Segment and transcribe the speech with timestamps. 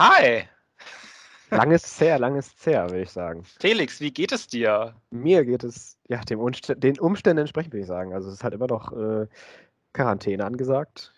[0.00, 0.44] Hi.
[1.50, 1.56] Hi.
[1.58, 3.44] Lang ist her, lang ist her, würde ich sagen.
[3.60, 4.94] Felix, wie geht es dir?
[5.10, 8.14] Mir geht es, ja, dem Umst den Umständen entsprechend, würde ich sagen.
[8.14, 9.26] Also es ist halt immer noch äh,
[9.92, 11.12] Quarantäne angesagt.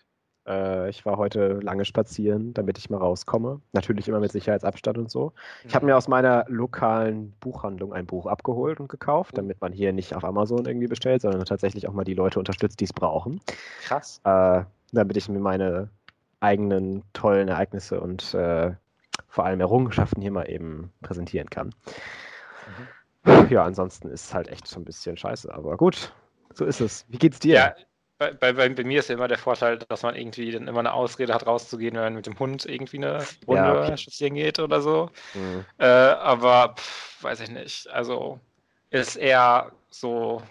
[0.45, 3.61] Äh, ich war heute lange spazieren, damit ich mal rauskomme.
[3.71, 5.31] Natürlich immer mit Sicherheitsabstand und so.
[5.63, 9.93] Ich habe mir aus meiner lokalen Buchhandlung ein Buch abgeholt und gekauft, damit man hier
[9.93, 13.39] nicht auf Amazon irgendwie bestellt, sondern tatsächlich auch mal die Leute unterstützt, die es brauchen.
[13.83, 14.19] Krass.
[14.25, 15.89] Äh, damit ich mir meine
[16.43, 18.71] eigenen tollen Ereignisse und äh,
[19.27, 21.73] vor allem Errungenschaften hier mal eben präsentieren kann.
[23.25, 23.47] Mhm.
[23.49, 26.11] Ja, ansonsten ist es halt echt so ein bisschen scheiße, aber gut,
[26.53, 27.05] so ist es.
[27.07, 27.55] Wie geht's dir?
[27.55, 27.75] Ja,
[28.17, 30.93] bei, bei, bei, mir ist ja immer der Vorteil, dass man irgendwie dann immer eine
[30.93, 33.97] Ausrede hat, rauszugehen, wenn man mit dem Hund irgendwie eine Runde ja, okay.
[33.97, 35.09] spazieren geht oder so.
[35.33, 35.65] Mhm.
[35.77, 37.89] Äh, aber pff, weiß ich nicht.
[37.89, 38.39] Also
[38.89, 40.41] ist eher so,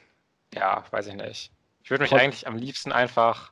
[0.54, 1.52] ja, weiß ich nicht.
[1.84, 3.51] Ich würde mich eigentlich am liebsten einfach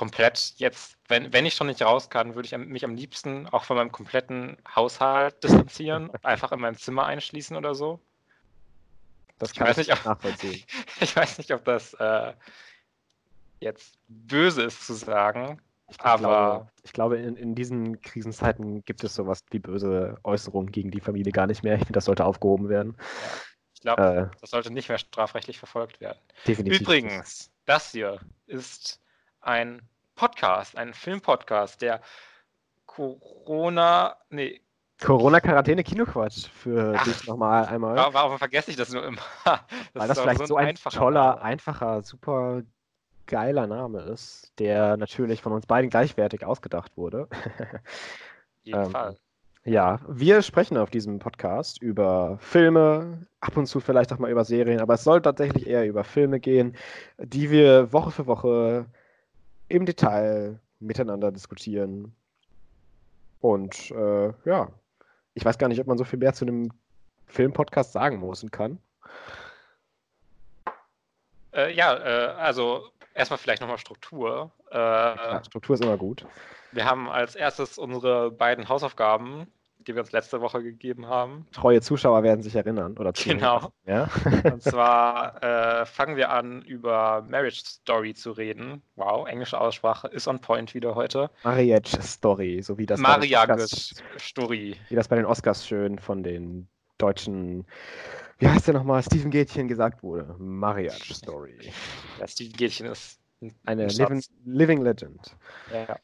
[0.00, 3.64] komplett jetzt, wenn, wenn ich schon nicht raus kann, würde ich mich am liebsten auch
[3.64, 8.00] von meinem kompletten Haushalt distanzieren, einfach in meinem Zimmer einschließen oder so.
[9.38, 10.64] Das kann ich, weiß nicht, ob, nachvollziehen.
[11.02, 12.32] ich weiß nicht, ob das äh,
[13.60, 16.18] jetzt böse ist zu sagen, ich aber.
[16.18, 21.00] Glaube, ich glaube, in, in diesen Krisenzeiten gibt es sowas wie böse Äußerungen gegen die
[21.00, 21.74] Familie gar nicht mehr.
[21.74, 22.96] Ich finde, das sollte aufgehoben werden.
[22.96, 23.04] Ja,
[23.74, 26.18] ich glaube, äh, das sollte nicht mehr strafrechtlich verfolgt werden.
[26.46, 26.80] Definitiv.
[26.80, 28.98] Übrigens, das hier ist
[29.42, 29.82] ein
[30.20, 32.02] Podcast, ein Filmpodcast, der
[32.84, 34.60] Corona, nee.
[35.00, 37.96] Corona-Quarantäne-Kinoquatsch für Ach, dich nochmal einmal.
[37.96, 39.22] Warum vergesse ich das nur immer?
[39.46, 39.60] Das
[39.94, 42.60] Weil das vielleicht so ein, so ein toller, einfacher, super
[43.24, 47.26] geiler Name ist, der natürlich von uns beiden gleichwertig ausgedacht wurde.
[48.62, 49.16] jeden ähm, Fall.
[49.64, 54.44] Ja, wir sprechen auf diesem Podcast über Filme, ab und zu vielleicht auch mal über
[54.44, 56.76] Serien, aber es soll tatsächlich eher über Filme gehen,
[57.16, 58.84] die wir Woche für Woche
[59.70, 62.14] im Detail miteinander diskutieren.
[63.40, 64.68] Und äh, ja,
[65.34, 66.72] ich weiß gar nicht, ob man so viel mehr zu einem
[67.26, 68.78] Filmpodcast sagen muss und kann.
[71.54, 74.50] Äh, ja, äh, also erstmal vielleicht nochmal Struktur.
[74.70, 76.26] Äh, ja, Struktur ist immer gut.
[76.72, 79.46] Wir haben als erstes unsere beiden Hausaufgaben
[79.86, 81.46] die wir uns letzte Woche gegeben haben.
[81.52, 82.96] Treue Zuschauer werden sich erinnern.
[82.98, 83.72] Oder genau.
[83.86, 84.08] Ja?
[84.44, 88.82] Und zwar äh, fangen wir an, über Marriage Story zu reden.
[88.96, 91.30] Wow, englische Aussprache ist on point wieder heute.
[91.44, 93.66] Marriage Story, so wie das Mariage
[94.18, 94.76] Story.
[94.88, 96.68] Wie das bei den Oscars schön von den
[96.98, 97.66] deutschen,
[98.38, 100.34] wie heißt der nochmal, Steven Gätchen gesagt wurde.
[100.38, 101.72] Marriage Story.
[102.18, 103.19] Ja, Steven Gätchen ist
[103.64, 105.36] eine living, living, Legend.
[105.72, 105.96] Ja.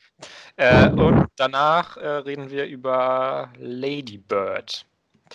[0.57, 4.87] Äh, und danach äh, reden wir über Lady Bird.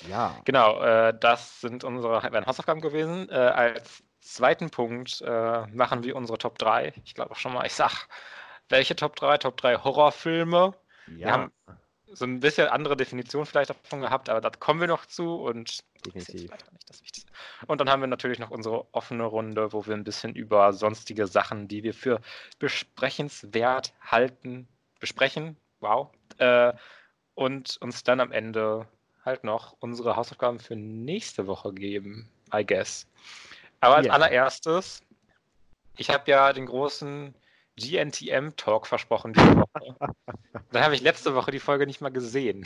[0.09, 0.37] Ja.
[0.45, 3.29] Genau, äh, das sind unsere Hausaufgaben gewesen.
[3.29, 6.93] Äh, als zweiten Punkt äh, machen wir unsere Top 3.
[7.03, 8.07] Ich glaube auch schon mal, ich sag,
[8.69, 9.37] welche Top 3?
[9.37, 10.73] Top 3 Horrorfilme.
[11.07, 11.17] Ja.
[11.17, 11.51] Wir haben
[12.13, 15.83] so ein bisschen andere Definition vielleicht davon gehabt, aber da kommen wir noch zu und
[16.05, 16.51] Definitiv.
[17.67, 21.27] Und dann haben wir natürlich noch unsere offene Runde, wo wir ein bisschen über sonstige
[21.27, 22.21] Sachen, die wir für
[22.59, 24.67] besprechenswert halten,
[24.99, 25.57] besprechen.
[25.79, 26.09] Wow.
[26.37, 26.73] Äh,
[27.35, 28.87] und uns dann am Ende
[29.23, 33.07] halt noch unsere Hausaufgaben für nächste Woche geben, I guess.
[33.79, 34.15] Aber als yeah.
[34.15, 35.03] allererstes,
[35.97, 37.33] ich habe ja den großen
[37.77, 39.95] GNTM-Talk versprochen diese Woche.
[40.71, 42.63] Dann habe ich letzte Woche die Folge nicht mal gesehen.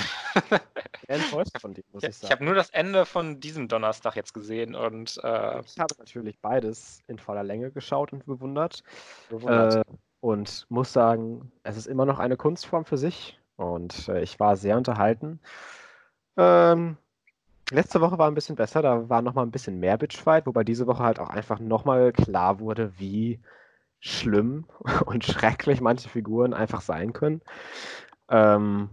[1.07, 2.27] enttäuscht von dir, muss ich, ich sagen.
[2.27, 6.39] Ich habe nur das Ende von diesem Donnerstag jetzt gesehen und äh, ich habe natürlich
[6.39, 8.83] beides in voller Länge geschaut und bewundert.
[9.29, 9.87] bewundert.
[9.87, 14.39] Äh, und muss sagen, es ist immer noch eine Kunstform für sich und äh, ich
[14.39, 15.39] war sehr unterhalten.
[16.37, 16.97] Ähm,
[17.71, 20.63] letzte Woche war ein bisschen besser, da war noch mal ein bisschen mehr Bitchfight, wobei
[20.63, 23.39] diese Woche halt auch einfach noch mal klar wurde, wie
[23.99, 24.65] schlimm
[25.05, 27.41] und schrecklich manche Figuren einfach sein können.
[28.29, 28.89] Ähm,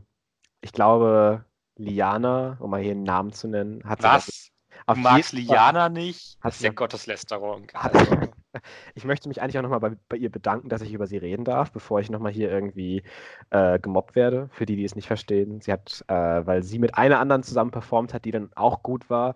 [0.61, 1.45] ich glaube,
[1.77, 4.53] Liana, um mal hier einen Namen zu nennen, hat Was?
[4.87, 6.39] Du magst Liana nicht?
[6.41, 7.69] Hat das ist ja Gotteslästerung.
[7.75, 8.17] Also.
[8.95, 11.45] ich möchte mich eigentlich auch nochmal bei, bei ihr bedanken, dass ich über sie reden
[11.45, 13.03] darf, bevor ich nochmal hier irgendwie
[13.51, 15.61] äh, gemobbt werde, für die, die es nicht verstehen.
[15.61, 19.09] Sie hat, äh, weil sie mit einer anderen zusammen performt hat, die dann auch gut
[19.09, 19.35] war,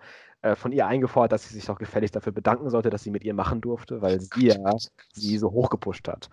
[0.55, 3.35] von ihr eingefordert, dass sie sich doch gefälligst dafür bedanken sollte, dass sie mit ihr
[3.35, 4.77] machen durfte, weil sie ja
[5.13, 6.29] sie so hochgepusht hat.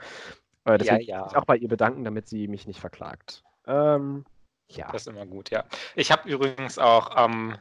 [0.66, 1.28] Äh, deswegen ja, ja.
[1.28, 3.44] ich auch bei ihr bedanken, damit sie mich nicht verklagt.
[3.68, 4.26] Ähm,
[4.68, 4.92] ja.
[4.92, 5.66] Das ist immer gut, ja.
[5.96, 7.58] Ich habe übrigens auch am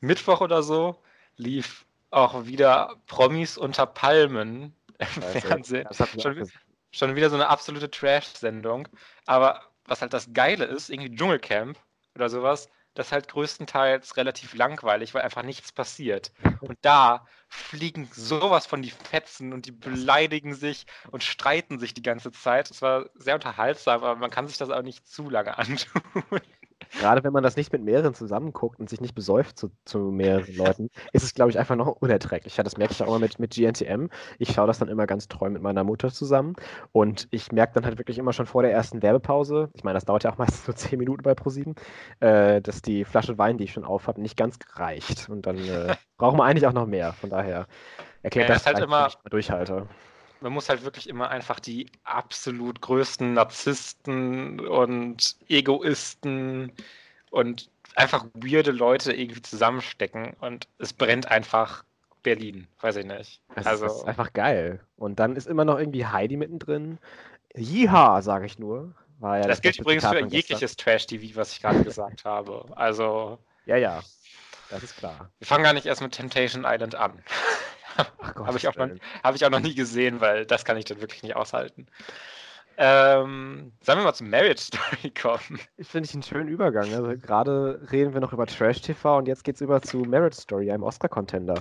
[0.00, 0.96] Mittwoch oder so
[1.36, 5.88] lief auch wieder Promis unter Palmen im also, Fernsehen.
[6.20, 6.50] Schon,
[6.90, 8.88] schon, wieder so eine absolute Trash-Sendung.
[9.26, 11.78] Aber was halt das Geile ist, irgendwie Dschungelcamp
[12.14, 12.68] oder sowas,
[12.98, 16.32] das halt größtenteils relativ langweilig, weil einfach nichts passiert.
[16.60, 22.02] Und da fliegen sowas von die Fetzen und die beleidigen sich und streiten sich die
[22.02, 22.70] ganze Zeit.
[22.70, 26.40] Es war sehr unterhaltsam, aber man kann sich das auch nicht zu lange antun.
[26.90, 30.54] Gerade wenn man das nicht mit mehreren zusammenguckt und sich nicht besäuft zu, zu mehreren
[30.56, 32.62] Leuten, ist es, glaube ich, einfach noch unerträglicher.
[32.62, 34.08] Das merke ich auch immer mit, mit GNTM.
[34.38, 36.54] Ich schaue das dann immer ganz treu mit meiner Mutter zusammen
[36.92, 40.04] und ich merke dann halt wirklich immer schon vor der ersten Werbepause, ich meine, das
[40.04, 41.74] dauert ja auch meistens so zehn Minuten bei ProSieben,
[42.20, 45.28] äh, dass die Flasche Wein, die ich schon auf habe, nicht ganz reicht.
[45.28, 47.12] Und dann äh, brauchen wir eigentlich auch noch mehr.
[47.12, 47.66] Von daher
[48.22, 49.86] erklärt ja, das, das halt immer Durchhalte
[50.40, 56.72] man muss halt wirklich immer einfach die absolut größten Narzissten und Egoisten
[57.30, 61.84] und einfach weirde Leute irgendwie zusammenstecken und es brennt einfach
[62.22, 63.40] Berlin, weiß ich nicht.
[63.54, 64.80] Das also ist einfach geil.
[64.96, 66.98] Und dann ist immer noch irgendwie Heidi mittendrin.
[67.54, 68.94] Jiha, sage ich nur.
[69.20, 72.64] Ja das, das gilt übrigens für jegliches Trash-TV, was ich gerade gesagt habe.
[72.76, 73.38] Also.
[73.66, 74.00] Ja, ja.
[74.70, 75.30] Das ist klar.
[75.38, 77.22] Wir fangen gar nicht erst mit Temptation Island an.
[78.36, 78.88] Habe ich, auch noch,
[79.22, 81.86] hab ich auch noch nie gesehen, weil das kann ich dann wirklich nicht aushalten.
[82.80, 85.58] Ähm, sollen wir mal zum Marriage Story kommen?
[85.76, 86.92] Ich finde ich einen schönen Übergang.
[86.94, 90.36] Also gerade reden wir noch über Trash TV und jetzt geht es über zu Marriage
[90.36, 91.60] Story, einem Oscar-Contender.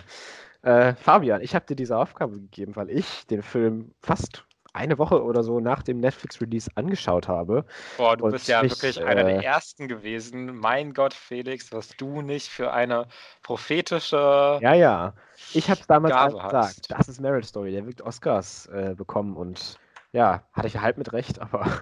[0.61, 5.23] Äh, Fabian, ich habe dir diese Aufgabe gegeben, weil ich den Film fast eine Woche
[5.23, 7.65] oder so nach dem Netflix-Release angeschaut habe.
[7.97, 10.55] Boah, du bist ja mich, wirklich einer der äh, ersten gewesen.
[10.57, 13.07] Mein Gott, Felix, was du nicht für eine
[13.43, 14.59] prophetische.
[14.61, 15.13] Ja, ja.
[15.53, 16.91] Ich habe damals Gabe gesagt, hast.
[16.91, 19.79] das ist Merit Story, der wird Oscars äh, bekommen und
[20.11, 21.81] ja, hatte ich halt mit Recht, aber.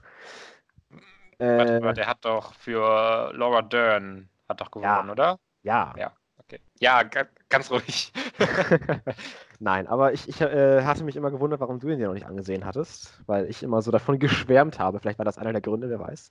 [1.37, 5.39] Äh, warte mal, der hat doch für Laura Dern hat doch gewonnen, ja, oder?
[5.63, 5.93] Ja.
[5.97, 6.59] Ja, okay.
[6.79, 7.03] Ja,
[7.55, 8.11] ganz ruhig.
[9.59, 12.25] Nein, aber ich, ich äh, hatte mich immer gewundert, warum du ihn ja noch nicht
[12.25, 14.99] angesehen hattest, weil ich immer so davon geschwärmt habe.
[14.99, 16.29] Vielleicht war das einer der Gründe, wer weiß.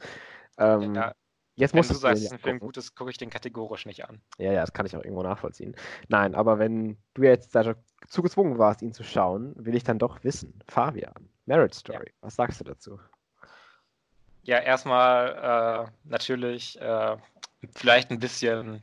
[0.59, 1.15] Ähm, ja,
[1.56, 4.06] jetzt wenn du sagst, es ist ein Film gut ist, gucke ich den kategorisch nicht
[4.06, 4.21] an.
[4.37, 5.75] Ja, ja, das kann ich auch irgendwo nachvollziehen.
[6.09, 10.23] Nein, aber wenn du jetzt dazu gezwungen warst, ihn zu schauen, will ich dann doch
[10.25, 10.61] wissen.
[10.69, 12.12] Fabian, Merit Story, ja.
[12.20, 13.00] was sagst du dazu?
[14.43, 17.17] Ja, erstmal äh, natürlich äh,
[17.75, 18.82] vielleicht ein bisschen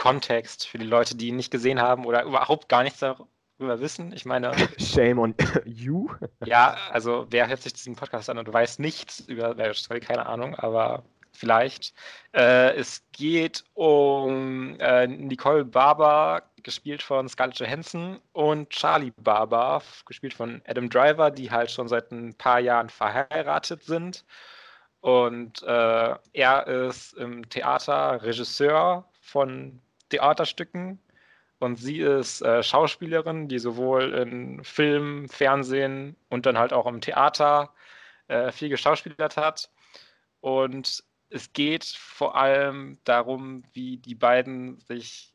[0.00, 4.12] Kontext für die Leute, die ihn nicht gesehen haben oder überhaupt gar nichts darüber wissen.
[4.14, 4.52] Ich meine.
[4.78, 5.34] Shame on
[5.66, 6.08] you.
[6.44, 10.24] ja, also wer hört sich diesen Podcast an und weiß nichts über Marriage Story, keine
[10.24, 11.92] Ahnung, aber vielleicht.
[12.34, 20.32] Äh, es geht um äh, Nicole Barber, gespielt von Scarlett Johansson, und Charlie Barber, gespielt
[20.32, 24.24] von Adam Driver, die halt schon seit ein paar Jahren verheiratet sind.
[25.02, 29.80] Und äh, er ist im Theater Regisseur von
[30.10, 30.98] Theaterstücken
[31.60, 37.00] und sie ist äh, Schauspielerin, die sowohl in Film, Fernsehen und dann halt auch im
[37.00, 37.72] Theater
[38.28, 39.70] äh, viel geschauspielert hat.
[40.40, 45.32] Und es geht vor allem darum, wie die beiden sich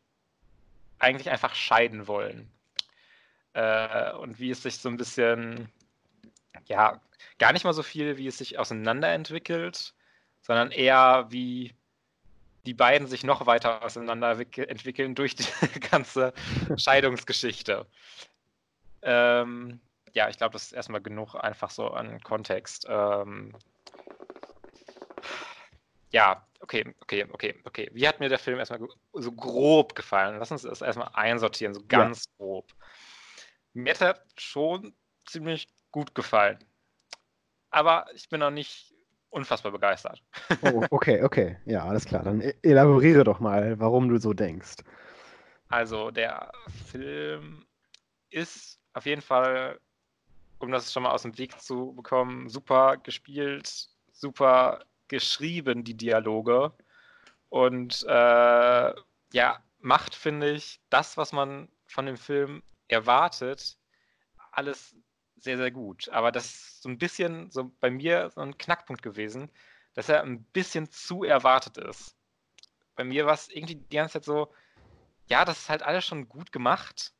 [0.97, 2.49] eigentlich einfach scheiden wollen.
[3.53, 5.69] Äh, und wie es sich so ein bisschen,
[6.65, 6.99] ja,
[7.37, 9.93] gar nicht mal so viel, wie es sich auseinanderentwickelt,
[10.41, 11.73] sondern eher wie
[12.65, 15.45] die beiden sich noch weiter auseinander entwickeln durch die
[15.91, 16.33] ganze
[16.77, 17.85] Scheidungsgeschichte.
[19.01, 19.79] Ähm,
[20.13, 22.85] ja, ich glaube, das ist erstmal genug einfach so an Kontext.
[22.89, 23.53] Ähm,
[26.11, 27.89] ja, okay, okay, okay, okay.
[27.93, 28.79] Wie hat mir der Film erstmal
[29.13, 30.39] so grob gefallen?
[30.39, 32.31] Lass uns das erstmal einsortieren, so ganz ja.
[32.37, 32.73] grob.
[33.73, 34.95] Mir hat er schon
[35.25, 36.57] ziemlich gut gefallen.
[37.69, 38.94] Aber ich bin noch nicht
[39.29, 40.21] unfassbar begeistert.
[40.61, 41.57] Oh, okay, okay.
[41.65, 42.23] Ja, alles klar.
[42.23, 44.77] Dann e-, elaboriere doch mal, warum du so denkst.
[45.69, 46.51] Also, der
[46.87, 47.65] Film
[48.29, 49.79] ist auf jeden Fall,
[50.59, 56.71] um das schon mal aus dem Weg zu bekommen, super gespielt, super geschrieben, die Dialoge.
[57.49, 58.93] Und äh,
[59.33, 63.77] ja, macht, finde ich, das, was man von dem Film erwartet,
[64.51, 64.95] alles
[65.45, 66.09] sehr, sehr gut.
[66.09, 69.49] Aber das ist so ein bisschen so bei mir so ein Knackpunkt gewesen,
[69.93, 72.17] dass er ein bisschen zu erwartet ist.
[72.95, 74.53] Bei mir war es irgendwie die ganze Zeit so,
[75.27, 77.13] ja, das ist halt alles schon gut gemacht,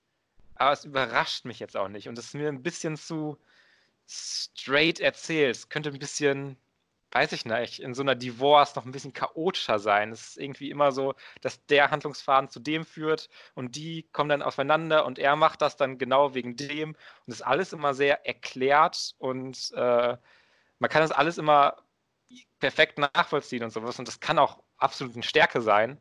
[0.56, 2.10] aber es überrascht mich jetzt auch nicht.
[2.10, 3.40] Und es ist mir ein bisschen zu
[4.08, 5.56] straight erzählt.
[5.56, 6.58] Es könnte ein bisschen
[7.16, 10.12] weiß ich nicht, in so einer Divorce noch ein bisschen chaotischer sein.
[10.12, 14.42] Es ist irgendwie immer so, dass der Handlungsfaden zu dem führt und die kommen dann
[14.42, 16.90] aufeinander und er macht das dann genau wegen dem.
[16.90, 20.18] Und das ist alles immer sehr erklärt und äh,
[20.80, 21.78] man kann das alles immer
[22.60, 23.98] perfekt nachvollziehen und sowas.
[23.98, 25.98] Und das kann auch absolut eine Stärke sein.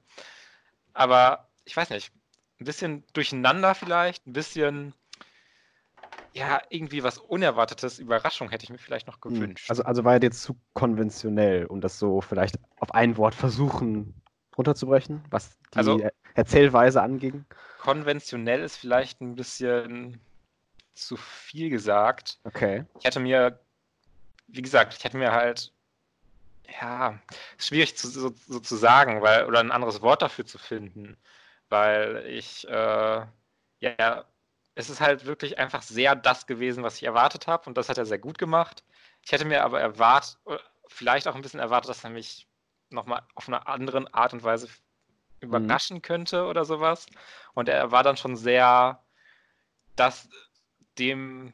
[0.95, 2.13] Aber ich weiß nicht,
[2.61, 4.95] ein bisschen durcheinander vielleicht, ein bisschen
[6.35, 9.35] ja, irgendwie was Unerwartetes, Überraschung hätte ich mir vielleicht noch hm.
[9.35, 9.71] gewünscht.
[9.71, 14.21] Also, also war er jetzt zu konventionell, um das so vielleicht auf ein Wort versuchen
[14.59, 16.01] runterzubrechen, was die Also-
[16.35, 17.45] Erzählweise anging?
[17.79, 20.21] Konventionell ist vielleicht ein bisschen
[20.95, 22.41] zu viel gesagt.
[22.43, 22.85] Okay.
[22.99, 23.61] Ich hätte mir,
[24.49, 25.73] wie gesagt, ich hätte mir halt,
[26.81, 27.21] ja,
[27.57, 31.17] ist schwierig zu, so, so zu sagen, weil, oder ein anderes Wort dafür zu finden,
[31.69, 33.27] weil ich, äh,
[33.81, 34.25] ja,
[34.75, 37.99] es ist halt wirklich einfach sehr das gewesen, was ich erwartet habe und das hat
[37.99, 38.85] er sehr gut gemacht.
[39.23, 40.39] Ich hätte mir aber erwartet,
[40.89, 42.49] vielleicht auch ein bisschen erwartet, dass er mich
[42.91, 44.69] nochmal auf eine andere Art und Weise
[45.41, 47.07] überraschen könnte oder sowas.
[47.55, 49.05] Und er war dann schon sehr
[49.97, 50.29] das
[50.99, 51.53] dem,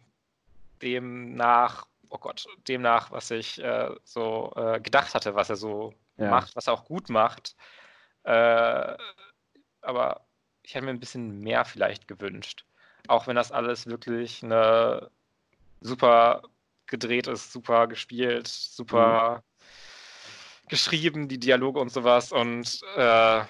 [0.83, 5.57] dem nach, oh Gott, dem nach, was ich äh, so äh, gedacht hatte, was er
[5.57, 6.31] so Ja.
[6.31, 7.57] macht, was er auch gut macht.
[8.25, 8.97] Äh,
[9.83, 10.27] aber
[10.63, 12.65] ich hätte mir ein bisschen mehr vielleicht gewünscht.
[13.09, 15.11] Auch wenn das alles wirklich eine
[15.81, 16.43] super
[16.87, 19.43] gedreht ist, super gespielt, super
[20.69, 22.33] geschrieben, die Dialoge und sowas.
[22.33, 23.43] Und äh,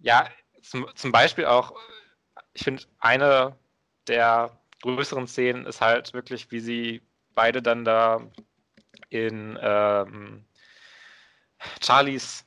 [0.00, 0.28] ja,
[0.62, 1.72] zum, zum Beispiel auch,
[2.54, 3.56] ich finde, eine
[4.08, 4.50] der
[4.82, 7.02] größeren Szenen ist halt wirklich, wie sie
[7.34, 8.20] beide dann da
[9.10, 10.44] in ähm,
[11.80, 12.44] Charlies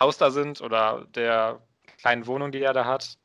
[0.00, 1.60] Haus da sind oder der
[1.98, 3.18] kleinen Wohnung, die er da hat.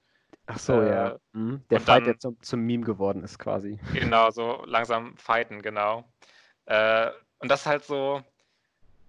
[0.48, 1.18] Ach so, Äh, ja.
[1.34, 1.64] Mhm.
[1.70, 3.80] Der Fight, dann- der zum, zum Meme geworden ist, quasi.
[3.94, 6.12] Genau, so langsam fighten, genau.
[6.66, 8.24] Äh, und das ist halt so,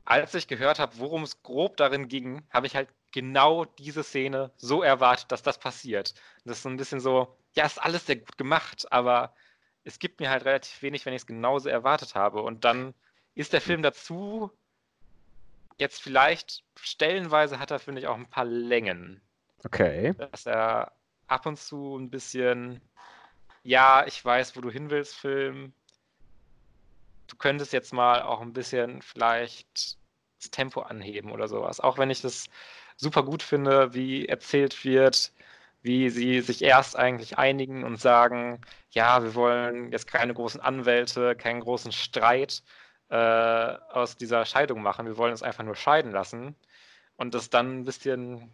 [0.04, 4.50] als ich gehört habe, worum es grob darin ging, habe ich halt genau diese Szene
[4.56, 6.14] so erwartet, dass das passiert.
[6.44, 9.34] Das ist so ein bisschen so, ja, ist alles sehr gut gemacht, aber
[9.84, 12.42] es gibt mir halt relativ wenig, wenn ich es genauso erwartet habe.
[12.42, 12.94] Und dann
[13.34, 14.50] ist der Film dazu,
[15.78, 19.20] jetzt vielleicht stellenweise hat er, finde ich, auch ein paar Längen
[19.64, 20.14] Okay.
[20.14, 20.92] dass er
[21.32, 22.80] ab und zu ein bisschen,
[23.62, 25.72] ja, ich weiß, wo du hin willst, Film.
[27.28, 29.98] Du könntest jetzt mal auch ein bisschen vielleicht
[30.40, 31.80] das Tempo anheben oder sowas.
[31.80, 32.46] Auch wenn ich das
[32.96, 35.32] super gut finde, wie erzählt wird,
[35.82, 38.60] wie sie sich erst eigentlich einigen und sagen,
[38.90, 42.62] ja, wir wollen jetzt keine großen Anwälte, keinen großen Streit
[43.08, 45.06] äh, aus dieser Scheidung machen.
[45.06, 46.56] Wir wollen es einfach nur scheiden lassen.
[47.16, 48.52] Und das dann ein bisschen,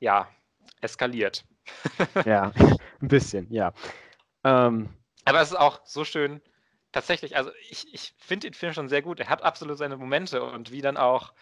[0.00, 0.28] ja,
[0.80, 1.44] eskaliert.
[2.24, 2.52] Ja,
[3.00, 3.72] ein bisschen, ja.
[4.44, 4.88] Ähm,
[5.24, 6.40] Aber es ist auch so schön,
[6.92, 9.20] tatsächlich, also ich, ich finde den Film schon sehr gut.
[9.20, 11.32] Er hat absolut seine Momente und wie dann auch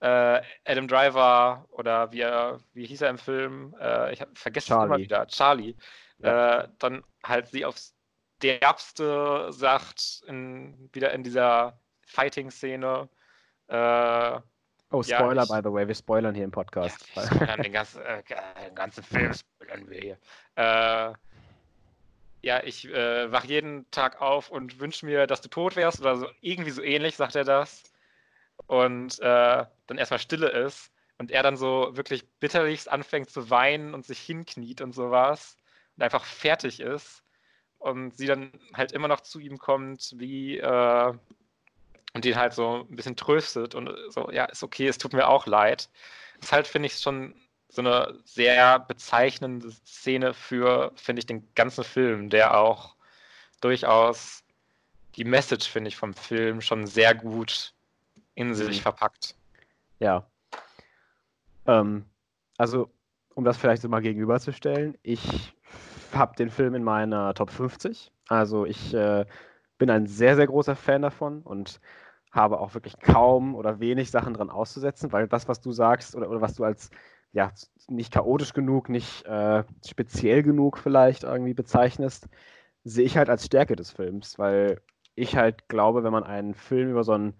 [0.00, 4.84] äh, Adam Driver oder wie, er, wie hieß er im Film, äh, ich vergesse es
[4.84, 5.76] immer wieder, Charlie,
[6.18, 6.60] Ja.
[6.60, 7.94] äh, dann halt sie aufs
[8.42, 13.08] Derbste sagt, in, wieder in dieser Fighting-Szene.
[13.68, 14.40] Äh,
[14.90, 17.06] oh, Ja, Spoiler, ich- by the way, wir spoilern hier im Podcast.
[17.14, 18.22] Ja, wir spoilern den, ganzen, äh,
[18.66, 20.18] den ganzen Film spoilern wir hier.
[20.56, 21.12] Äh,
[22.42, 26.16] ja, ich äh, wach jeden Tag auf und wünsche mir, dass du tot wärst oder
[26.16, 27.82] so irgendwie so ähnlich, sagt er das.
[28.66, 33.94] Und äh, dann erstmal Stille ist und er dann so wirklich bitterlichst anfängt zu weinen
[33.94, 35.56] und sich hinkniet und sowas
[35.96, 37.22] und einfach fertig ist.
[37.78, 41.12] Und sie dann halt immer noch zu ihm kommt, wie äh,
[42.16, 45.28] und ihn halt so ein bisschen tröstet und so, ja, ist okay, es tut mir
[45.28, 45.90] auch leid.
[46.40, 47.34] Ist halt, finde ich, schon
[47.68, 52.96] so eine sehr bezeichnende Szene für, finde ich, den ganzen Film, der auch
[53.60, 54.44] durchaus
[55.16, 57.74] die Message, finde ich, vom Film schon sehr gut
[58.34, 58.82] in sich Mhm.
[58.82, 59.34] verpackt.
[59.98, 60.26] Ja.
[61.66, 62.06] Ähm,
[62.56, 62.90] also,
[63.34, 65.52] um das vielleicht so mal gegenüberzustellen, ich
[66.14, 68.10] habe den Film in meiner Top 50.
[68.28, 69.26] Also ich äh,
[69.78, 71.80] bin ein sehr, sehr großer Fan davon und
[72.36, 76.30] habe auch wirklich kaum oder wenig Sachen dran auszusetzen, weil das, was du sagst oder,
[76.30, 76.90] oder was du als
[77.32, 77.52] ja,
[77.88, 82.28] nicht chaotisch genug, nicht äh, speziell genug vielleicht irgendwie bezeichnest,
[82.84, 84.80] sehe ich halt als Stärke des Films, weil
[85.14, 87.34] ich halt glaube, wenn man einen Film über so ein,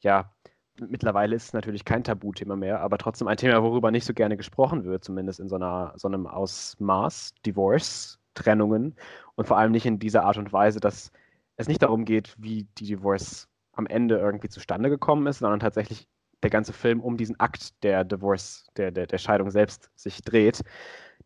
[0.00, 0.32] ja,
[0.80, 4.36] mittlerweile ist es natürlich kein Tabuthema mehr, aber trotzdem ein Thema, worüber nicht so gerne
[4.36, 8.96] gesprochen wird, zumindest in so, einer, so einem Ausmaß, Divorce, Trennungen
[9.34, 11.12] und vor allem nicht in dieser Art und Weise, dass
[11.56, 16.08] es nicht darum geht, wie die Divorce am Ende irgendwie zustande gekommen ist, sondern tatsächlich
[16.42, 20.62] der ganze Film um diesen Akt der Divorce, der, der, der Scheidung selbst sich dreht,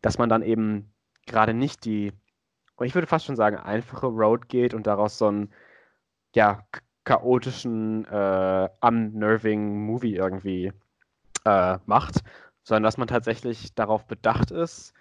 [0.01, 0.93] dass man dann eben
[1.25, 2.13] gerade nicht die,
[2.81, 5.53] ich würde fast schon sagen, einfache Road geht und daraus so einen,
[6.35, 6.65] ja,
[7.03, 10.73] chaotischen, äh, unnerving Movie irgendwie
[11.45, 12.21] äh, macht,
[12.63, 14.93] sondern dass man tatsächlich darauf bedacht ist,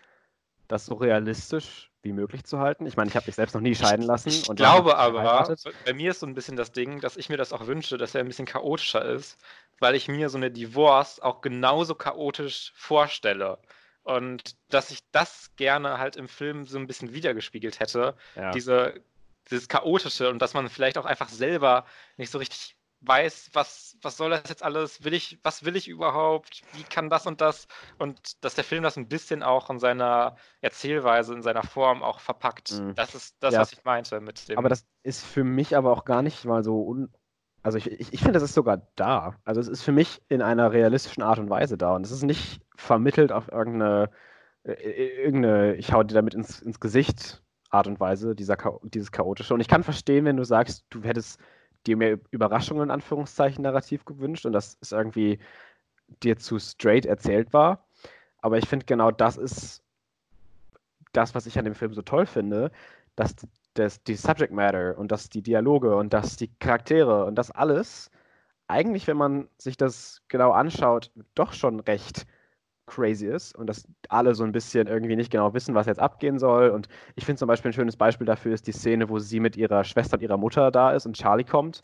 [0.68, 2.86] das so realistisch wie möglich zu halten.
[2.86, 4.28] Ich meine, ich habe mich selbst noch nie scheiden lassen.
[4.28, 5.64] Ich hab glaube ich aber, geheiratet.
[5.84, 8.14] bei mir ist so ein bisschen das Ding, dass ich mir das auch wünsche, dass
[8.14, 9.36] er ein bisschen chaotischer ist,
[9.80, 13.58] weil ich mir so eine Divorce auch genauso chaotisch vorstelle.
[14.04, 18.52] Und dass ich das gerne halt im Film so ein bisschen wiedergespiegelt hätte, Ja.
[18.52, 18.94] diese,
[19.50, 21.84] dieses Chaotische und dass man vielleicht auch einfach selber
[22.16, 25.88] nicht so richtig weiß, was, was soll das jetzt alles, will ich, was will ich
[25.88, 29.78] überhaupt, wie kann das und das und dass der Film das ein bisschen auch in
[29.78, 32.72] seiner Erzählweise, in seiner Form auch verpackt.
[32.72, 32.94] Mhm.
[32.94, 33.60] Das ist das, ja.
[33.60, 34.58] was ich meinte mit dem.
[34.58, 37.12] Aber das ist für mich aber auch gar nicht mal so un
[37.62, 39.34] also ich, ich, ich finde, das ist sogar da.
[39.44, 41.96] Also es ist für mich in einer realistischen Art und Weise da.
[41.96, 44.08] Und es ist nicht vermittelt auf irgendeine,
[44.62, 49.10] äh, äh, irgendeine ich hau dir damit ins, ins Gesicht Art und Weise, dieser, dieses
[49.10, 49.52] chaotische.
[49.52, 51.40] Und ich kann verstehen, wenn du sagst, du hättest
[51.86, 55.38] dir mehr Überraschungen in Anführungszeichen narrativ gewünscht und das ist irgendwie
[56.22, 57.86] dir zu straight erzählt war.
[58.38, 59.82] Aber ich finde genau das ist
[61.12, 62.70] das, was ich an dem Film so toll finde,
[63.16, 63.34] dass
[63.74, 68.10] das, die Subject Matter und dass die Dialoge und dass die Charaktere und das alles
[68.68, 72.26] eigentlich, wenn man sich das genau anschaut, doch schon recht
[72.86, 76.38] crazy ist und dass alle so ein bisschen irgendwie nicht genau wissen, was jetzt abgehen
[76.38, 76.70] soll.
[76.70, 79.56] Und ich finde zum Beispiel ein schönes Beispiel dafür ist die Szene, wo sie mit
[79.56, 81.82] ihrer Schwester und ihrer Mutter da ist und Charlie kommt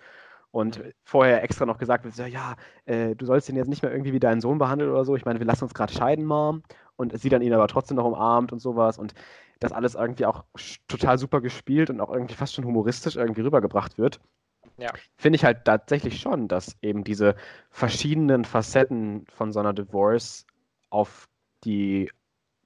[0.52, 0.92] und mhm.
[1.02, 2.54] vorher extra noch gesagt wird, ja,
[2.85, 5.16] äh, du sollst ihn jetzt nicht mehr irgendwie wie deinen Sohn behandeln oder so.
[5.16, 6.62] Ich meine, wir lassen uns gerade scheiden, Mom.
[6.97, 8.99] Und sie dann ihn aber trotzdem noch umarmt und sowas.
[8.99, 9.14] Und
[9.59, 10.44] das alles irgendwie auch
[10.88, 14.21] total super gespielt und auch irgendwie fast schon humoristisch irgendwie rübergebracht wird.
[14.76, 14.92] Ja.
[15.16, 17.35] Finde ich halt tatsächlich schon, dass eben diese
[17.71, 20.47] verschiedenen Facetten von so einer Divorce
[20.92, 21.28] auf
[21.64, 22.11] die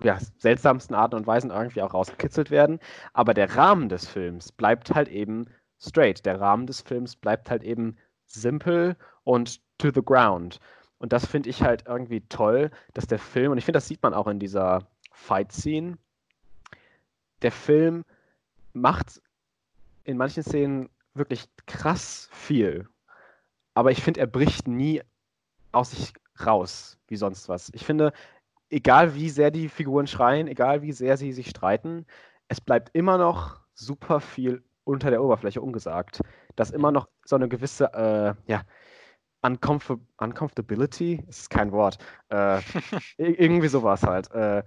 [0.02, 2.80] ja, seltsamsten Arten und Weisen irgendwie auch rausgekitzelt werden.
[3.12, 5.46] Aber der Rahmen des Films bleibt halt eben
[5.80, 6.26] straight.
[6.26, 10.60] Der Rahmen des Films bleibt halt eben simpel und to the ground.
[10.98, 14.02] Und das finde ich halt irgendwie toll, dass der Film, und ich finde, das sieht
[14.02, 15.98] man auch in dieser Fight-Scene,
[17.42, 18.04] der Film
[18.72, 19.20] macht
[20.04, 22.88] in manchen Szenen wirklich krass viel.
[23.74, 25.02] Aber ich finde, er bricht nie
[25.72, 26.14] aus sich
[26.44, 27.70] raus, wie sonst was.
[27.74, 28.12] Ich finde,
[28.70, 32.06] egal wie sehr die Figuren schreien, egal wie sehr sie sich streiten,
[32.48, 36.20] es bleibt immer noch super viel unter der Oberfläche ungesagt.
[36.54, 38.62] Dass immer noch so eine gewisse, äh, ja,
[39.42, 41.98] Uncomfort Uncomfortability, ist kein Wort,
[42.30, 42.60] äh,
[43.18, 44.30] irgendwie sowas halt.
[44.32, 44.62] Äh,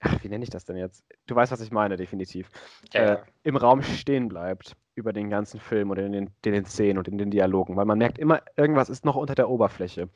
[0.00, 1.04] ach, wie nenne ich das denn jetzt?
[1.26, 2.50] Du weißt, was ich meine, definitiv.
[2.92, 6.64] Ja, äh, Im Raum stehen bleibt über den ganzen Film oder in den, in den
[6.64, 10.08] Szenen und in den Dialogen, weil man merkt immer, irgendwas ist noch unter der Oberfläche.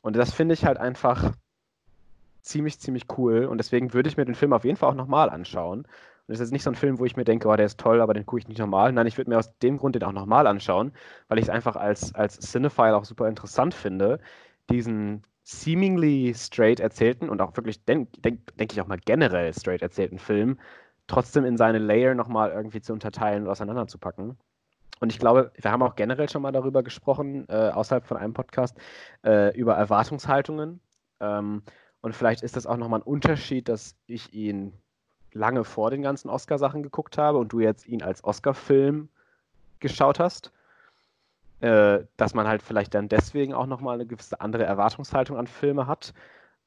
[0.00, 1.32] Und das finde ich halt einfach
[2.42, 3.44] ziemlich, ziemlich cool.
[3.46, 5.80] Und deswegen würde ich mir den Film auf jeden Fall auch nochmal anschauen.
[5.80, 8.00] Und es ist nicht so ein Film, wo ich mir denke, oh, der ist toll,
[8.00, 8.92] aber den gucke ich nicht nochmal.
[8.92, 10.92] Nein, ich würde mir aus dem Grund den auch nochmal anschauen,
[11.28, 14.20] weil ich es einfach als, als Cinephile auch super interessant finde,
[14.70, 19.80] diesen seemingly straight erzählten und auch wirklich, denke denk, denk ich auch mal generell straight
[19.80, 20.58] erzählten Film,
[21.06, 24.36] trotzdem in seine Layer nochmal irgendwie zu unterteilen und auseinanderzupacken.
[25.00, 28.34] Und ich glaube, wir haben auch generell schon mal darüber gesprochen, äh, außerhalb von einem
[28.34, 28.76] Podcast,
[29.24, 30.80] äh, über Erwartungshaltungen.
[31.20, 31.62] Ähm,
[32.00, 34.72] und vielleicht ist das auch nochmal ein Unterschied, dass ich ihn
[35.32, 39.08] lange vor den ganzen Oscar-Sachen geguckt habe und du jetzt ihn als Oscar-Film
[39.80, 40.52] geschaut hast
[41.60, 45.86] äh, dass man halt vielleicht dann deswegen auch nochmal eine gewisse andere Erwartungshaltung an Filme
[45.86, 46.14] hat.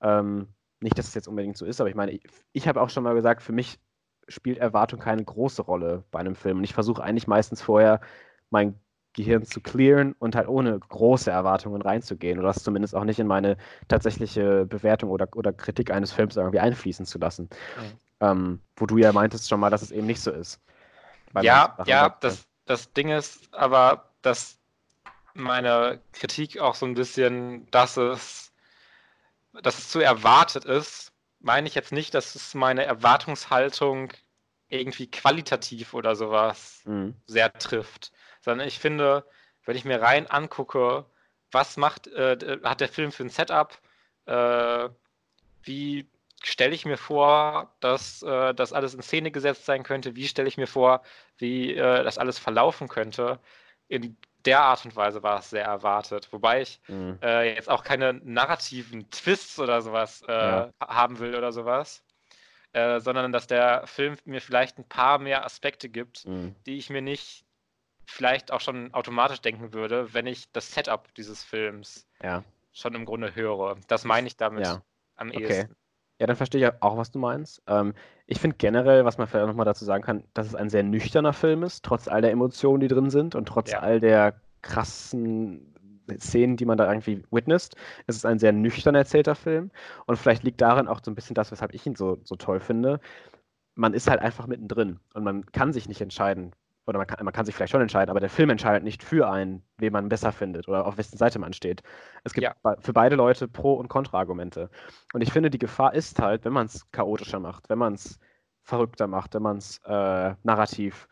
[0.01, 0.47] Ähm,
[0.79, 3.03] nicht, dass es jetzt unbedingt so ist, aber ich meine, ich, ich habe auch schon
[3.03, 3.79] mal gesagt, für mich
[4.31, 6.57] spielt Erwartung keine große Rolle bei einem Film.
[6.57, 8.01] Und ich versuche eigentlich meistens vorher
[8.49, 8.75] mein
[9.13, 13.27] Gehirn zu clearen und halt ohne große Erwartungen reinzugehen oder das zumindest auch nicht in
[13.27, 17.49] meine tatsächliche Bewertung oder, oder Kritik eines Films irgendwie einfließen zu lassen.
[17.77, 17.97] Mhm.
[18.21, 20.61] Ähm, wo du ja meintest schon mal, dass es eben nicht so ist.
[21.41, 24.59] Ja, ja, das, das Ding ist aber, dass
[25.33, 28.51] meine Kritik auch so ein bisschen, dass es,
[29.61, 31.10] dass es zu erwartet ist,
[31.41, 34.13] meine ich jetzt nicht, dass es meine Erwartungshaltung
[34.69, 37.15] irgendwie qualitativ oder sowas mhm.
[37.27, 39.25] sehr trifft, sondern ich finde,
[39.65, 41.05] wenn ich mir rein angucke,
[41.51, 43.77] was macht, äh, hat der Film für ein Setup,
[44.25, 44.89] äh,
[45.63, 46.09] wie
[46.43, 50.47] stelle ich mir vor, dass äh, das alles in Szene gesetzt sein könnte, wie stelle
[50.47, 51.03] ich mir vor,
[51.37, 53.39] wie äh, das alles verlaufen könnte,
[53.87, 56.27] in der Art und Weise war es sehr erwartet.
[56.31, 57.17] Wobei ich mhm.
[57.21, 60.71] äh, jetzt auch keine narrativen Twists oder sowas äh, ja.
[60.79, 62.03] haben will oder sowas.
[62.73, 66.55] Äh, sondern dass der Film mir vielleicht ein paar mehr Aspekte gibt, mhm.
[66.65, 67.43] die ich mir nicht
[68.05, 72.43] vielleicht auch schon automatisch denken würde, wenn ich das Setup dieses Films ja.
[72.71, 73.77] schon im Grunde höre.
[73.87, 74.81] Das meine ich damit ja.
[75.15, 75.75] am ehesten.
[76.21, 77.63] Ja, dann verstehe ich auch, was du meinst.
[77.65, 77.95] Ähm,
[78.27, 81.33] ich finde generell, was man vielleicht nochmal dazu sagen kann, dass es ein sehr nüchterner
[81.33, 83.79] Film ist, trotz all der Emotionen, die drin sind und trotz ja.
[83.79, 85.73] all der krassen
[86.19, 87.75] Szenen, die man da irgendwie witnessed.
[88.05, 89.71] Es ist ein sehr nüchtern erzählter Film
[90.05, 92.59] und vielleicht liegt darin auch so ein bisschen das, weshalb ich ihn so, so toll
[92.59, 92.99] finde.
[93.73, 96.51] Man ist halt einfach mittendrin und man kann sich nicht entscheiden,
[96.87, 99.29] oder man kann, man kann sich vielleicht schon entscheiden, aber der Film entscheidet nicht für
[99.29, 101.83] einen, wen man besser findet oder auf wessen Seite man steht.
[102.23, 102.75] Es gibt ja.
[102.79, 104.69] für beide Leute Pro- und Kontra-Argumente.
[105.13, 108.19] Und ich finde, die Gefahr ist halt, wenn man es chaotischer macht, wenn man es
[108.63, 111.07] verrückter macht, wenn man es äh, narrativ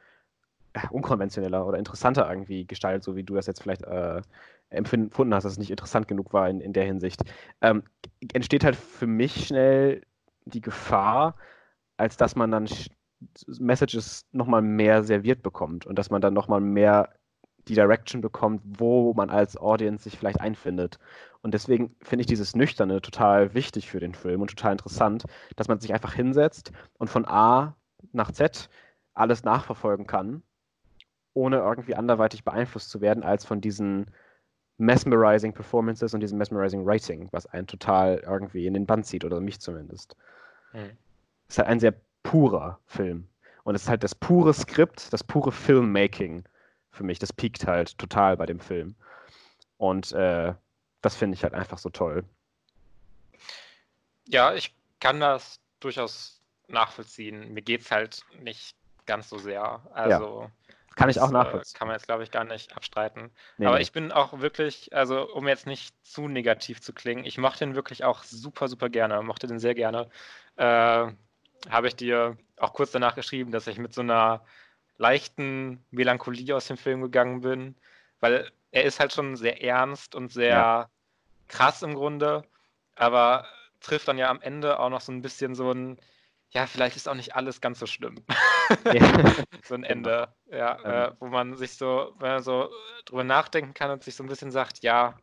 [0.73, 4.21] äh, unkonventioneller oder interessanter irgendwie gestaltet, so wie du das jetzt vielleicht äh,
[4.69, 7.21] empfunden hast, dass es nicht interessant genug war in, in der Hinsicht,
[7.61, 7.83] ähm,
[8.33, 10.03] entsteht halt für mich schnell
[10.45, 11.35] die Gefahr,
[11.97, 12.67] als dass man dann
[13.59, 17.13] Messages nochmal mehr serviert bekommt und dass man dann nochmal mehr
[17.67, 20.97] die Direction bekommt, wo man als Audience sich vielleicht einfindet.
[21.41, 25.67] Und deswegen finde ich dieses Nüchterne total wichtig für den Film und total interessant, dass
[25.67, 27.75] man sich einfach hinsetzt und von A
[28.11, 28.69] nach Z
[29.13, 30.41] alles nachverfolgen kann,
[31.33, 34.11] ohne irgendwie anderweitig beeinflusst zu werden als von diesen
[34.77, 39.41] mesmerizing Performances und diesem mesmerizing Writing, was einen total irgendwie in den Band zieht, oder
[39.41, 40.15] mich zumindest.
[40.73, 40.97] Mhm.
[41.47, 43.27] Es ist halt ein sehr purer Film.
[43.63, 46.43] Und es ist halt das pure Skript, das pure Filmmaking
[46.91, 47.19] für mich.
[47.19, 48.95] Das piekt halt total bei dem Film.
[49.77, 50.53] Und äh,
[51.01, 52.23] das finde ich halt einfach so toll.
[54.27, 57.53] Ja, ich kann das durchaus nachvollziehen.
[57.53, 59.81] Mir geht es halt nicht ganz so sehr.
[59.93, 60.41] Also.
[60.41, 60.51] Ja.
[60.95, 61.77] Kann ich auch äh, nachvollziehen.
[61.77, 63.31] Kann man jetzt, glaube ich, gar nicht abstreiten.
[63.57, 63.81] Nee, Aber nee.
[63.81, 67.75] ich bin auch wirklich, also um jetzt nicht zu negativ zu klingen, ich mochte den
[67.75, 69.21] wirklich auch super, super gerne.
[69.21, 70.09] Mochte den sehr gerne.
[70.57, 71.07] Äh,
[71.69, 74.45] Habe ich dir auch kurz danach geschrieben, dass ich mit so einer
[74.97, 77.75] leichten Melancholie aus dem Film gegangen bin,
[78.19, 80.89] weil er ist halt schon sehr ernst und sehr ja.
[81.47, 82.43] krass im Grunde,
[82.95, 83.47] aber
[83.79, 85.97] trifft dann ja am Ende auch noch so ein bisschen so ein,
[86.51, 88.23] ja, vielleicht ist auch nicht alles ganz so schlimm.
[88.93, 89.01] Ja.
[89.63, 91.13] so ein Ende, ja, ähm.
[91.13, 92.69] äh, wo man sich so, wenn man so
[93.05, 95.17] drüber nachdenken kann und sich so ein bisschen sagt, ja,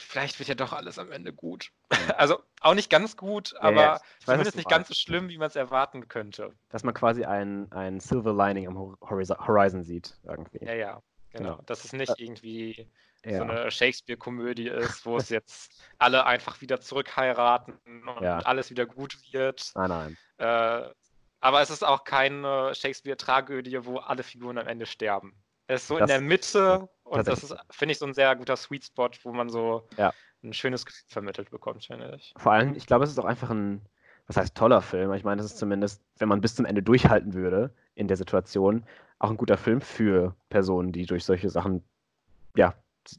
[0.00, 1.70] vielleicht wird ja doch alles am Ende gut.
[2.16, 5.56] also auch nicht ganz gut, aber ja, zumindest nicht ganz so schlimm, wie man es
[5.56, 6.52] erwarten könnte.
[6.68, 10.64] Dass man quasi ein, ein Silver Lining am Horizon sieht, irgendwie.
[10.64, 11.50] Ja, ja, genau.
[11.50, 11.62] genau.
[11.66, 12.90] Dass es nicht äh, irgendwie
[13.24, 13.38] ja.
[13.38, 19.16] so eine Shakespeare-Komödie ist, wo es jetzt alle einfach wieder zurückheiraten und alles wieder gut
[19.32, 19.72] wird.
[19.74, 20.16] Nein, nein.
[20.38, 20.90] Äh,
[21.40, 25.34] aber es ist auch keine Shakespeare-Tragödie, wo alle Figuren am Ende sterben.
[25.66, 28.36] Es ist so das, in der Mitte und das ist, finde ich, so ein sehr
[28.36, 30.12] guter Sweet Spot, wo man so ja.
[30.44, 32.32] ein schönes Gefühl vermittelt bekommt, finde ich.
[32.36, 33.82] Vor allem, ich glaube, es ist auch einfach ein,
[34.28, 35.12] was heißt toller Film.
[35.14, 38.84] Ich meine, es ist zumindest, wenn man bis zum Ende durchhalten würde in der Situation,
[39.18, 41.82] auch ein guter Film für Personen, die durch solche Sachen,
[42.54, 42.74] ja,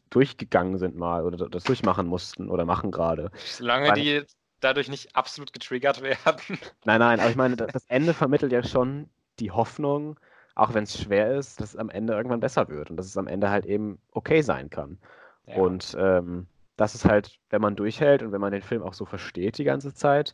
[0.09, 3.29] durchgegangen sind mal oder das durchmachen mussten oder machen gerade.
[3.35, 4.23] Solange Weil, die
[4.61, 6.59] dadurch nicht absolut getriggert werden.
[6.85, 10.17] Nein, nein, aber ich meine, das Ende vermittelt ja schon die Hoffnung,
[10.55, 13.17] auch wenn es schwer ist, dass es am Ende irgendwann besser wird und dass es
[13.17, 14.97] am Ende halt eben okay sein kann.
[15.45, 15.55] Ja.
[15.57, 19.05] Und ähm, das ist halt, wenn man durchhält und wenn man den Film auch so
[19.05, 20.33] versteht die ganze Zeit,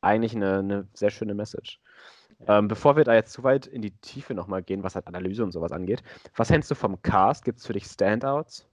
[0.00, 1.80] eigentlich eine, eine sehr schöne Message.
[2.46, 2.58] Ja.
[2.58, 5.42] Ähm, bevor wir da jetzt zu weit in die Tiefe nochmal gehen, was halt Analyse
[5.42, 6.02] und sowas angeht,
[6.36, 7.44] was hältst du vom Cast?
[7.44, 8.66] Gibt es für dich Standouts?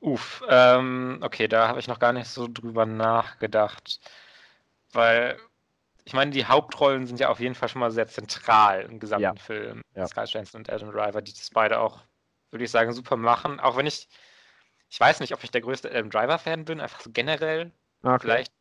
[0.00, 4.00] Uff, ähm, okay, da habe ich noch gar nicht so drüber nachgedacht.
[4.92, 5.36] Weil
[6.06, 9.22] ich meine, die Hauptrollen sind ja auf jeden Fall schon mal sehr zentral im gesamten
[9.22, 9.34] ja.
[9.34, 9.82] Film.
[9.96, 10.06] Ja.
[10.06, 12.00] Sky Jensen und Adam Driver, die das beide auch,
[12.52, 13.58] würde ich sagen, super machen.
[13.58, 14.08] Auch wenn ich,
[14.88, 17.72] ich weiß nicht, ob ich der größte Adam Driver-Fan bin, einfach so generell.
[18.04, 18.20] Okay.
[18.20, 18.52] Vielleicht,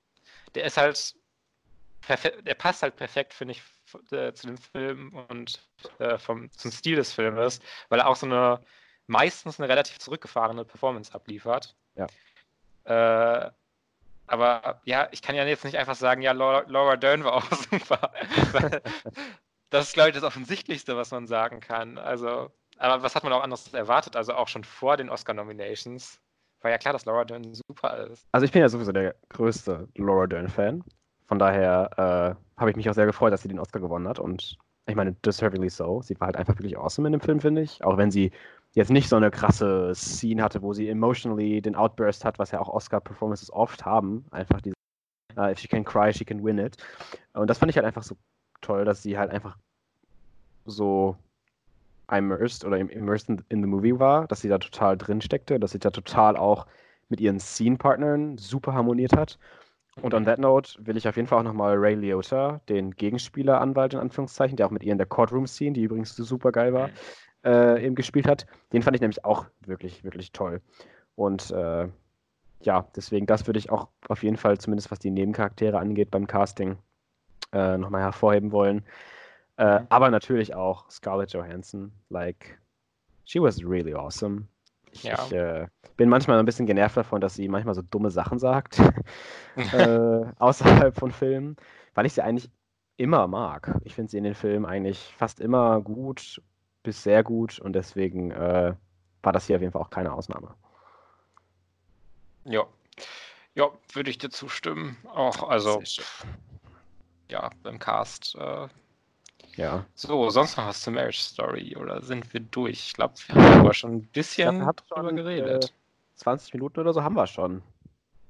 [0.56, 1.16] der ist halt,
[2.02, 3.62] perfekt, der passt halt perfekt, finde ich,
[4.12, 5.64] äh, zu dem Film und
[6.00, 8.60] äh, vom, zum Stil des Filmes, weil er auch so eine,
[9.06, 11.76] meistens eine relativ zurückgefahrene Performance abliefert.
[11.94, 12.08] Ja.
[12.86, 13.52] Äh,
[14.28, 17.52] aber ja, ich kann ja jetzt nicht einfach sagen, ja, Laura, Laura Dern war auch
[17.52, 18.12] super.
[19.70, 21.98] das ist, glaube ich, das Offensichtlichste, was man sagen kann.
[21.98, 24.16] Also, aber was hat man auch anderes erwartet?
[24.16, 26.20] Also auch schon vor den Oscar-Nominations
[26.62, 28.28] war ja klar, dass Laura Dern super ist.
[28.32, 30.84] Also ich bin ja sowieso der größte Laura Dern-Fan.
[31.28, 34.20] Von daher äh, habe ich mich auch sehr gefreut, dass sie den Oscar gewonnen hat.
[34.20, 34.58] Und
[34.88, 36.02] ich meine, deservedly so.
[36.02, 37.84] Sie war halt einfach wirklich awesome in dem Film, finde ich.
[37.84, 38.32] Auch wenn sie
[38.76, 42.60] jetzt nicht so eine krasse Scene hatte, wo sie emotionally den Outburst hat, was ja
[42.60, 44.26] auch Oscar-Performances oft haben.
[44.32, 44.76] Einfach diese,
[45.38, 46.78] uh, if she can cry, she can win it.
[47.34, 48.16] Und das fand ich halt einfach so
[48.62, 49.58] toll, dass sie halt einfach
[50.66, 51.16] so
[52.12, 55.72] immersed oder immersed in, in the movie war, dass sie da total drin steckte, dass
[55.72, 56.68] sie da total auch
[57.08, 59.40] mit ihren Scene-Partnern super harmoniert hat.
[60.02, 63.94] Und on that note will ich auf jeden Fall auch nochmal Ray Liotta, den Gegenspieler-Anwalt
[63.94, 66.90] in Anführungszeichen, der auch mit ihr in der Courtroom-Scene, die übrigens super geil war,
[67.46, 68.46] äh, eben gespielt hat.
[68.74, 70.62] Den fand ich nämlich auch wirklich, wirklich toll.
[71.16, 71.88] Und äh,
[72.62, 76.28] ja, deswegen, das würde ich auch auf jeden Fall, zumindest was die Nebencharaktere angeht, beim
[76.28, 76.78] Casting
[77.54, 78.84] äh, nochmal hervorheben wollen.
[79.58, 79.88] Äh, mhm.
[79.90, 81.92] Aber natürlich auch Scarlett Johansson.
[82.10, 82.60] Like,
[83.24, 84.48] she was really awesome.
[84.92, 85.14] Ich, ja.
[85.26, 88.80] ich äh, bin manchmal ein bisschen genervt davon, dass sie manchmal so dumme Sachen sagt.
[89.74, 91.56] äh, außerhalb von Filmen.
[91.94, 92.50] Weil ich sie eigentlich
[92.98, 93.80] immer mag.
[93.84, 96.42] Ich finde sie in den Filmen eigentlich fast immer gut
[96.86, 98.74] bis sehr gut und deswegen äh,
[99.22, 100.56] war das hier auf jeden Fall auch keine Ausnahme.
[102.46, 102.66] Ja,
[103.56, 104.98] ja, würde ich dir zustimmen.
[105.14, 105.82] Auch also
[107.30, 108.68] ja beim Cast äh,
[109.56, 109.86] Ja.
[109.96, 112.88] So, sonst noch was zur Marriage Story oder sind wir durch?
[112.88, 115.66] Ich glaube, wir haben aber schon ein bisschen glaub, darüber geredet.
[115.66, 117.62] Äh, 20 Minuten oder so haben wir schon.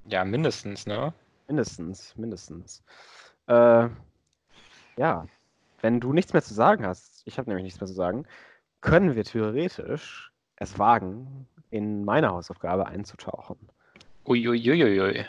[0.08, 1.14] Ja, mindestens, ne?
[1.48, 2.84] Mindestens, mindestens.
[3.48, 3.90] Äh,
[4.98, 5.28] ja,
[5.86, 8.26] wenn du nichts mehr zu sagen hast, ich habe nämlich nichts mehr zu sagen,
[8.82, 13.58] können wir theoretisch es wagen, in meine Hausaufgabe einzutauchen.
[14.26, 15.26] Uiuiuiui.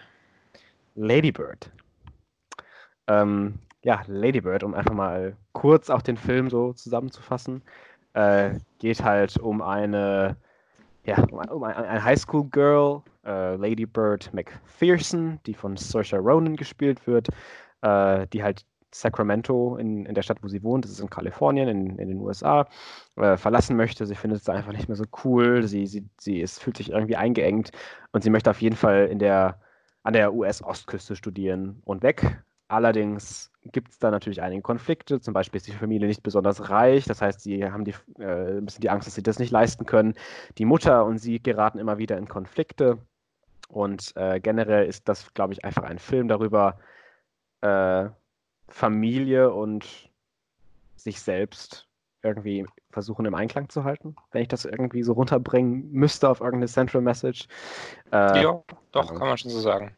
[0.95, 1.71] Ladybird.
[3.07, 7.61] Ähm, ja, Ladybird, um einfach mal kurz auch den Film so zusammenzufassen,
[8.15, 10.37] äh, geht halt um eine,
[11.05, 17.29] ja, um, um ein, ein Highschool-Girl, äh, Ladybird McPherson, die von Saoirse Ronan gespielt wird,
[17.83, 18.65] äh, die halt
[19.01, 22.21] Sacramento, in, in der Stadt, wo sie wohnt, das ist in Kalifornien, in, in den
[22.21, 22.67] USA,
[23.17, 24.07] äh, verlassen möchte.
[24.07, 25.63] Sie findet es einfach nicht mehr so cool.
[25.67, 27.73] Sie, sie, sie ist, fühlt sich irgendwie eingeengt
[28.13, 29.61] und sie möchte auf jeden Fall in der,
[30.03, 32.43] an der US-Ostküste studieren und weg.
[32.69, 35.21] Allerdings gibt es da natürlich einige Konflikte.
[35.21, 37.05] Zum Beispiel ist die Familie nicht besonders reich.
[37.05, 39.87] Das heißt, sie haben die, äh, ein bisschen die Angst, dass sie das nicht leisten
[39.87, 40.15] können.
[40.59, 42.99] Die Mutter und sie geraten immer wieder in Konflikte.
[43.69, 46.79] Und äh, generell ist das, glaube ich, einfach ein Film darüber,
[47.63, 48.09] äh,
[48.69, 50.11] Familie und
[50.97, 51.87] sich selbst
[52.23, 56.67] irgendwie versuchen im Einklang zu halten, wenn ich das irgendwie so runterbringen müsste auf irgendeine
[56.67, 57.47] Central Message.
[58.13, 59.95] Äh, ja, doch, also, kann man schon so sagen.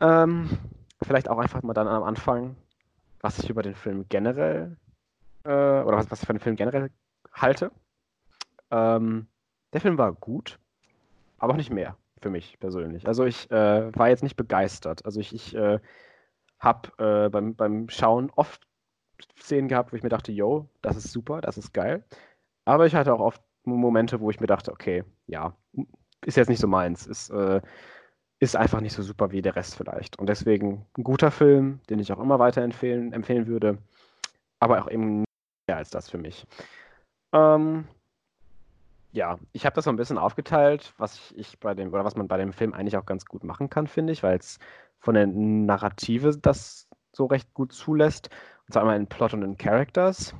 [0.00, 0.50] Ähm,
[1.02, 2.56] vielleicht auch einfach mal dann am Anfang,
[3.20, 4.76] was ich über den Film generell
[5.44, 6.90] äh, oder was, was ich von dem Film generell
[7.32, 7.70] halte.
[8.70, 9.26] Ähm,
[9.72, 10.58] der Film war gut,
[11.38, 13.06] aber auch nicht mehr für mich persönlich.
[13.06, 15.04] Also ich äh, war jetzt nicht begeistert.
[15.04, 15.78] Also ich, ich äh,
[16.58, 18.66] habe äh, beim, beim Schauen oft
[19.38, 22.04] Szenen gehabt, wo ich mir dachte, yo, das ist super, das ist geil.
[22.64, 25.56] Aber ich hatte auch oft Momente, wo ich mir dachte, okay, ja,
[26.24, 27.06] ist jetzt nicht so meins.
[27.06, 27.60] Ist, äh,
[28.40, 30.18] ist einfach nicht so super wie der Rest vielleicht.
[30.18, 33.78] Und deswegen ein guter Film, den ich auch immer weiterempfehlen empfehlen würde.
[34.60, 35.24] Aber auch eben
[35.68, 36.46] mehr als das für mich.
[37.32, 37.86] Ähm,
[39.14, 42.16] ja, ich habe das so ein bisschen aufgeteilt, was ich, ich, bei dem, oder was
[42.16, 44.58] man bei dem Film eigentlich auch ganz gut machen kann, finde ich, weil es
[44.98, 48.28] von der Narrative das so recht gut zulässt.
[48.66, 50.34] Und zwar einmal in Plot und in Characters,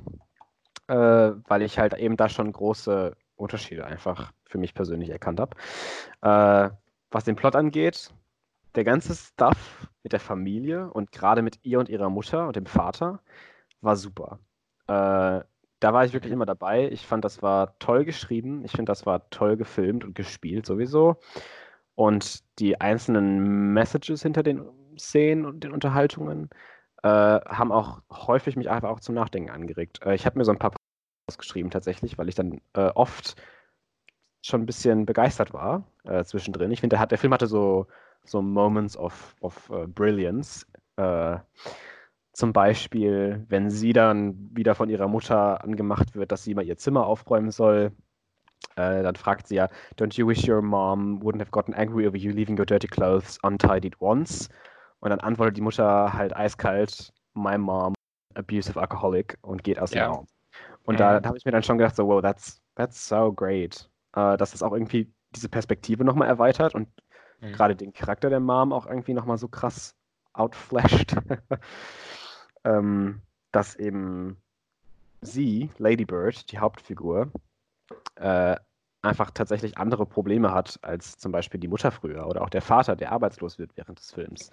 [0.89, 5.57] äh, weil ich halt eben da schon große Unterschiede einfach für mich persönlich erkannt habe.
[6.23, 6.75] Äh,
[7.13, 8.13] was den Plot angeht,
[8.75, 12.67] der ganze Stuff mit der Familie und gerade mit ihr und ihrer Mutter und dem
[12.67, 13.21] Vater
[13.81, 14.41] war super.
[14.89, 15.45] Äh,
[15.85, 16.89] da war ich wirklich immer dabei.
[16.91, 18.65] Ich fand, das war toll geschrieben.
[18.65, 21.17] Ich finde, das war toll gefilmt und gespielt sowieso.
[21.95, 24.63] Und die einzelnen Messages hinter den
[24.99, 26.49] Szenen und den Unterhaltungen
[27.03, 30.01] äh, haben auch häufig mich einfach auch zum Nachdenken angeregt.
[30.07, 30.73] Äh, ich habe mir so ein paar
[31.29, 33.37] ausgeschrieben tatsächlich, weil ich dann äh, oft
[34.41, 36.71] schon ein bisschen begeistert war äh, zwischendrin.
[36.71, 37.89] Ich finde, der, der Film hatte so,
[38.25, 40.65] so Moments of, of uh, Brilliance.
[42.35, 46.77] Zum Beispiel, wenn sie dann wieder von ihrer Mutter angemacht wird, dass sie mal ihr
[46.77, 47.93] Zimmer aufräumen soll
[48.77, 49.69] äh, dann fragt sie ja,
[49.99, 53.39] Don't you wish your mom wouldn't have gotten angry over you leaving your dirty clothes
[53.43, 54.49] untidied once?
[55.01, 57.95] Und dann antwortet die Mutter halt eiskalt, My mom,
[58.35, 60.27] abusive alcoholic und geht aus dem Raum.
[60.85, 60.99] Und mhm.
[60.99, 63.89] da, da habe ich mir dann schon gedacht, so, wow, that's, that's so great.
[64.17, 66.89] Äh, dass das auch irgendwie diese Perspektive nochmal erweitert und
[67.41, 67.53] mhm.
[67.53, 69.95] gerade den Charakter der Mom auch irgendwie nochmal so krass
[70.33, 71.15] outflasht.
[72.65, 73.21] ähm,
[73.53, 74.37] dass eben
[75.21, 77.31] sie, Lady Bird, die Hauptfigur,
[78.17, 78.57] äh,
[79.03, 82.97] einfach tatsächlich andere Probleme hat als zum Beispiel die Mutter früher oder auch der Vater,
[82.97, 84.51] der arbeitslos wird während des Films.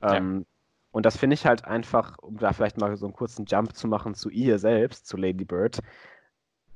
[0.00, 0.44] Ähm, ja.
[0.92, 3.88] Und das finde ich halt einfach, um da vielleicht mal so einen kurzen Jump zu
[3.88, 5.80] machen zu ihr selbst, zu Lady Bird,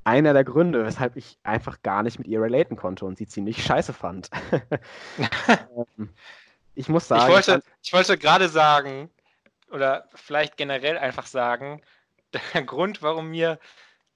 [0.04, 3.62] einer der Gründe, weshalb ich einfach gar nicht mit ihr relaten konnte und sie ziemlich
[3.62, 4.30] scheiße fand.
[5.98, 6.10] Ähm,
[6.74, 7.24] ich muss sagen.
[7.24, 9.10] Ich wollte, ich wollte gerade sagen,
[9.70, 11.82] oder vielleicht generell einfach sagen,
[12.54, 13.58] der Grund, warum mir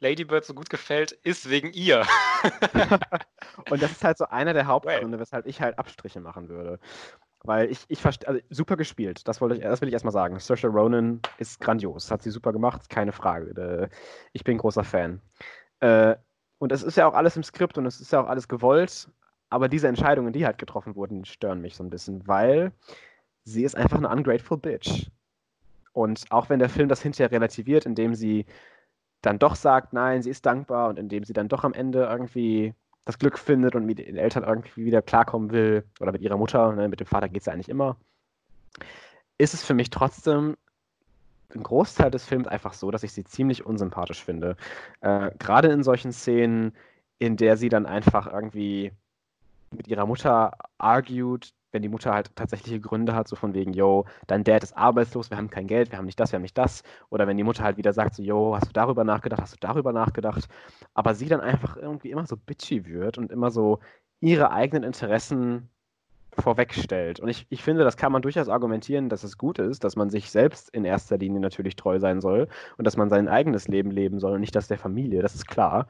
[0.00, 2.06] Ladybird so gut gefällt, ist wegen ihr.
[3.70, 6.78] und das ist halt so einer der Hauptgründe, weshalb ich halt Abstriche machen würde.
[7.42, 10.38] Weil ich, ich verstehe, also super gespielt, das, wollte ich, das will ich erstmal sagen.
[10.38, 13.90] Saoirse Ronan ist grandios, hat sie super gemacht, keine Frage.
[14.32, 15.20] Ich bin großer Fan.
[15.80, 16.16] Äh,
[16.58, 19.08] und es ist ja auch alles im Skript und es ist ja auch alles gewollt,
[19.48, 22.72] aber diese Entscheidungen, die halt getroffen wurden, stören mich so ein bisschen, weil
[23.44, 25.10] sie ist einfach eine ungrateful Bitch.
[25.92, 28.46] Und auch wenn der Film das hinterher relativiert, indem sie
[29.22, 32.74] dann doch sagt, nein, sie ist dankbar und indem sie dann doch am Ende irgendwie
[33.04, 36.72] das Glück findet und mit den Eltern irgendwie wieder klarkommen will oder mit ihrer Mutter,
[36.72, 37.96] ne, mit dem Vater geht es ja eigentlich immer,
[39.38, 40.56] ist es für mich trotzdem
[41.54, 44.56] ein Großteil des Films einfach so, dass ich sie ziemlich unsympathisch finde.
[45.00, 46.72] Äh, Gerade in solchen Szenen,
[47.18, 48.92] in der sie dann einfach irgendwie
[49.70, 54.06] mit ihrer Mutter argued, wenn die Mutter halt tatsächliche Gründe hat, so von wegen, yo,
[54.26, 56.58] dein Dad ist arbeitslos, wir haben kein Geld, wir haben nicht das, wir haben nicht
[56.58, 56.82] das.
[57.10, 59.58] Oder wenn die Mutter halt wieder sagt, so, yo, hast du darüber nachgedacht, hast du
[59.60, 60.48] darüber nachgedacht.
[60.94, 63.80] Aber sie dann einfach irgendwie immer so bitchy wird und immer so
[64.20, 65.70] ihre eigenen Interessen
[66.38, 67.20] vorwegstellt.
[67.20, 70.10] Und ich, ich finde, das kann man durchaus argumentieren, dass es gut ist, dass man
[70.10, 73.90] sich selbst in erster Linie natürlich treu sein soll und dass man sein eigenes Leben
[73.90, 75.88] leben soll und nicht das der Familie, das ist klar.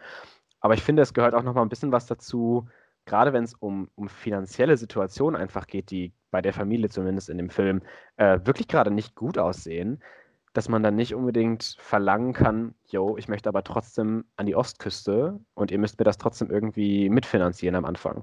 [0.61, 2.69] Aber ich finde, es gehört auch noch mal ein bisschen was dazu,
[3.11, 7.39] gerade wenn es um, um finanzielle Situationen einfach geht, die bei der Familie zumindest in
[7.39, 7.83] dem Film
[8.17, 10.01] äh, wirklich gerade nicht gut aussehen,
[10.53, 15.41] dass man dann nicht unbedingt verlangen kann, yo, ich möchte aber trotzdem an die Ostküste
[15.55, 18.23] und ihr müsst mir das trotzdem irgendwie mitfinanzieren am Anfang.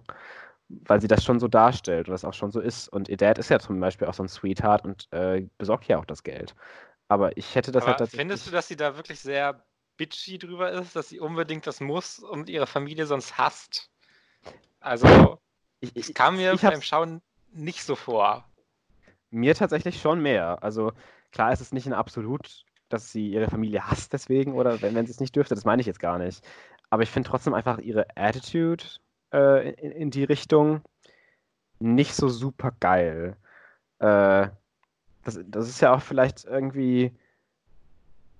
[0.70, 2.88] Weil sie das schon so darstellt und das auch schon so ist.
[2.88, 5.98] Und ihr Dad ist ja zum Beispiel auch so ein Sweetheart und äh, besorgt ja
[5.98, 6.56] auch das Geld.
[7.10, 8.22] Aber ich hätte das aber halt tatsächlich.
[8.22, 9.66] Findest du, dass sie da wirklich sehr
[9.98, 13.90] bitchy drüber ist, dass sie unbedingt das muss und ihre Familie sonst hasst?
[14.80, 15.40] Also,
[15.80, 18.46] ich, ich, kam mir ich beim Schauen nicht so vor.
[19.30, 20.64] Mir tatsächlich schon mehr.
[20.64, 20.94] Also,
[21.32, 25.06] klar ist es nicht ein Absolut, dass sie ihre Familie hasst deswegen oder wenn, wenn
[25.06, 26.46] sie es nicht dürfte, das meine ich jetzt gar nicht.
[26.90, 28.84] Aber ich finde trotzdem einfach ihre Attitude
[29.34, 30.82] äh, in, in, die Richtung
[31.80, 33.36] nicht so super geil.
[34.00, 34.48] Äh,
[35.24, 37.12] das, das ist ja auch vielleicht irgendwie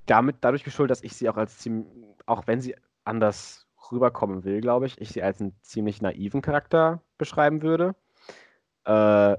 [0.06, 1.88] damit dadurch geschuldet, dass ich sie auch als ziemlich,
[2.26, 7.02] auch wenn sie anders rüberkommen will, glaube ich, ich sie als einen ziemlich naiven Charakter
[7.18, 7.96] beschreiben würde.
[8.86, 9.38] Äh,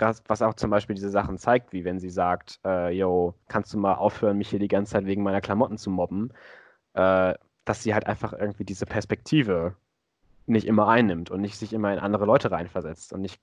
[0.00, 3.78] was auch zum Beispiel diese Sachen zeigt, wie wenn sie sagt, äh, yo, kannst du
[3.78, 6.32] mal aufhören, mich hier die ganze Zeit wegen meiner Klamotten zu mobben,
[6.94, 9.76] äh, dass sie halt einfach irgendwie diese Perspektive
[10.46, 13.40] nicht immer einnimmt und nicht sich immer in andere Leute reinversetzt und nicht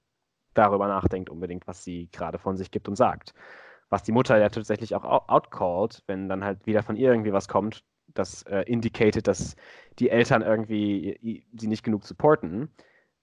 [0.53, 3.33] darüber nachdenkt unbedingt, was sie gerade von sich gibt und sagt.
[3.89, 7.47] Was die Mutter ja tatsächlich auch outcallt, wenn dann halt wieder von ihr irgendwie was
[7.47, 7.83] kommt,
[8.17, 9.55] das äh, indicated, dass
[9.99, 12.69] die Eltern irgendwie sie nicht genug supporten,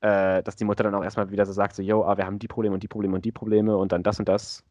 [0.01, 2.39] äh, dass die Mutter dann auch erstmal wieder so sagt, so, yo, ah, wir haben
[2.39, 4.65] die Probleme und die Probleme und die Probleme und dann das und das,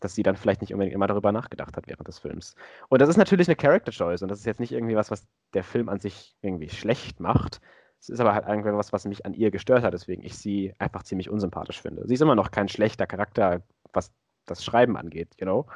[0.00, 2.54] dass sie dann vielleicht nicht unbedingt immer darüber nachgedacht hat während des Films.
[2.88, 5.26] Und das ist natürlich eine Character Choice und das ist jetzt nicht irgendwie was, was
[5.54, 7.60] der Film an sich irgendwie schlecht macht.
[8.00, 10.74] Es ist aber halt irgendwie was, was mich an ihr gestört hat, deswegen ich sie
[10.78, 12.06] einfach ziemlich unsympathisch finde.
[12.08, 14.12] Sie ist immer noch kein schlechter Charakter, was
[14.46, 15.66] das Schreiben angeht, you know.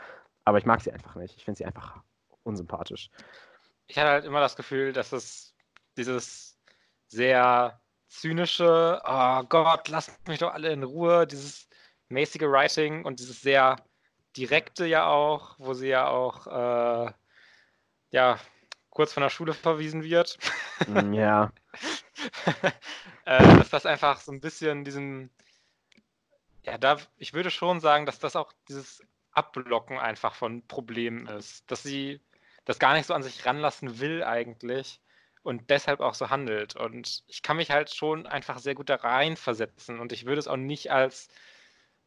[0.44, 1.36] Aber ich mag sie einfach nicht.
[1.36, 2.02] Ich finde sie einfach
[2.42, 3.10] unsympathisch
[3.86, 5.54] ich hatte halt immer das Gefühl, dass es
[5.96, 6.58] dieses
[7.08, 11.68] sehr zynische, oh Gott, lasst mich doch alle in Ruhe, dieses
[12.08, 13.76] mäßige Writing und dieses sehr
[14.36, 17.12] direkte ja auch, wo sie ja auch äh,
[18.10, 18.38] ja
[18.90, 20.38] kurz von der Schule verwiesen wird.
[20.86, 21.52] Mm, ja.
[23.24, 25.30] äh, dass das einfach so ein bisschen diesen,
[26.62, 31.70] ja, da, ich würde schon sagen, dass das auch dieses Abblocken einfach von Problemen ist.
[31.70, 32.20] Dass sie
[32.66, 35.00] das gar nicht so an sich ranlassen will eigentlich
[35.42, 36.76] und deshalb auch so handelt.
[36.76, 40.48] Und ich kann mich halt schon einfach sehr gut da reinversetzen und ich würde es
[40.48, 41.28] auch nicht als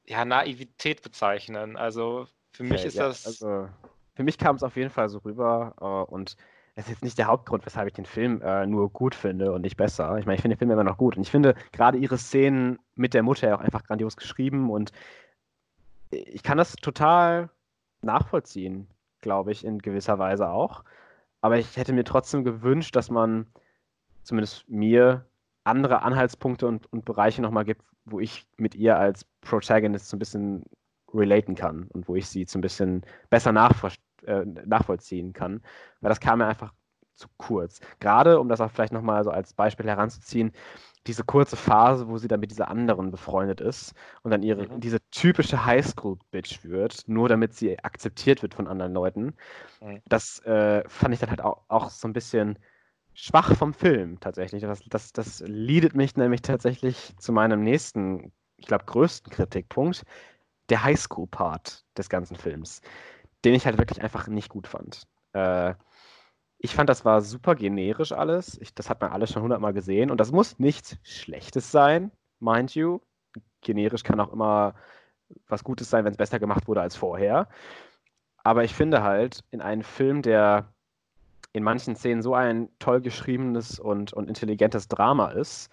[0.05, 1.77] ja, Naivität bezeichnen.
[1.77, 3.25] Also für mich okay, ist ja, das.
[3.25, 3.69] Also
[4.15, 6.35] für mich kam es auf jeden Fall so rüber uh, und
[6.75, 9.61] das ist jetzt nicht der Hauptgrund, weshalb ich den Film äh, nur gut finde und
[9.61, 10.17] nicht besser.
[10.17, 11.17] Ich meine, ich finde den Film immer noch gut.
[11.17, 14.91] Und ich finde gerade ihre Szenen mit der Mutter auch einfach grandios geschrieben und
[16.09, 17.49] ich kann das total
[18.01, 18.87] nachvollziehen
[19.21, 20.83] glaube ich, in gewisser Weise auch.
[21.41, 23.47] Aber ich hätte mir trotzdem gewünscht, dass man
[24.23, 25.25] zumindest mir
[25.63, 30.19] andere Anhaltspunkte und, und Bereiche nochmal gibt, wo ich mit ihr als Protagonist so ein
[30.19, 30.63] bisschen
[31.13, 33.51] relaten kann und wo ich sie so ein bisschen besser
[34.25, 35.61] äh, nachvollziehen kann.
[36.01, 36.73] Weil das kam mir einfach
[37.19, 37.79] zu kurz.
[37.99, 40.51] Gerade, um das auch vielleicht nochmal so als Beispiel heranzuziehen,
[41.07, 44.79] diese kurze Phase, wo sie dann mit dieser anderen befreundet ist und dann ihre, mhm.
[44.79, 49.33] diese typische Highschool-Bitch wird, nur damit sie akzeptiert wird von anderen Leuten.
[49.81, 50.01] Mhm.
[50.07, 52.59] Das äh, fand ich dann halt auch, auch, so ein bisschen
[53.13, 54.61] schwach vom Film tatsächlich.
[54.61, 60.03] Das, das, das leadet mich nämlich tatsächlich zu meinem nächsten, ich glaube, größten Kritikpunkt,
[60.69, 62.81] der Highschool-Part des ganzen Films,
[63.45, 65.07] den ich halt wirklich einfach nicht gut fand.
[65.33, 65.73] Äh,
[66.59, 68.59] ich fand, das war super generisch alles.
[68.61, 70.11] Ich, das hat man alles schon hundertmal gesehen.
[70.11, 72.99] Und das muss nichts Schlechtes sein, mind you.
[73.61, 74.75] Generisch kann auch immer
[75.47, 77.47] was Gutes sein, wenn es besser gemacht wurde als vorher.
[78.43, 80.73] Aber ich finde halt, in einem Film, der
[81.53, 85.71] in manchen Szenen so ein toll geschriebenes und, und intelligentes Drama ist,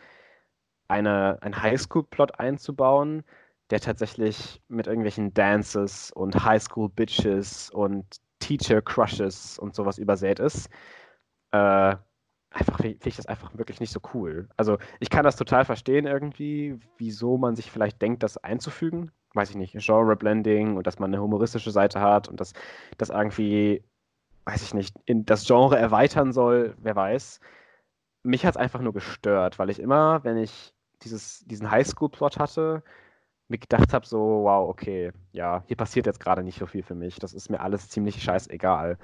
[0.89, 3.25] eine, ein Highschool-Plot einzubauen,
[3.71, 10.69] der tatsächlich mit irgendwelchen Dances und Highschool-Bitches und Teacher-Crushes und sowas übersät ist,
[11.53, 11.97] äh,
[12.51, 14.49] einfach finde ich das einfach wirklich nicht so cool.
[14.57, 19.13] Also ich kann das total verstehen irgendwie, wieso man sich vielleicht denkt, das einzufügen.
[19.35, 22.55] Weiß ich nicht, Genre-Blending und dass man eine humoristische Seite hat und dass
[22.97, 23.85] das irgendwie,
[24.47, 27.41] weiß ich nicht, in das Genre erweitern soll, wer weiß.
[28.23, 30.73] Mich hat es einfach nur gestört, weil ich immer, wenn ich
[31.03, 32.83] dieses, diesen Highschool-Plot hatte,
[33.49, 36.95] mir gedacht habe, so, wow, okay, ja, hier passiert jetzt gerade nicht so viel für
[36.95, 37.17] mich.
[37.19, 38.99] Das ist mir alles ziemlich scheißegal.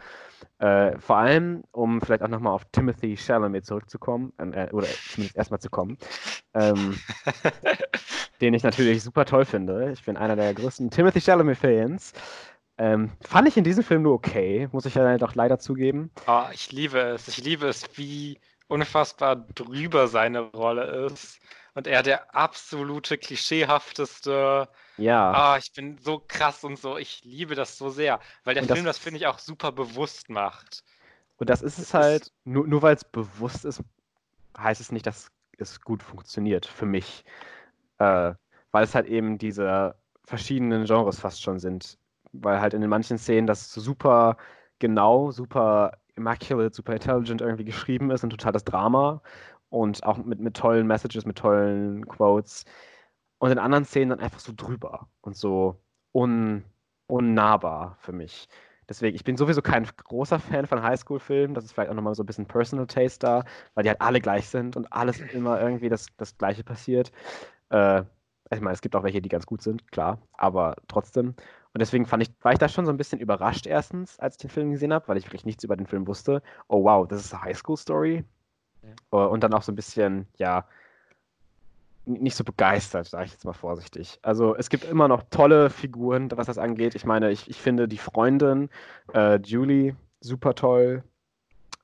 [0.59, 5.61] Äh, vor allem, um vielleicht auch nochmal auf Timothy Chalamet zurückzukommen, äh, oder zumindest erstmal
[5.61, 5.97] zu kommen,
[6.55, 6.99] ähm,
[8.41, 9.93] den ich natürlich super toll finde.
[9.93, 12.13] Ich bin einer der größten Timothy Chalamet-Fans.
[12.79, 16.11] Ähm, fand ich in diesem Film nur okay, muss ich ja doch leider zugeben.
[16.27, 17.29] Oh, ich liebe es.
[17.29, 21.39] Ich liebe es, wie unfassbar drüber seine Rolle ist
[21.75, 24.69] und er der absolute klischeehafteste.
[24.99, 25.33] Ja.
[25.33, 26.99] Ah, ich bin so krass und so.
[26.99, 29.73] Ich liebe das so sehr, weil der und Film das, das finde ich auch super
[29.73, 30.85] bewusst macht.
[31.39, 33.83] Und das ist es halt, ist, nur, nur weil es bewusst ist,
[34.57, 37.25] heißt es nicht, dass es gut funktioniert für mich.
[37.99, 38.35] Äh,
[38.71, 39.95] weil es halt eben diese
[40.25, 41.99] verschiedenen Genres fast schon sind.
[42.33, 44.37] Weil halt in den manchen Szenen das super
[44.79, 49.23] genau, super immaculate, super intelligent irgendwie geschrieben ist und total das Drama
[49.73, 52.65] und auch mit, mit tollen Messages, mit tollen Quotes.
[53.39, 55.81] Und in anderen Szenen dann einfach so drüber und so
[56.13, 56.65] un,
[57.07, 58.49] unnahbar für mich.
[58.89, 61.55] Deswegen, ich bin sowieso kein großer Fan von Highschool-Filmen.
[61.55, 63.45] Das ist vielleicht auch nochmal so ein bisschen Personal Taste da,
[63.75, 67.11] weil die halt alle gleich sind und alles immer irgendwie das, das Gleiche passiert.
[67.71, 68.03] Äh,
[68.51, 71.29] ich meine, es gibt auch welche, die ganz gut sind, klar, aber trotzdem.
[71.29, 74.43] Und deswegen fand ich, war ich da schon so ein bisschen überrascht erstens, als ich
[74.43, 76.43] den Film gesehen habe, weil ich wirklich nichts über den Film wusste.
[76.69, 78.25] Oh wow, das ist eine Highschool-Story.
[78.83, 79.25] Ja.
[79.25, 80.67] Äh, und dann auch so ein bisschen, ja,
[82.05, 84.19] nicht so begeistert, sage ich jetzt mal vorsichtig.
[84.23, 86.95] Also es gibt immer noch tolle Figuren, was das angeht.
[86.95, 88.71] Ich meine, ich, ich finde die Freundin,
[89.15, 91.05] äh, Julie, super toll.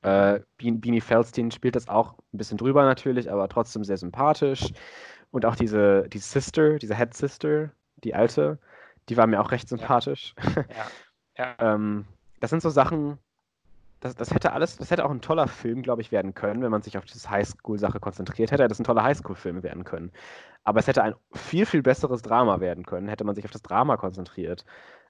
[0.03, 4.72] Äh, Beanie Feldstein spielt das auch ein bisschen drüber natürlich, aber trotzdem sehr sympathisch.
[5.30, 7.70] Und auch diese, die Sister, diese Head Sister,
[8.03, 8.59] die alte,
[9.09, 10.34] die war mir auch recht sympathisch.
[10.57, 10.64] Ja.
[11.36, 11.55] ja.
[11.74, 12.07] ähm,
[12.40, 13.18] das sind so Sachen,
[14.01, 16.70] das, das hätte alles, das hätte auch ein toller Film, glaube ich, werden können, wenn
[16.70, 18.68] man sich auf diese Highschool-Sache konzentriert hätte.
[18.68, 20.12] Das ein toller Highschool-Film werden können.
[20.64, 23.62] Aber es hätte ein viel, viel besseres Drama werden können, hätte man sich auf das
[23.62, 24.64] Drama konzentriert.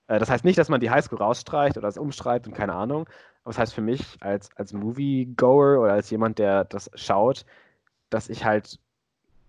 [0.06, 3.08] Äh, das heißt nicht, dass man die Highschool rausstreicht oder es umschreibt und keine Ahnung.
[3.44, 7.44] Aber das heißt für mich als, als Movie-Goer oder als jemand, der das schaut,
[8.10, 8.80] dass ich halt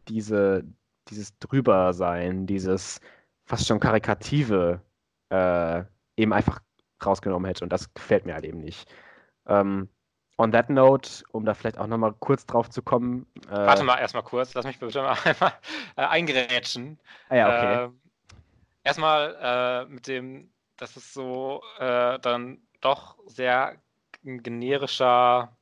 [0.08, 0.64] diese,
[1.10, 3.00] dieses Drübersein, dieses
[3.46, 4.82] fast schon Karikative
[5.30, 5.84] äh,
[6.18, 6.62] eben einfach
[7.06, 7.64] rausgenommen hätte.
[7.64, 8.90] Und das gefällt mir halt eben nicht.
[9.50, 9.89] Ähm,
[10.39, 13.28] on that note, um da vielleicht auch nochmal kurz drauf zu kommen.
[13.50, 15.54] Äh, Warte mal erstmal kurz, lass mich bitte mal einmal
[15.97, 16.97] äh, eingerätschen.
[17.28, 17.86] Ah ja, okay.
[17.86, 17.89] Äh,
[18.86, 23.76] erstmal äh, mit dem, dass es so äh, dann doch sehr
[24.26, 25.56] ein generischer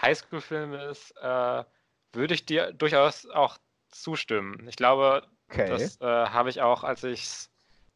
[0.00, 1.64] Highschool-Film ist, äh,
[2.12, 3.58] würde ich dir durchaus auch
[3.90, 4.66] zustimmen.
[4.68, 5.68] Ich glaube, okay.
[5.68, 7.50] das habe ich auch, als ich es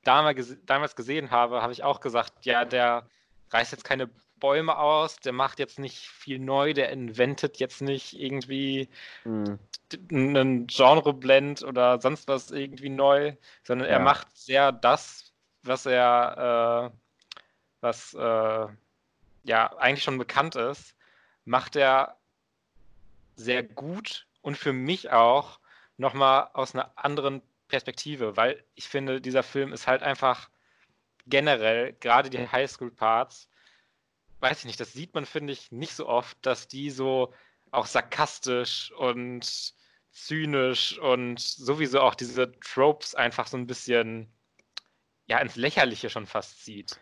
[0.04, 3.06] damals, damals gesehen habe, habe ich auch gesagt, ja, der
[3.50, 4.08] reißt jetzt keine
[4.38, 8.88] Bäume aus, der macht jetzt nicht viel neu, der inventet jetzt nicht irgendwie
[9.24, 9.58] mhm.
[10.10, 13.94] einen Genreblend oder sonst was irgendwie neu, sondern ja.
[13.94, 15.32] er macht sehr das,
[15.62, 16.96] was er, äh,
[17.80, 18.66] was äh,
[19.44, 20.94] ja eigentlich schon bekannt ist,
[21.44, 22.16] macht er
[23.36, 25.60] sehr gut und für mich auch
[25.96, 30.50] nochmal aus einer anderen Perspektive, weil ich finde, dieser Film ist halt einfach
[31.26, 33.48] generell, gerade die Highschool-Parts,
[34.46, 37.34] weiß ich nicht, das sieht man, finde ich, nicht so oft, dass die so
[37.72, 39.74] auch sarkastisch und
[40.12, 44.32] zynisch und sowieso auch diese Tropes einfach so ein bisschen
[45.26, 47.00] ja ins Lächerliche schon fast zieht.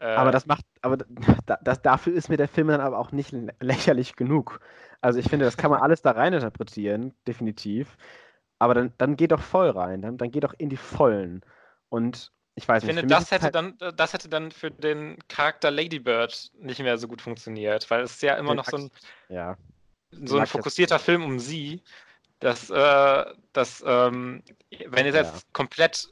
[0.00, 0.96] Äh, aber das macht, aber
[1.62, 4.60] das, dafür ist mir der Film dann aber auch nicht lächerlich genug.
[5.02, 7.98] Also ich finde, das kann man alles da rein interpretieren, definitiv.
[8.58, 11.42] Aber dann, dann geht doch voll rein, dann, dann geht doch in die Vollen.
[11.90, 12.98] Und ich weiß ich nicht.
[12.98, 17.06] finde, das hätte, halt dann, das hätte dann für den Charakter Ladybird nicht mehr so
[17.06, 18.90] gut funktioniert, weil es ist ja immer noch so ein,
[19.28, 19.56] ja.
[20.10, 21.82] so ein fokussierter Film um sie,
[22.40, 24.42] dass, äh, dass ähm,
[24.86, 25.40] wenn ihr jetzt ja.
[25.52, 26.08] komplett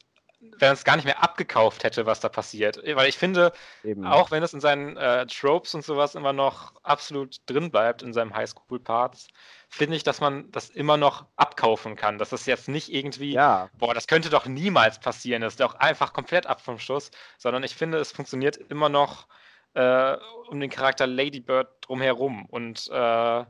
[0.58, 2.80] wenn es gar nicht mehr abgekauft hätte, was da passiert.
[2.94, 3.52] Weil ich finde,
[3.84, 4.06] Eben.
[4.06, 8.12] auch wenn es in seinen äh, Tropes und sowas immer noch absolut drin bleibt, in
[8.12, 9.28] seinem Highschool-Parts,
[9.68, 12.18] finde ich, dass man das immer noch abkaufen kann.
[12.18, 13.68] Das ist jetzt nicht irgendwie, ja.
[13.78, 15.42] boah, das könnte doch niemals passieren.
[15.42, 19.26] Das ist doch einfach komplett ab vom Schuss, sondern ich finde, es funktioniert immer noch
[19.74, 20.16] äh,
[20.48, 23.46] um den Charakter Ladybird drumherum und äh, ja.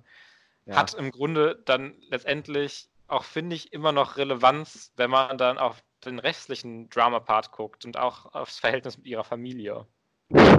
[0.67, 5.83] hat im Grunde dann letztendlich auch, finde ich, immer noch Relevanz, wenn man dann auf
[6.05, 9.87] den restlichen Drama-Part guckt und auch aufs Verhältnis mit ihrer Familie.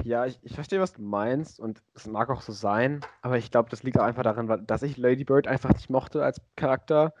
[0.04, 3.50] Ja, ich, ich verstehe, was du meinst und es mag auch so sein, aber ich
[3.50, 7.12] glaube, das liegt auch einfach daran, dass ich Lady Bird einfach nicht mochte als Charakter.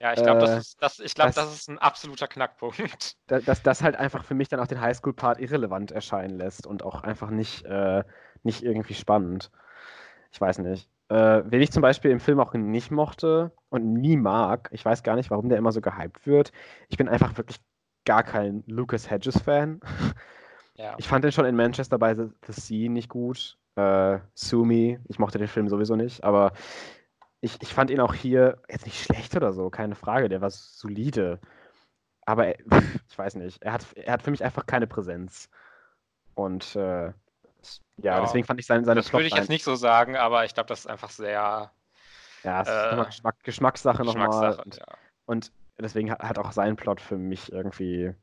[0.00, 3.16] Ja, ich glaube, äh, das, ist, das, glaub, das ist ein absoluter Knackpunkt.
[3.28, 6.82] Dass, dass das halt einfach für mich dann auch den Highschool-Part irrelevant erscheinen lässt und
[6.82, 8.02] auch einfach nicht, äh,
[8.42, 9.52] nicht irgendwie spannend.
[10.32, 10.88] Ich weiß nicht.
[11.08, 15.02] Äh, wen ich zum Beispiel im Film auch nicht mochte und nie mag, ich weiß
[15.02, 16.52] gar nicht, warum der immer so gehypt wird.
[16.88, 17.60] Ich bin einfach wirklich
[18.04, 19.80] gar kein Lucas Hedges-Fan.
[20.74, 20.94] Ja.
[20.96, 23.58] Ich fand den schon in Manchester bei The, The Sea nicht gut.
[23.76, 26.52] Äh, Sumi, ich mochte den Film sowieso nicht, aber
[27.40, 30.50] ich, ich fand ihn auch hier jetzt nicht schlecht oder so, keine Frage, der war
[30.50, 31.40] solide.
[32.24, 32.58] Aber
[33.08, 35.50] ich weiß nicht, er hat, er hat für mich einfach keine Präsenz.
[36.34, 37.12] Und äh,
[38.02, 40.44] ja, ja, deswegen fand ich seine, seine Das würde ich jetzt nicht so sagen, aber
[40.44, 41.70] ich glaube, das ist einfach sehr.
[42.44, 44.64] Ja, es äh, ist Geschmack, Geschmackssache, Geschmackssache nochmal.
[44.64, 44.84] Und, ja.
[45.26, 48.14] und deswegen hat, hat auch sein Plot für mich irgendwie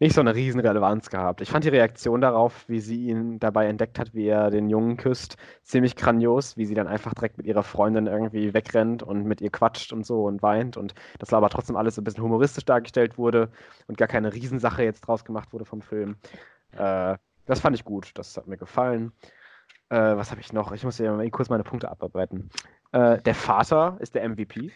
[0.00, 1.42] nicht so eine riesen Relevanz gehabt.
[1.42, 4.96] Ich fand die Reaktion darauf, wie sie ihn dabei entdeckt hat, wie er den Jungen
[4.96, 9.42] küsst, ziemlich grandios, wie sie dann einfach direkt mit ihrer Freundin irgendwie wegrennt und mit
[9.42, 12.24] ihr quatscht und so und weint und das war aber trotzdem alles so ein bisschen
[12.24, 13.50] humoristisch dargestellt wurde
[13.88, 16.16] und gar keine Riesensache jetzt draus gemacht wurde vom Film.
[16.72, 17.18] Äh,
[17.50, 19.12] das fand ich gut, das hat mir gefallen.
[19.90, 20.72] Äh, was habe ich noch?
[20.72, 22.50] Ich muss ja mal kurz meine Punkte abarbeiten.
[22.92, 24.72] Äh, der Vater ist der MVP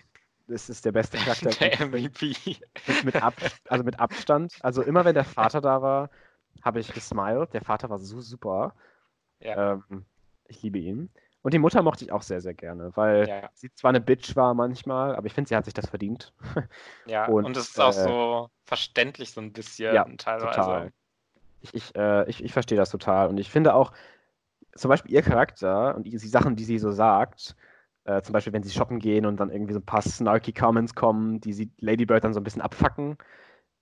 [0.47, 1.51] das ist der beste Charakter.
[1.59, 2.35] Der MVP.
[3.05, 3.35] Mit, Ab,
[3.69, 4.59] also mit Abstand.
[4.61, 6.11] Also immer wenn der Vater da war,
[6.63, 7.53] habe ich gesmiled.
[7.55, 8.75] Der Vater war so super.
[9.41, 9.75] Ja.
[9.75, 10.05] Ähm,
[10.47, 11.11] ich liebe ihn.
[11.43, 13.51] Und die Mutter mochte ich auch sehr, sehr gerne, weil ja.
[13.53, 16.33] sie zwar eine Bitch war manchmal, aber ich finde, sie hat sich das verdient.
[17.05, 20.47] Ja, und es ist auch äh, so verständlich so ein bisschen ja, teilweise.
[20.47, 20.93] Total.
[21.65, 23.29] Ich, ich, äh, ich, ich verstehe das total.
[23.29, 23.93] Und ich finde auch,
[24.77, 27.57] zum Beispiel ihr Charakter und die, die Sachen, die sie so sagt,
[28.05, 30.95] äh, zum Beispiel, wenn sie shoppen gehen und dann irgendwie so ein paar snarky Comments
[30.95, 33.17] kommen, die sie Ladybird dann so ein bisschen abfacken.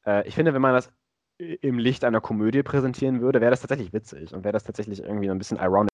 [0.06, 0.92] Äh, ich finde, wenn man das
[1.38, 5.28] im Licht einer Komödie präsentieren würde, wäre das tatsächlich witzig und wäre das tatsächlich irgendwie
[5.28, 5.90] ein bisschen ironic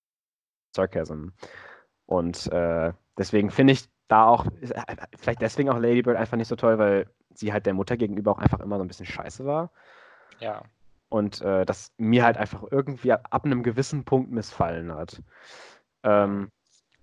[0.76, 1.28] Sarcasm.
[2.04, 6.56] Und äh, deswegen finde ich da auch, äh, vielleicht deswegen auch Ladybird einfach nicht so
[6.56, 9.70] toll, weil sie halt der Mutter gegenüber auch einfach immer so ein bisschen scheiße war.
[10.38, 10.62] Ja.
[11.08, 15.22] Und äh, das mir halt einfach irgendwie ab einem gewissen Punkt missfallen hat.
[16.02, 16.50] Ähm,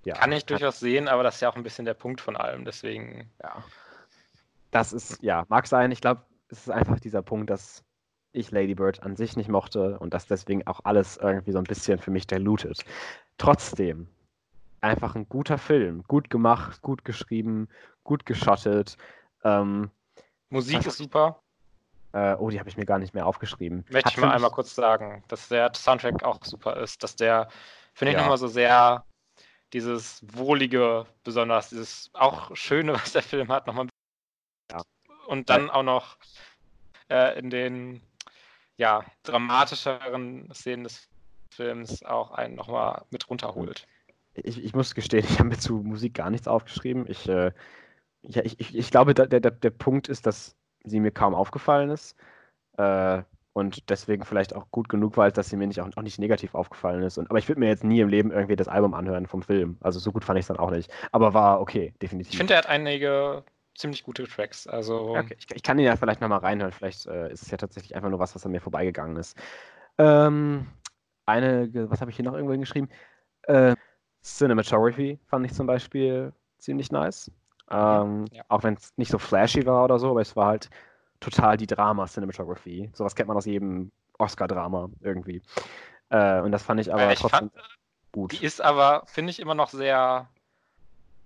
[0.04, 2.36] ja, Kann ich durchaus sehen, aber das ist ja auch ein bisschen der Punkt von
[2.36, 3.32] allem, deswegen.
[3.42, 3.64] Ja.
[4.70, 5.92] Das ist, ja, mag sein.
[5.92, 7.84] Ich glaube, es ist einfach dieser Punkt, dass
[8.32, 11.64] ich Lady Bird an sich nicht mochte und dass deswegen auch alles irgendwie so ein
[11.64, 12.86] bisschen für mich dilutet.
[13.38, 14.08] Trotzdem,
[14.82, 16.04] einfach ein guter Film.
[16.08, 17.68] Gut gemacht, gut geschrieben,
[18.04, 18.98] gut geschottet.
[19.44, 19.90] Ähm,
[20.50, 21.42] Musik ist super.
[22.16, 23.84] Äh, oh, die habe ich mir gar nicht mehr aufgeschrieben.
[23.90, 27.50] Möchte ich mal einmal kurz sagen, dass der Soundtrack auch super ist, dass der,
[27.94, 28.22] finde ich, ja.
[28.22, 29.04] nochmal so sehr
[29.74, 33.90] dieses Wohlige, besonders dieses auch Schöne, was der Film hat, nochmal.
[34.72, 34.82] Ja.
[35.28, 36.16] Und dann auch noch
[37.10, 38.02] äh, in den
[38.78, 41.10] ja, dramatischeren Szenen des
[41.52, 43.88] Films auch einen nochmal mit runterholt.
[44.36, 47.08] Ich, ich muss gestehen, ich habe mir zu Musik gar nichts aufgeschrieben.
[47.10, 47.52] Ich, äh,
[48.22, 50.56] ja, ich, ich, ich glaube, der, der, der Punkt ist, dass
[50.86, 52.16] sie mir kaum aufgefallen ist.
[52.78, 53.24] Äh,
[53.54, 56.56] und deswegen vielleicht auch gut genug war, dass sie mir nicht, auch, auch nicht negativ
[56.56, 57.18] aufgefallen ist.
[57.18, 59.78] Und, aber ich würde mir jetzt nie im Leben irgendwie das Album anhören vom Film.
[59.80, 60.92] Also so gut fand ich es dann auch nicht.
[61.14, 62.34] Aber war okay, definitiv.
[62.34, 63.44] Ich finde, er hat einige
[63.76, 64.68] ziemlich gute Tracks.
[64.68, 66.74] Also okay, ich, ich, kann ihn ja vielleicht nochmal reinhören.
[66.74, 69.38] Vielleicht äh, ist es ja tatsächlich einfach nur was, was an mir vorbeigegangen ist.
[69.98, 70.68] Ähm,
[71.26, 72.90] eine, was habe ich hier noch irgendwo hingeschrieben?
[73.44, 73.76] Äh,
[74.22, 77.32] Cinematography fand ich zum Beispiel ziemlich nice.
[77.70, 78.44] Ähm, ja.
[78.48, 80.70] Auch wenn es nicht so flashy war oder so, aber es war halt
[81.20, 82.92] total die Drama-Cinematography.
[82.94, 85.42] Sowas kennt man aus jedem Oscar-Drama irgendwie.
[86.10, 87.54] Äh, und das fand ich aber ich trotzdem fand,
[88.12, 88.32] gut.
[88.34, 90.30] Die ist aber, finde ich, immer noch sehr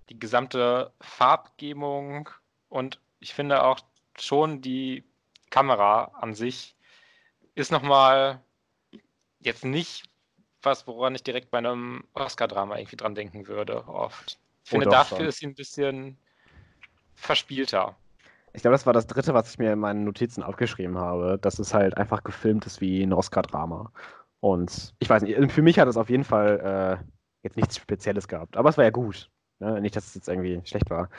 [0.08, 2.28] die gesamte Farbgebung
[2.68, 3.80] und ich finde auch
[4.18, 5.04] schon die
[5.50, 6.74] Kamera an sich
[7.54, 8.40] ist nochmal
[9.40, 10.04] jetzt nicht
[10.62, 14.38] was, woran ich direkt bei einem Oscar-Drama irgendwie dran denken würde, oft.
[14.64, 15.26] Ich finde, oh, dafür schon.
[15.26, 16.18] ist sie ein bisschen
[17.20, 17.96] verspielter.
[18.52, 21.58] Ich glaube, das war das dritte, was ich mir in meinen Notizen aufgeschrieben habe, dass
[21.58, 23.92] es halt einfach gefilmt ist wie ein Oscar-Drama.
[24.40, 27.04] Und ich weiß nicht, für mich hat es auf jeden Fall äh,
[27.42, 28.56] jetzt nichts Spezielles gehabt.
[28.56, 29.30] Aber es war ja gut.
[29.60, 29.80] Ne?
[29.80, 31.10] Nicht, dass es jetzt irgendwie schlecht war.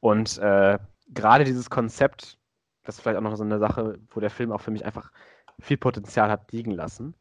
[0.00, 0.78] Und äh,
[1.08, 2.38] gerade dieses Konzept,
[2.82, 5.10] das ist vielleicht auch noch so eine Sache, wo der Film auch für mich einfach
[5.60, 7.14] viel Potenzial hat liegen lassen.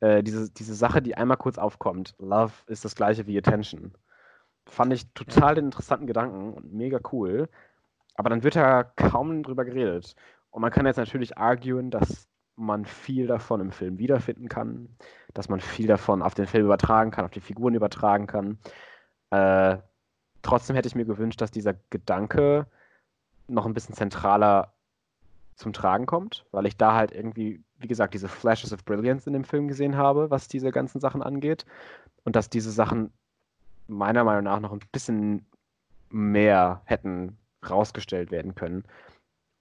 [0.00, 3.94] Äh, diese, diese Sache, die einmal kurz aufkommt, Love ist das gleiche wie Attention.
[4.66, 7.48] Fand ich total den interessanten Gedanken und mega cool.
[8.18, 10.16] Aber dann wird da kaum drüber geredet.
[10.50, 14.88] Und man kann jetzt natürlich arguen, dass man viel davon im Film wiederfinden kann,
[15.34, 18.58] dass man viel davon auf den Film übertragen kann, auf die Figuren übertragen kann.
[19.30, 19.78] Äh,
[20.42, 22.66] trotzdem hätte ich mir gewünscht, dass dieser Gedanke
[23.46, 24.74] noch ein bisschen zentraler
[25.54, 29.32] zum Tragen kommt, weil ich da halt irgendwie, wie gesagt, diese Flashes of Brilliance in
[29.32, 31.66] dem Film gesehen habe, was diese ganzen Sachen angeht.
[32.24, 33.12] Und dass diese Sachen
[33.86, 35.46] meiner Meinung nach noch ein bisschen
[36.10, 37.38] mehr hätten
[37.70, 38.84] rausgestellt werden können.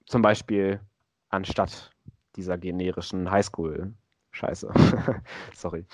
[0.05, 0.80] Zum Beispiel
[1.30, 1.91] anstatt
[2.36, 4.72] dieser generischen Highschool-Scheiße.
[5.55, 5.86] Sorry.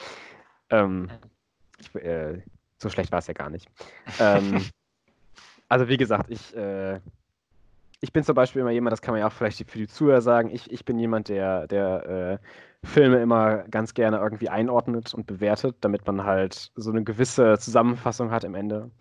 [0.70, 1.10] Ähm,
[1.80, 2.42] ich, äh,
[2.78, 3.70] so schlecht war es ja gar nicht.
[4.20, 4.64] ähm,
[5.70, 7.00] also wie gesagt, ich, äh,
[8.02, 10.22] ich bin zum Beispiel immer jemand, das kann man ja auch vielleicht für die Zuhörer
[10.22, 15.26] sagen, ich, ich bin jemand, der, der äh, Filme immer ganz gerne irgendwie einordnet und
[15.26, 18.92] bewertet, damit man halt so eine gewisse Zusammenfassung hat im Ende.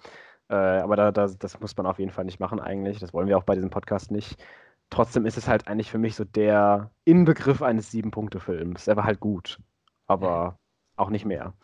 [0.48, 2.98] Äh, aber da, da, das muss man auf jeden Fall nicht machen eigentlich.
[2.98, 4.42] Das wollen wir auch bei diesem Podcast nicht.
[4.90, 8.86] Trotzdem ist es halt eigentlich für mich so der Inbegriff eines Sieben-Punkte-Films.
[8.88, 9.58] Er war halt gut,
[10.06, 10.58] aber
[10.96, 11.54] auch nicht mehr.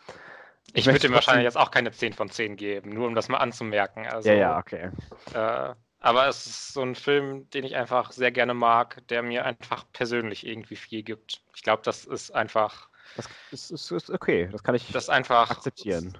[0.73, 3.29] Ich, ich würde ihm wahrscheinlich jetzt auch keine 10 von 10 geben, nur um das
[3.29, 4.07] mal anzumerken.
[4.07, 4.89] Also, ja, ja, okay.
[5.33, 9.45] Äh, aber es ist so ein Film, den ich einfach sehr gerne mag, der mir
[9.45, 11.41] einfach persönlich irgendwie viel gibt.
[11.55, 12.89] Ich glaube, das ist einfach.
[13.15, 16.17] Das ist, ist, ist, okay, das kann ich das einfach akzeptieren.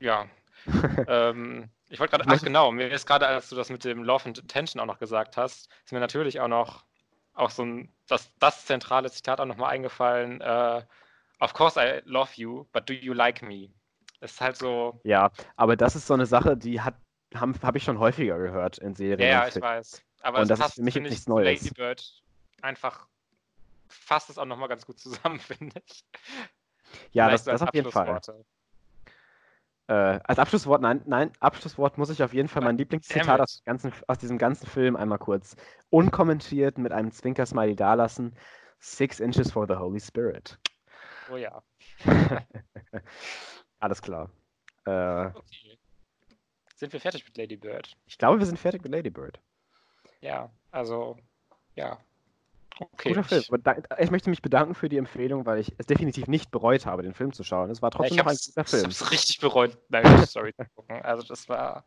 [0.00, 0.26] Ja.
[1.08, 4.26] ähm, ich wollte gerade, ach genau, mir ist gerade, als du das mit dem Love
[4.26, 6.84] and Attention auch noch gesagt hast, ist mir natürlich auch noch
[7.34, 10.40] auch so ein, das, das zentrale Zitat auch nochmal eingefallen.
[10.40, 10.82] Äh,
[11.38, 13.70] of course I love you, but do you like me?
[14.20, 15.00] Das ist halt so.
[15.04, 16.96] Ja, aber das ist so eine Sache, die hat
[17.34, 19.20] habe hab ich schon häufiger gehört in Serien.
[19.20, 20.02] Ja, ja ich weiß.
[20.22, 21.62] Aber und das ist für mich jetzt nichts Neues.
[21.62, 22.22] Lady Bird
[22.62, 23.06] einfach
[23.88, 26.04] fasst es auch nochmal ganz gut zusammen, finde ich.
[27.12, 28.20] Ja, das, das auf jeden Fall.
[29.88, 33.90] Äh, als Abschlusswort, nein, nein, Abschlusswort muss ich auf jeden Fall mein Lieblingszitat aus, ganzen,
[34.06, 35.56] aus, diesem ganzen Film einmal kurz
[35.88, 38.36] unkommentiert mit einem Zwinker-Smiley dalassen.
[38.80, 40.58] Six inches for the Holy Spirit.
[41.32, 41.62] Oh ja.
[43.80, 44.30] Alles klar.
[44.84, 45.78] Äh, okay.
[46.74, 47.96] Sind wir fertig mit Lady Bird?
[48.06, 49.40] Ich glaube, wir sind fertig mit Lady Bird.
[50.20, 51.16] Ja, also,
[51.74, 51.98] ja.
[52.80, 53.08] Okay.
[53.08, 53.42] Guter Film.
[53.98, 57.14] Ich möchte mich bedanken für die Empfehlung, weil ich es definitiv nicht bereut habe, den
[57.14, 57.70] Film zu schauen.
[57.70, 58.80] Es war trotzdem ja, noch ein guter Film.
[58.80, 61.02] Ich habe es richtig bereut, Marriage Story zu gucken.
[61.02, 61.84] Also das war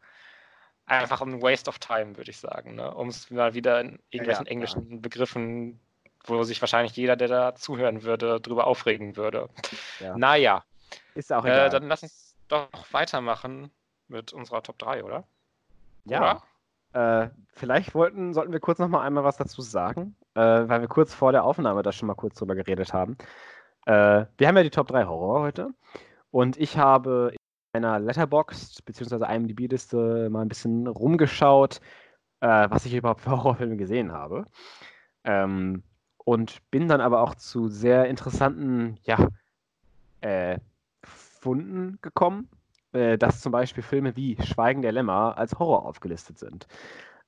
[0.85, 2.75] einfach ein Waste of time, würde ich sagen.
[2.75, 2.93] Ne?
[2.93, 4.97] Um es mal wieder in irgendwelchen ja, englischen ja.
[4.99, 5.79] Begriffen,
[6.25, 9.49] wo sich wahrscheinlich jeder, der da zuhören würde, drüber aufregen würde.
[9.99, 10.17] Ja.
[10.17, 10.63] Naja.
[11.15, 11.67] Ist auch egal.
[11.67, 13.71] Äh, dann lass uns doch weitermachen
[14.07, 15.23] mit unserer Top 3, oder?
[16.05, 16.43] Ja.
[16.91, 17.23] Oder?
[17.23, 20.87] Äh, vielleicht wollten, sollten wir kurz noch mal einmal was dazu sagen, äh, weil wir
[20.87, 23.17] kurz vor der Aufnahme da schon mal kurz drüber geredet haben.
[23.85, 25.69] Äh, wir haben ja die Top 3 Horror heute
[26.31, 27.33] und ich habe
[27.73, 29.25] in einer Letterboxd bzw.
[29.33, 31.79] IMDb-Liste mal ein bisschen rumgeschaut,
[32.41, 34.45] äh, was ich überhaupt für Horrorfilme gesehen habe.
[35.23, 35.83] Ähm,
[36.17, 39.27] und bin dann aber auch zu sehr interessanten, ja,
[40.21, 40.59] äh,
[41.03, 42.49] Funden gekommen,
[42.93, 46.67] äh, dass zum Beispiel Filme wie Schweigen der Lämmer als Horror aufgelistet sind.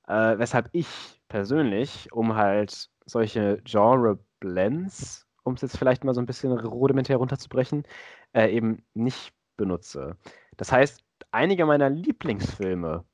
[0.06, 6.26] Äh, weshalb ich persönlich, um halt solche Genre-Blends, um es jetzt vielleicht mal so ein
[6.26, 7.84] bisschen rudimentär runterzubrechen,
[8.32, 10.16] äh, eben nicht benutze.
[10.56, 13.04] Das heißt, einige meiner Lieblingsfilme,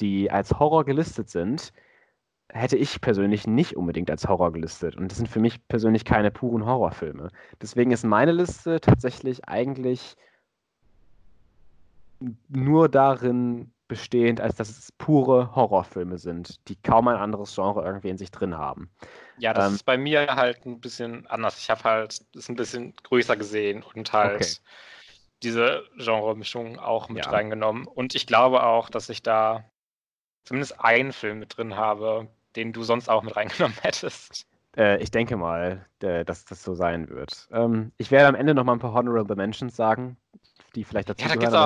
[0.00, 1.72] die als Horror gelistet sind,
[2.52, 4.96] hätte ich persönlich nicht unbedingt als Horror gelistet.
[4.96, 7.30] Und das sind für mich persönlich keine puren Horrorfilme.
[7.60, 10.16] Deswegen ist meine Liste tatsächlich eigentlich
[12.48, 18.08] nur darin bestehend, als dass es pure Horrorfilme sind, die kaum ein anderes Genre irgendwie
[18.08, 18.88] in sich drin haben.
[19.36, 21.58] Ja, das ähm, ist bei mir halt ein bisschen anders.
[21.58, 24.54] Ich habe halt das ein bisschen größer gesehen und halt okay.
[25.42, 27.32] diese Genre-Mischung auch mit ja.
[27.32, 27.88] reingenommen.
[27.88, 29.64] Und ich glaube auch, dass ich da
[30.44, 34.46] zumindest einen Film mit drin habe, den du sonst auch mit reingenommen hättest.
[34.76, 37.48] Äh, ich denke mal, dass das so sein wird.
[37.50, 40.16] Ähm, ich werde am Ende noch mal ein paar Honorable Mentions sagen,
[40.76, 41.64] die vielleicht dazu ja, da gehören.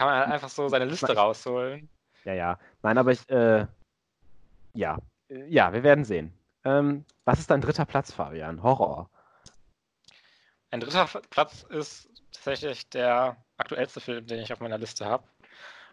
[0.00, 1.86] Kann man halt einfach so seine Liste rausholen.
[2.24, 2.58] Ja, ja.
[2.82, 3.66] Nein, aber ich, äh,
[4.72, 4.96] ja.
[5.28, 6.32] Äh, ja, wir werden sehen.
[6.64, 8.62] Ähm, was ist dein dritter Platz, Fabian?
[8.62, 9.10] Horror.
[10.70, 15.24] Ein dritter Platz ist tatsächlich der aktuellste Film, den ich auf meiner Liste habe.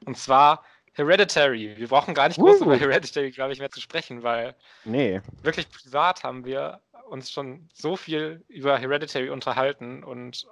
[0.05, 1.75] Und zwar Hereditary.
[1.75, 2.63] Wir brauchen gar nicht groß uh.
[2.63, 4.55] über Hereditary, glaube ich, mehr zu sprechen, weil
[4.85, 5.19] nee.
[5.43, 6.79] wirklich privat haben wir
[7.09, 10.47] uns schon so viel über Hereditary unterhalten und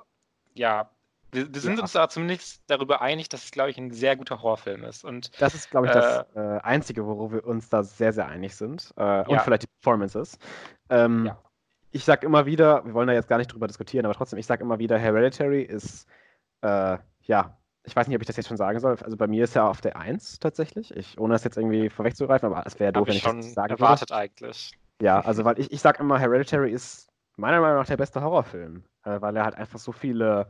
[0.56, 0.90] ja,
[1.36, 1.82] wir, wir sind ja.
[1.82, 5.04] uns da zumindest darüber einig, dass es, glaube ich, ein sehr guter Horrorfilm ist.
[5.04, 8.28] Und, das ist, glaube ich, das äh, äh, Einzige, worum wir uns da sehr, sehr
[8.28, 8.94] einig sind.
[8.98, 9.40] Äh, und ja.
[9.40, 10.40] vielleicht die Performances.
[10.90, 11.38] Ähm, ja.
[11.92, 14.46] Ich sage immer wieder, wir wollen da jetzt gar nicht drüber diskutieren, aber trotzdem, ich
[14.46, 16.08] sage immer wieder, Hereditary ist,
[16.62, 18.98] äh, ja, ich weiß nicht, ob ich das jetzt schon sagen soll.
[19.04, 20.96] Also bei mir ist er auf der 1 tatsächlich.
[20.96, 23.76] Ich, ohne das jetzt irgendwie vorwegzugreifen, aber es wäre doof, wenn ich schon das sagen
[23.76, 24.22] erwartet würde.
[24.22, 24.72] eigentlich.
[25.02, 28.84] Ja, also weil ich, ich sage immer, Hereditary ist meiner Meinung nach der beste Horrorfilm,
[29.04, 30.48] äh, weil er halt einfach so viele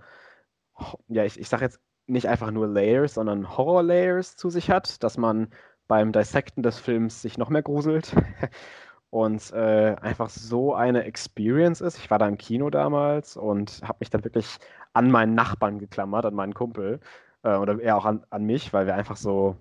[1.08, 5.18] ja, ich, ich sage jetzt nicht einfach nur Layers, sondern Horror-Layers zu sich hat, dass
[5.18, 5.50] man
[5.88, 8.16] beim Dissekten des Films sich noch mehr gruselt
[9.10, 11.98] und äh, einfach so eine Experience ist.
[11.98, 14.58] Ich war da im Kino damals und habe mich dann wirklich
[14.94, 17.00] an meinen Nachbarn geklammert, an meinen Kumpel
[17.44, 19.58] äh, oder eher auch an, an mich, weil wir einfach so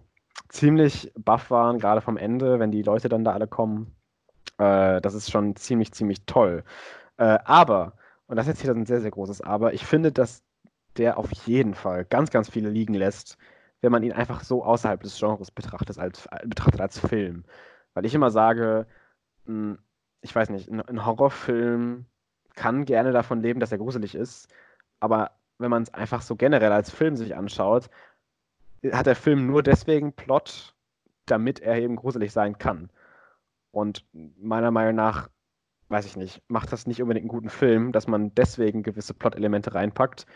[0.48, 3.94] ziemlich baff waren, gerade vom Ende, wenn die Leute dann da alle kommen.
[4.58, 6.64] Äh, das ist schon ziemlich, ziemlich toll.
[7.16, 7.94] Äh, aber,
[8.26, 10.42] und das ist jetzt hier ein sehr, sehr großes Aber, ich finde, dass
[10.96, 13.36] der auf jeden Fall ganz, ganz viele liegen lässt,
[13.80, 17.44] wenn man ihn einfach so außerhalb des Genres betrachtet als, betrachtet als Film.
[17.94, 18.86] Weil ich immer sage,
[19.46, 19.78] hm,
[20.20, 22.06] ich weiß nicht, ein Horrorfilm
[22.54, 24.48] kann gerne davon leben, dass er gruselig ist,
[25.00, 27.90] aber wenn man es einfach so generell als Film sich anschaut,
[28.92, 30.74] hat der Film nur deswegen Plot,
[31.26, 32.90] damit er eben gruselig sein kann.
[33.70, 35.28] Und meiner Meinung nach,
[35.88, 39.74] weiß ich nicht, macht das nicht unbedingt einen guten Film, dass man deswegen gewisse Plot-Elemente
[39.74, 40.26] reinpackt,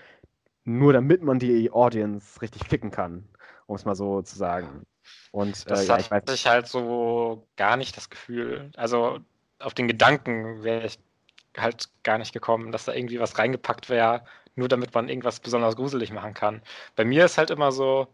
[0.68, 3.26] nur damit man die Audience richtig ficken kann,
[3.66, 4.84] um es mal so zu sagen.
[5.30, 8.70] Und das äh, ja, ich weiß ich halt so gar nicht das Gefühl.
[8.76, 9.18] Also
[9.58, 10.98] auf den Gedanken wäre ich
[11.56, 14.24] halt gar nicht gekommen, dass da irgendwie was reingepackt wäre,
[14.56, 16.60] nur damit man irgendwas besonders gruselig machen kann.
[16.96, 18.06] Bei mir ist halt immer so,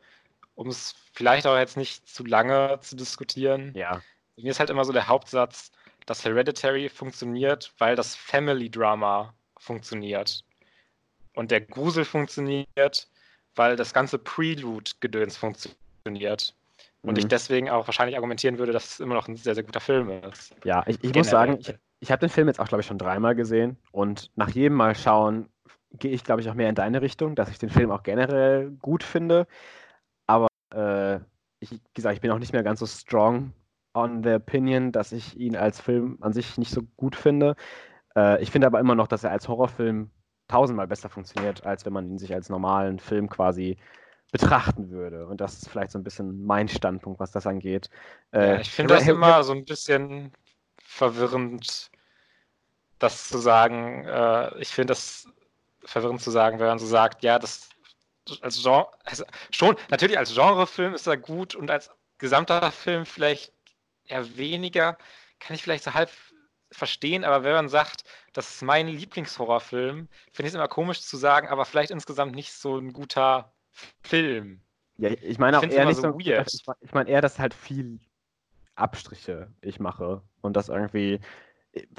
[0.55, 3.73] um es vielleicht auch jetzt nicht zu lange zu diskutieren.
[3.75, 4.01] Ja.
[4.37, 5.73] Bei mir ist halt immer so der Hauptsatz,
[6.07, 10.45] dass Hereditary funktioniert, weil das Family Drama funktioniert.
[11.35, 13.09] Und der Grusel funktioniert,
[13.55, 16.55] weil das ganze Prelude-Gedöns funktioniert.
[17.03, 17.19] Und mhm.
[17.19, 20.11] ich deswegen auch wahrscheinlich argumentieren würde, dass es immer noch ein sehr, sehr guter Film
[20.29, 20.55] ist.
[20.65, 22.99] Ja, ich, ich muss sagen, ich, ich habe den Film jetzt auch, glaube ich, schon
[22.99, 23.77] dreimal gesehen.
[23.93, 25.49] Und nach jedem Mal schauen
[25.99, 28.71] gehe ich, glaube ich, auch mehr in deine Richtung, dass ich den Film auch generell
[28.81, 29.47] gut finde.
[30.27, 31.17] Aber äh,
[31.61, 33.53] ich, wie gesagt, ich bin auch nicht mehr ganz so strong
[33.95, 37.55] on the opinion, dass ich ihn als Film an sich nicht so gut finde.
[38.17, 40.11] Äh, ich finde aber immer noch, dass er als Horrorfilm
[40.55, 43.77] tausendmal besser funktioniert, als wenn man ihn sich als normalen Film quasi
[44.31, 45.27] betrachten würde.
[45.27, 47.91] Und das ist vielleicht so ein bisschen mein Standpunkt, was das angeht.
[48.33, 50.33] Äh, ja, ich finde das immer so ein bisschen
[50.79, 51.91] verwirrend,
[53.01, 54.05] das zu sagen.
[54.05, 55.27] Äh, ich finde das
[55.85, 57.69] verwirrend zu sagen, wenn man so sagt, ja, das
[58.41, 63.53] als Genre, also schon, natürlich als Genrefilm ist er gut und als gesamter Film vielleicht
[64.07, 64.99] eher weniger,
[65.41, 66.11] kann ich vielleicht so halb
[66.75, 71.17] verstehen, aber wenn man sagt, das ist mein Lieblingshorrorfilm, finde ich es immer komisch zu
[71.17, 73.53] sagen, aber vielleicht insgesamt nicht so ein guter
[74.03, 74.61] Film.
[74.97, 76.53] Ja, ich meine auch eher nicht so, so weird.
[76.53, 77.99] Ich, ich meine eher, dass halt viel
[78.77, 81.21] Abstriche ich mache und das irgendwie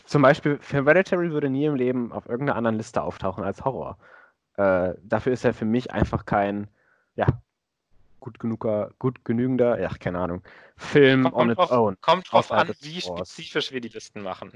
[0.06, 3.98] zum Beispiel Hereditary würde nie im Leben auf irgendeiner anderen Liste auftauchen als Horror.
[4.58, 6.70] Äh, dafür ist er für mich einfach kein,
[7.16, 7.28] ja,
[8.26, 10.42] gut genuger, gut genügender, ja, keine Ahnung,
[10.78, 11.98] Film kommt, on its drauf, own.
[12.02, 14.52] Kommt drauf an, wie spezifisch wir die Listen machen.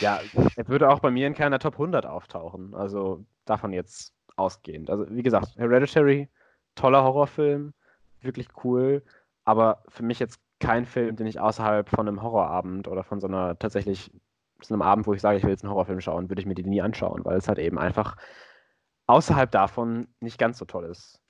[0.00, 0.20] Ja,
[0.54, 4.88] er würde auch bei mir in keiner Top 100 auftauchen, also davon jetzt ausgehend.
[4.88, 6.28] Also wie gesagt, Hereditary,
[6.76, 7.74] toller Horrorfilm,
[8.20, 9.02] wirklich cool,
[9.44, 13.26] aber für mich jetzt kein Film, den ich außerhalb von einem Horrorabend oder von so
[13.26, 14.12] einer tatsächlich
[14.62, 16.54] so einem Abend, wo ich sage, ich will jetzt einen Horrorfilm schauen, würde ich mir
[16.54, 18.16] die nie anschauen, weil es halt eben einfach
[19.08, 21.20] außerhalb davon nicht ganz so toll ist.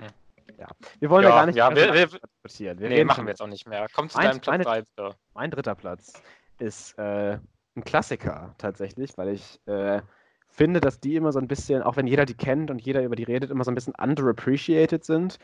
[0.00, 0.56] Hm.
[0.58, 0.68] Ja.
[1.00, 2.78] Wir wollen ja, ja gar nicht ja, wir, wir, diskutieren.
[2.78, 3.86] Wir nee, machen wir jetzt auch nicht mehr.
[3.92, 5.16] Komm zu deinem Platz 3, bitte.
[5.34, 6.14] Mein dritter Platz
[6.58, 7.38] ist äh,
[7.76, 10.00] ein Klassiker tatsächlich, weil ich äh,
[10.48, 13.16] finde, dass die immer so ein bisschen, auch wenn jeder die kennt und jeder über
[13.16, 15.38] die redet, immer so ein bisschen underappreciated sind,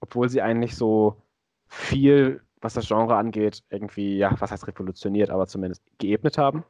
[0.00, 1.20] obwohl sie eigentlich so
[1.66, 6.64] viel was das Genre angeht, irgendwie, ja, was heißt revolutioniert, aber zumindest geebnet haben.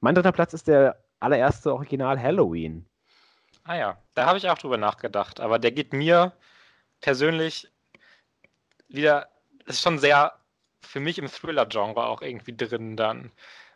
[0.00, 2.88] Mein dritter Platz ist der allererste Original Halloween.
[3.64, 6.32] Ah ja, da habe ich auch drüber nachgedacht, aber der geht mir
[7.00, 7.68] persönlich
[8.88, 9.28] wieder,
[9.66, 10.38] ist schon sehr
[10.80, 13.32] für mich im Thriller-Genre auch irgendwie drin dann.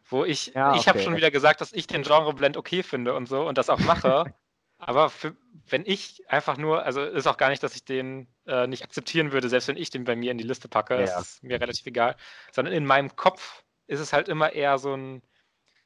[0.08, 0.78] Wo ich, ja, okay.
[0.80, 3.70] ich habe schon wieder gesagt, dass ich den Genre-Blend okay finde und so und das
[3.70, 4.24] auch mache.
[4.78, 5.36] Aber für,
[5.68, 9.30] wenn ich einfach nur, also ist auch gar nicht, dass ich den äh, nicht akzeptieren
[9.30, 11.20] würde, selbst wenn ich den bei mir in die Liste packe, ja.
[11.20, 12.16] ist mir relativ egal,
[12.50, 15.22] sondern in meinem Kopf ist es halt immer eher so ein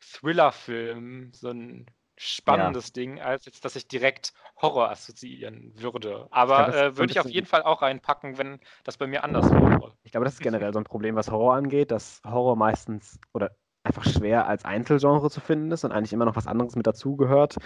[0.01, 2.93] Thriller-Film, so ein spannendes ja.
[2.93, 6.29] Ding, als jetzt, dass ich direkt Horror assoziieren würde.
[6.31, 9.51] Aber glaub, äh, würde ich auf jeden Fall auch reinpacken, wenn das bei mir anders
[9.51, 9.93] wäre.
[10.03, 13.51] Ich glaube, das ist generell so ein Problem, was Horror angeht, dass Horror meistens oder
[13.83, 17.57] einfach schwer als Einzelgenre zu finden ist und eigentlich immer noch was anderes mit dazugehört.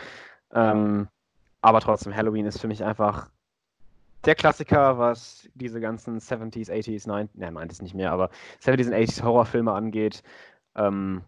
[0.53, 1.09] Ähm,
[1.61, 3.31] aber trotzdem, Halloween ist für mich einfach
[4.25, 8.31] der Klassiker, was diese ganzen 70s, 80s, 90s, ne, 90s nicht mehr, aber
[8.61, 10.23] 70s und 80s Horrorfilme angeht.
[10.75, 11.23] Ähm,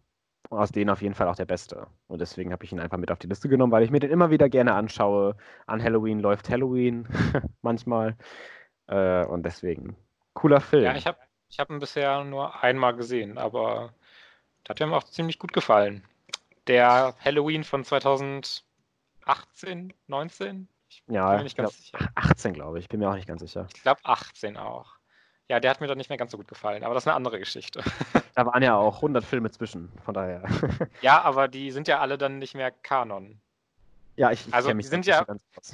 [0.50, 1.86] aus denen auf jeden Fall auch der beste.
[2.08, 4.10] Und deswegen habe ich ihn einfach mit auf die Liste genommen, weil ich mir den
[4.10, 5.36] immer wieder gerne anschaue.
[5.66, 7.08] An Halloween läuft Halloween
[7.62, 8.16] manchmal.
[8.88, 9.96] Äh, und deswegen
[10.34, 10.84] cooler Film.
[10.84, 13.94] Ja, ich habe ich hab ihn bisher nur einmal gesehen, aber
[14.66, 16.04] der hat mir auch ziemlich gut gefallen.
[16.66, 18.64] Der Halloween von 2000
[19.30, 20.68] 18, 19?
[20.88, 22.12] Ich ja, bin mir nicht ganz glaub, sicher.
[22.16, 22.88] 18, glaube ich.
[22.88, 23.66] Bin mir auch nicht ganz sicher.
[23.74, 24.96] Ich glaube 18 auch.
[25.50, 27.16] Ja, der hat mir dann nicht mehr ganz so gut gefallen, aber das ist eine
[27.16, 27.82] andere Geschichte.
[28.36, 30.44] Da waren ja auch 100 Filme zwischen, von daher.
[31.02, 33.40] Ja, aber die sind ja alle dann nicht mehr Kanon.
[34.14, 35.26] Ja, ich, ich also die sind ja,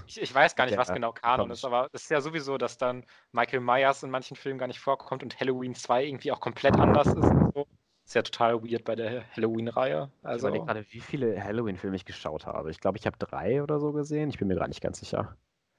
[0.06, 2.78] ich, ich, weiß gar nicht, was genau Kanon ist, aber es ist ja sowieso, dass
[2.78, 6.78] dann Michael Myers in manchen Filmen gar nicht vorkommt und Halloween 2 irgendwie auch komplett
[6.78, 7.16] anders ist.
[7.16, 7.66] Und so.
[8.06, 10.10] Ist ja total weird bei der Halloween-Reihe.
[10.22, 12.70] Also, ich überlege gerade, wie viele Halloween-Filme ich geschaut habe.
[12.70, 14.30] Ich glaube, ich habe drei oder so gesehen.
[14.30, 15.36] Ich bin mir gerade nicht ganz sicher.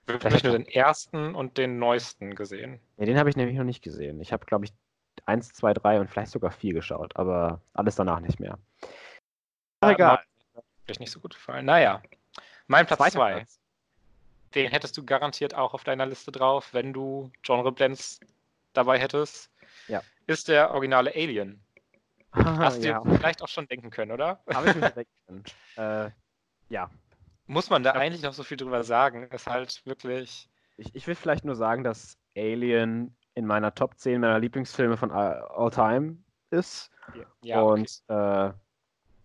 [0.08, 2.80] Ich habe nur den ersten und den neuesten gesehen.
[2.98, 4.22] Ja, den habe ich nämlich noch nicht gesehen.
[4.22, 4.74] Ich habe, glaube ich,
[5.26, 8.58] 1, 2, 3 und vielleicht sogar 4 geschaut, aber alles danach nicht mehr.
[9.82, 10.20] Aber egal.
[10.86, 11.66] Vielleicht nicht so gut gefallen.
[11.66, 12.02] Naja,
[12.68, 13.46] mein Platz 2.
[14.56, 18.22] Den hättest du garantiert auch auf deiner Liste drauf, wenn du Genre Blends
[18.74, 19.52] dabei hättest.
[19.90, 20.02] Ja.
[20.26, 21.62] Ist der originale Alien.
[22.32, 23.00] Hast du ja.
[23.02, 24.40] dir vielleicht auch schon denken können, oder?
[24.54, 25.44] Habe ich mir denken können.
[25.76, 26.12] Äh,
[26.70, 26.90] ja.
[27.48, 28.00] Muss man da ja.
[28.00, 29.24] eigentlich noch so viel drüber sagen?
[29.32, 30.50] Ist halt wirklich.
[30.78, 35.12] Ich, ich will vielleicht nur sagen, dass Alien in meiner Top 10 meiner Lieblingsfilme von
[35.12, 36.18] all, all time
[36.52, 36.92] ist.
[37.42, 38.50] Ja, und okay.
[38.50, 38.54] äh,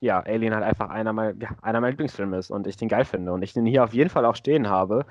[0.01, 3.05] ja, Alien halt einfach einer, mein, ja, einer meiner Lieblingsfilme ist und ich den geil
[3.05, 5.07] finde und ich den hier auf jeden Fall auch stehen habe,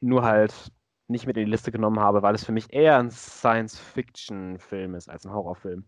[0.00, 0.52] nur halt
[1.08, 5.08] nicht mit in die Liste genommen habe, weil es für mich eher ein Science-Fiction-Film ist
[5.08, 5.84] als ein Horrorfilm.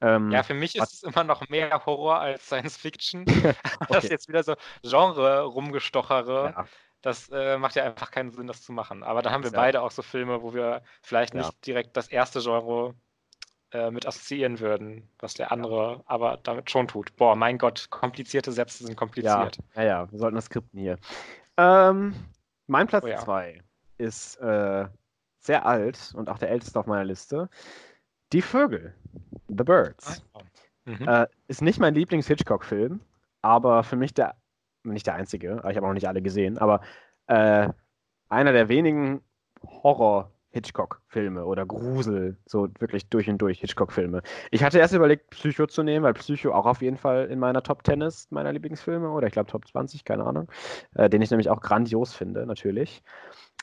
[0.00, 3.22] Ähm, ja, für mich ist es immer noch mehr Horror als Science Fiction.
[3.28, 3.54] okay.
[3.88, 6.54] Das ist jetzt wieder so Genre rumgestochere.
[6.56, 6.66] Ja.
[7.00, 9.02] Das äh, macht ja einfach keinen Sinn, das zu machen.
[9.02, 9.56] Aber da haben wir ja.
[9.56, 11.40] beide auch so Filme, wo wir vielleicht ja.
[11.40, 12.94] nicht direkt das erste Genre
[13.70, 17.14] äh, mit assoziieren würden, was der andere aber damit schon tut.
[17.16, 19.58] Boah, mein Gott, komplizierte Sätze sind kompliziert.
[19.74, 20.98] Ja, ja, wir sollten das skripten hier.
[21.56, 22.14] Ähm,
[22.66, 23.62] mein Platz 2 oh,
[23.98, 24.86] ist äh,
[25.38, 27.48] sehr alt und auch der älteste auf meiner Liste.
[28.32, 28.94] Die Vögel.
[29.48, 30.22] The Birds.
[30.34, 30.40] Ah,
[30.84, 31.08] mhm.
[31.08, 33.00] Äh, ist nicht mein Lieblings-Hitchcock-Film,
[33.42, 34.34] aber für mich der,
[34.84, 36.80] nicht der einzige, ich habe auch noch nicht alle gesehen, aber
[37.26, 37.68] äh,
[38.28, 39.22] einer der wenigen
[39.64, 44.22] Horror-Hitchcock-Filme oder Grusel, so wirklich durch und durch Hitchcock-Filme.
[44.50, 47.62] Ich hatte erst überlegt, Psycho zu nehmen, weil Psycho auch auf jeden Fall in meiner
[47.62, 50.50] Top 10 ist, meiner Lieblingsfilme, oder ich glaube Top 20, keine Ahnung,
[50.94, 53.02] äh, den ich nämlich auch grandios finde, natürlich.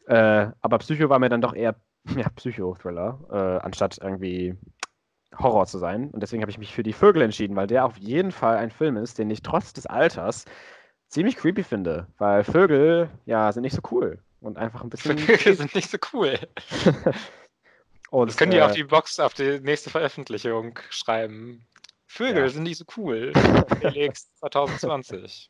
[0.08, 1.76] Äh, aber Psycho war mir dann doch eher
[2.18, 4.56] ja, Psycho-Thriller, äh, anstatt irgendwie
[5.38, 6.10] Horror zu sein.
[6.12, 8.72] Und deswegen habe ich mich für die Vögel entschieden, weil der auf jeden Fall ein
[8.72, 10.46] Film ist, den ich trotz des Alters
[11.10, 12.08] ziemlich creepy finde.
[12.18, 14.20] Weil Vögel, ja, sind nicht so cool.
[14.42, 15.18] Und einfach ein bisschen.
[15.18, 16.38] Vögel sind nicht so cool.
[18.12, 21.66] und, das können die äh, auf die Box, auf die nächste Veröffentlichung schreiben.
[22.08, 22.50] Vögel ja.
[22.50, 23.34] sind nicht so cool.
[23.82, 25.50] Felix 2020.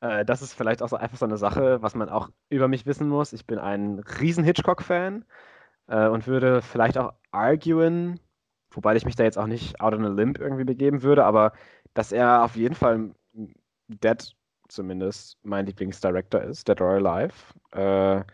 [0.00, 2.86] Äh, das ist vielleicht auch so einfach so eine Sache, was man auch über mich
[2.86, 3.32] wissen muss.
[3.32, 5.24] Ich bin ein riesen Hitchcock-Fan
[5.92, 8.18] äh, und würde vielleicht auch arguen,
[8.70, 11.52] wobei ich mich da jetzt auch nicht out on a limb irgendwie begeben würde, aber
[11.94, 13.14] dass er auf jeden Fall
[13.88, 14.34] Dead
[14.68, 17.34] zumindest mein Lieblingsdirector ist, Dead or Alive.
[17.72, 18.24] Äh,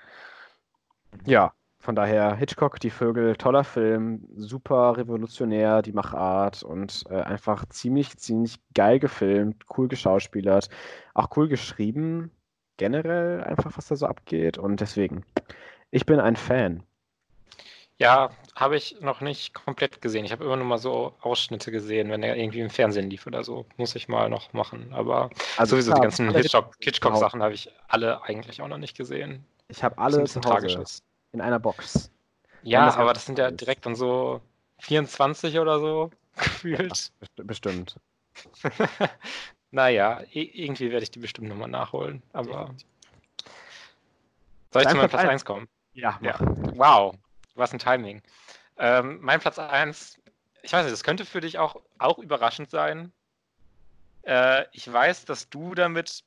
[1.26, 7.64] ja, von daher Hitchcock, Die Vögel, toller Film, super revolutionär, die Machart und äh, einfach
[7.66, 10.68] ziemlich, ziemlich geil gefilmt, cool geschauspielert,
[11.14, 12.30] auch cool geschrieben,
[12.76, 15.24] generell einfach, was da so abgeht und deswegen,
[15.90, 16.84] ich bin ein Fan.
[17.98, 20.24] Ja, habe ich noch nicht komplett gesehen.
[20.24, 23.42] Ich habe immer nur mal so Ausschnitte gesehen, wenn er irgendwie im Fernsehen lief oder
[23.42, 23.66] so.
[23.76, 24.92] Muss ich mal noch machen.
[24.92, 26.34] Aber also sowieso klar, die ganzen
[26.80, 29.44] Hitchcock-Sachen habe ich alle eigentlich auch noch nicht gefühlt.
[29.66, 30.84] Ich habe alle zu Hause
[31.32, 32.10] in einer Box.
[32.62, 34.40] Ja, das aber das sind ja direkt dann so
[34.80, 37.12] 24 oder so gefühlt.
[37.36, 37.96] Ja, bestimmt.
[39.72, 42.22] naja, irgendwie werde ich die bestimmt nochmal nachholen.
[42.32, 42.74] Aber
[44.72, 45.68] soll ich zu meinem Platz 1 kommen?
[45.94, 46.36] Ja, ja.
[46.40, 47.16] Wow,
[47.58, 48.22] was ein Timing.
[48.78, 50.20] Ähm, mein Platz 1,
[50.62, 53.12] ich weiß nicht, das könnte für dich auch, auch überraschend sein.
[54.22, 56.24] Äh, ich weiß, dass du damit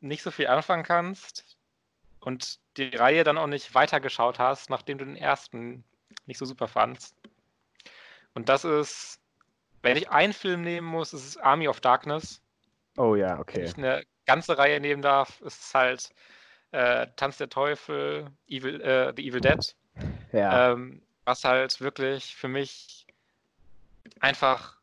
[0.00, 1.56] nicht so viel anfangen kannst
[2.20, 5.84] und die Reihe dann auch nicht weitergeschaut hast, nachdem du den ersten
[6.26, 7.16] nicht so super fandst.
[8.34, 9.20] Und das ist,
[9.82, 12.40] wenn ich einen Film nehmen muss, ist es Army of Darkness.
[12.96, 13.58] Oh ja, okay.
[13.58, 16.10] Wenn ich eine ganze Reihe nehmen darf, ist es halt
[16.72, 19.74] äh, Tanz der Teufel, Evil, äh, The Evil Dead.
[20.32, 20.72] Ja.
[20.72, 23.06] Ähm, was halt wirklich für mich
[24.20, 24.78] einfach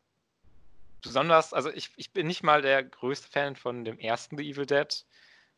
[1.01, 4.65] besonders, also ich, ich bin nicht mal der größte Fan von dem ersten The Evil
[4.65, 5.05] Dead,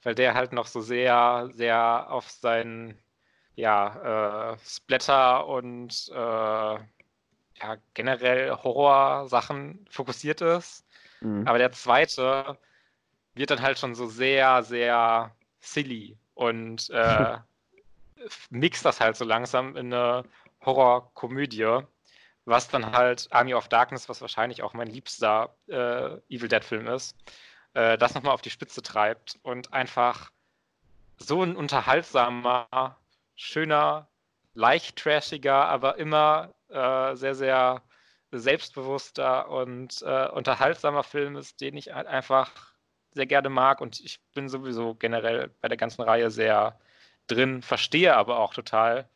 [0.03, 2.97] weil der halt noch so sehr, sehr auf seinen
[3.55, 10.85] ja, äh, Splatter und äh, ja, generell Horror-Sachen fokussiert ist.
[11.21, 11.47] Mhm.
[11.47, 12.57] Aber der zweite
[13.33, 17.37] wird dann halt schon so sehr, sehr silly und äh,
[18.49, 20.23] mixt das halt so langsam in eine
[20.65, 21.81] Horrorkomödie,
[22.45, 27.15] was dann halt Army of Darkness, was wahrscheinlich auch mein liebster äh, Evil Dead-Film ist,
[27.73, 30.31] äh, das nochmal auf die Spitze treibt und einfach
[31.17, 32.97] so ein unterhaltsamer,
[33.35, 34.07] schöner,
[34.53, 37.81] leicht trashiger, aber immer äh, sehr, sehr
[38.31, 42.51] selbstbewusster und äh, unterhaltsamer Film ist, den ich halt einfach
[43.13, 46.79] sehr gerne mag und ich bin sowieso generell bei der ganzen Reihe sehr
[47.27, 49.07] drin, verstehe aber auch total,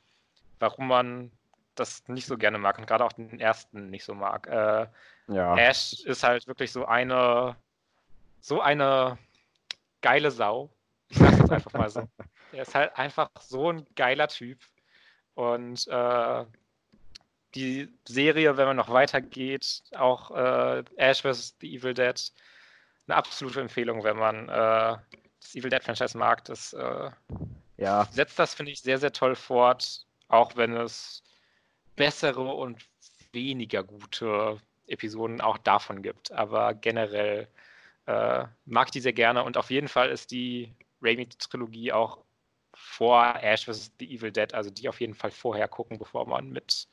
[0.60, 1.32] warum man
[1.76, 4.48] das nicht so gerne mag und gerade auch den ersten nicht so mag.
[4.48, 4.88] Äh,
[5.28, 5.56] ja.
[5.58, 7.56] Ash ist halt wirklich so eine
[8.42, 9.18] so eine
[10.02, 10.70] geile Sau.
[11.10, 12.08] Ich sag's jetzt einfach mal so.
[12.54, 14.60] Er ist halt einfach so ein geiler Typ.
[15.36, 16.46] Und äh,
[17.56, 21.56] die Serie, wenn man noch weitergeht, auch äh, Ash vs.
[21.62, 22.34] The Evil Dead,
[23.08, 24.98] eine absolute Empfehlung, wenn man äh,
[25.40, 26.44] das Evil Dead Franchise mag.
[26.44, 27.10] Das äh,
[27.82, 28.08] ja.
[28.12, 31.24] setzt das, finde ich, sehr, sehr toll fort, auch wenn es
[31.96, 32.86] bessere und
[33.34, 36.32] weniger gute Episoden auch davon gibt.
[36.32, 37.48] Aber generell
[38.06, 42.20] äh, mag ich die sehr gerne und auf jeden Fall ist die Raimi-Trilogie auch
[42.74, 43.92] vor Ash vs.
[44.00, 46.88] The Evil Dead, also die auf jeden Fall vorher gucken, bevor man mit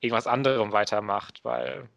[0.00, 1.88] irgendwas anderem weitermacht, weil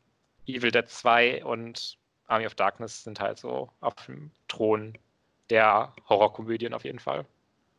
[0.47, 4.97] Evil Dead 2 und Army of Darkness sind halt so auf dem Thron
[5.49, 7.25] der Horrorkomödien auf jeden Fall.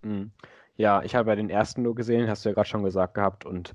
[0.03, 0.33] Mhm.
[0.77, 3.45] Ja, ich habe ja den ersten nur gesehen, hast du ja gerade schon gesagt gehabt,
[3.45, 3.75] und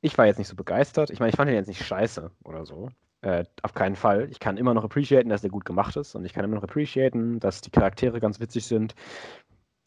[0.00, 1.10] ich war jetzt nicht so begeistert.
[1.10, 2.90] Ich meine, ich fand den jetzt nicht scheiße oder so.
[3.22, 4.28] Äh, auf keinen Fall.
[4.30, 6.62] Ich kann immer noch appreciaten, dass der gut gemacht ist und ich kann immer noch
[6.64, 8.94] appreciaten, dass die Charaktere ganz witzig sind.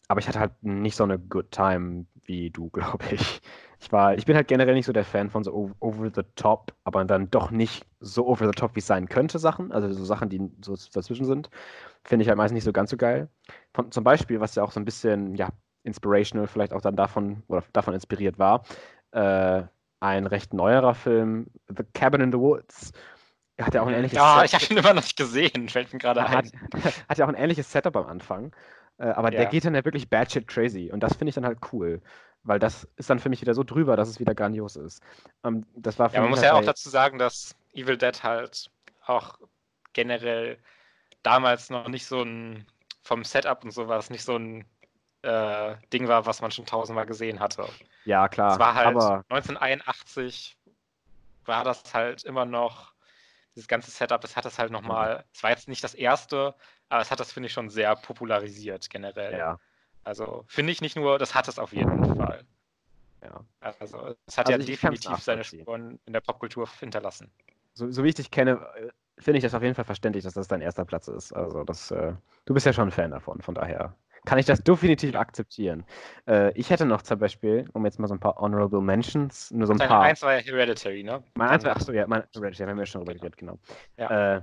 [0.07, 3.41] Aber ich hatte halt nicht so eine good time wie du, glaube ich.
[3.80, 6.74] Ich war, ich bin halt generell nicht so der Fan von so over the top,
[6.84, 9.72] aber dann doch nicht so over the top, wie es sein könnte, Sachen.
[9.72, 11.49] Also so Sachen, die so dazwischen sind,
[12.03, 13.29] finde ich halt meistens nicht so ganz so geil.
[13.73, 15.49] Von, zum Beispiel, was ja auch so ein bisschen, ja,
[15.83, 18.63] inspirational vielleicht auch dann davon, oder davon inspiriert war,
[19.11, 19.63] äh,
[19.99, 22.91] ein recht neuerer Film, The Cabin in the Woods.
[23.57, 25.91] Er hat ja auch ein ähnliches Ja, ich habe ihn immer noch nicht gesehen, fällt
[25.91, 26.37] mir gerade ein.
[26.37, 26.45] Hat,
[27.09, 28.55] hat ja auch ein ähnliches Setup am Anfang.
[28.97, 29.39] Äh, aber ja.
[29.39, 30.89] der geht dann ja wirklich bad shit crazy.
[30.91, 32.01] Und das finde ich dann halt cool.
[32.43, 35.03] Weil das ist dann für mich wieder so drüber, dass es wieder grandios ist.
[35.43, 38.71] Ähm, das war ja, man muss ja auch dazu sagen, dass Evil Dead halt
[39.05, 39.37] auch
[39.91, 40.57] generell
[41.24, 42.65] damals noch nicht so ein,
[43.03, 44.65] vom Setup und sowas, nicht so ein
[45.22, 47.67] äh, Ding war, was man schon tausendmal gesehen hatte.
[48.05, 48.53] Ja, klar.
[48.53, 49.26] Es war halt aber...
[49.30, 50.57] 1981
[51.45, 52.93] war das halt immer noch,
[53.55, 56.55] dieses ganze Setup, das hat das halt nochmal, es war jetzt nicht das erste,
[56.88, 59.38] aber es hat das, finde ich, schon sehr popularisiert generell.
[59.38, 59.59] Ja.
[60.03, 62.45] Also finde ich nicht nur, das hat es auf jeden Fall.
[63.22, 63.43] Ja.
[63.59, 67.32] Also es hat also ja definitiv seine Spuren in der Popkultur hinterlassen.
[67.74, 68.89] So, so, wie ich dich kenne, äh,
[69.20, 71.34] finde ich das auf jeden Fall verständlich, dass das dein erster Platz ist.
[71.34, 72.13] Also das, äh,
[72.45, 73.95] du bist ja schon ein Fan davon, von daher
[74.26, 75.86] kann ich das definitiv akzeptieren.
[76.28, 79.67] Äh, ich hätte noch zum Beispiel, um jetzt mal so ein paar Honorable Mentions, nur
[79.67, 80.01] so ein paar.
[80.01, 81.24] Eins war ja Hereditary, ne?
[81.36, 83.57] Mein eins war, achso, ja, mein Hereditary, haben wir schon drüber geredet, genau.
[83.97, 84.38] Ja.
[84.38, 84.41] Äh,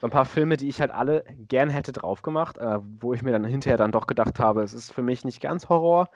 [0.00, 3.22] so ein paar Filme, die ich halt alle gern hätte drauf gemacht, äh, wo ich
[3.22, 6.08] mir dann hinterher dann doch gedacht habe, es ist für mich nicht ganz Horror,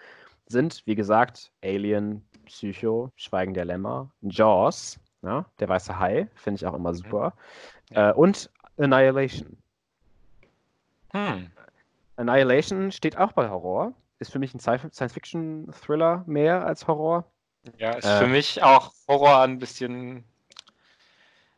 [0.46, 6.66] sind, wie gesagt, Alien, Psycho, Schweigen der Lämmer, Jaws, ja, der weiße Hai, finde ich
[6.66, 6.96] auch immer mhm.
[6.96, 7.34] super,
[7.90, 7.96] mhm.
[7.96, 9.56] äh, und Annihilation.
[11.12, 11.50] Hm.
[12.16, 13.92] Annihilation steht auch bei Horror.
[14.18, 17.24] Ist für mich ein Science-Fiction-Thriller mehr als Horror.
[17.78, 20.24] Ja, ist äh, für mich auch Horror ein bisschen,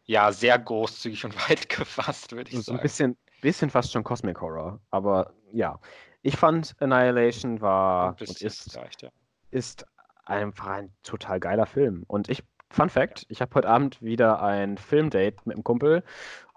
[0.06, 2.78] ja, sehr großzügig und weit gefasst, würde ich so sagen.
[2.78, 4.80] ein bisschen, bisschen fast schon Cosmic Horror.
[4.90, 5.78] Aber ja,
[6.22, 9.10] ich fand Annihilation war und ist, vielleicht, ja.
[9.50, 9.86] ist
[10.24, 12.04] einfach ein total geiler Film.
[12.06, 12.42] Und ich,
[12.74, 16.02] Fun Fact, ich habe heute Abend wieder ein Filmdate mit einem Kumpel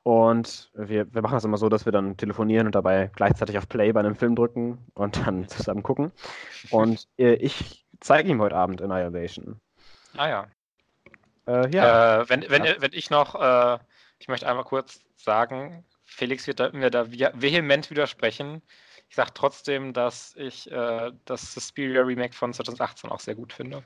[0.01, 3.70] und wir, wir machen das immer so, dass wir dann telefonieren und dabei gleichzeitig auf
[3.70, 6.11] Play bei einem Film drücken und dann zusammen gucken.
[6.72, 9.61] Und äh, ich zeige ihm heute Abend Annihilation.
[10.15, 10.47] Ah ja.
[11.45, 12.22] Äh, ja.
[12.22, 12.74] Äh, wenn, wenn, ja.
[12.80, 13.78] wenn ich noch, äh,
[14.18, 18.63] ich möchte einmal kurz sagen, Felix wird mir da vehement widersprechen.
[19.07, 23.84] Ich sage trotzdem, dass ich äh, das Suspiria Remake von 2018 auch sehr gut finde.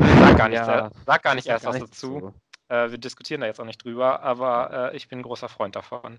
[0.20, 2.20] Sag gar nicht, ja, sag gar nicht erst was dazu.
[2.20, 2.34] So.
[2.74, 5.76] Äh, wir diskutieren da jetzt auch nicht drüber, aber äh, ich bin ein großer Freund
[5.76, 6.18] davon.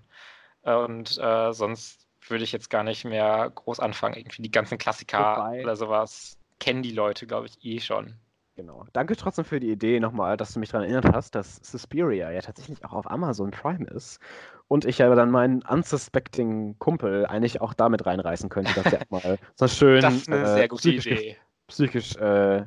[0.62, 4.14] Und äh, sonst würde ich jetzt gar nicht mehr groß anfangen.
[4.14, 8.14] Irgendwie die ganzen Klassiker Wobei, oder sowas kennen die Leute, glaube ich, eh schon.
[8.54, 8.84] Genau.
[8.92, 12.40] Danke trotzdem für die Idee nochmal, dass du mich daran erinnert hast, dass Suspiria ja
[12.42, 14.20] tatsächlich auch auf Amazon Prime ist.
[14.68, 19.38] Und ich ja dann meinen unsuspecting Kumpel eigentlich auch damit reinreißen könnte, dass er mal
[19.54, 20.02] so schön.
[20.02, 21.36] Das ist eine äh, sehr gute psychisch, Idee.
[21.66, 22.64] Psychisch, äh,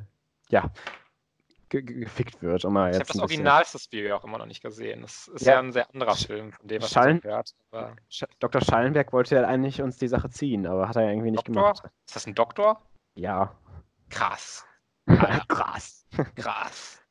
[0.50, 0.70] ja,
[1.68, 2.64] ge gefickt wird.
[2.64, 5.02] Um ich habe das Original Suspiria auch immer noch nicht gesehen.
[5.02, 7.54] Das ist ja, ja ein sehr anderer Film, von dem was Schallen hört.
[8.08, 8.60] Sch Dr.
[8.60, 11.72] Schallenberg wollte ja eigentlich uns die Sache ziehen, aber hat er ja irgendwie nicht Doktor?
[11.74, 11.82] gemacht.
[12.06, 12.82] Ist das ein Doktor?
[13.14, 13.56] Ja.
[14.10, 14.64] Krass.
[15.48, 16.06] Krass.
[16.34, 17.02] Krass.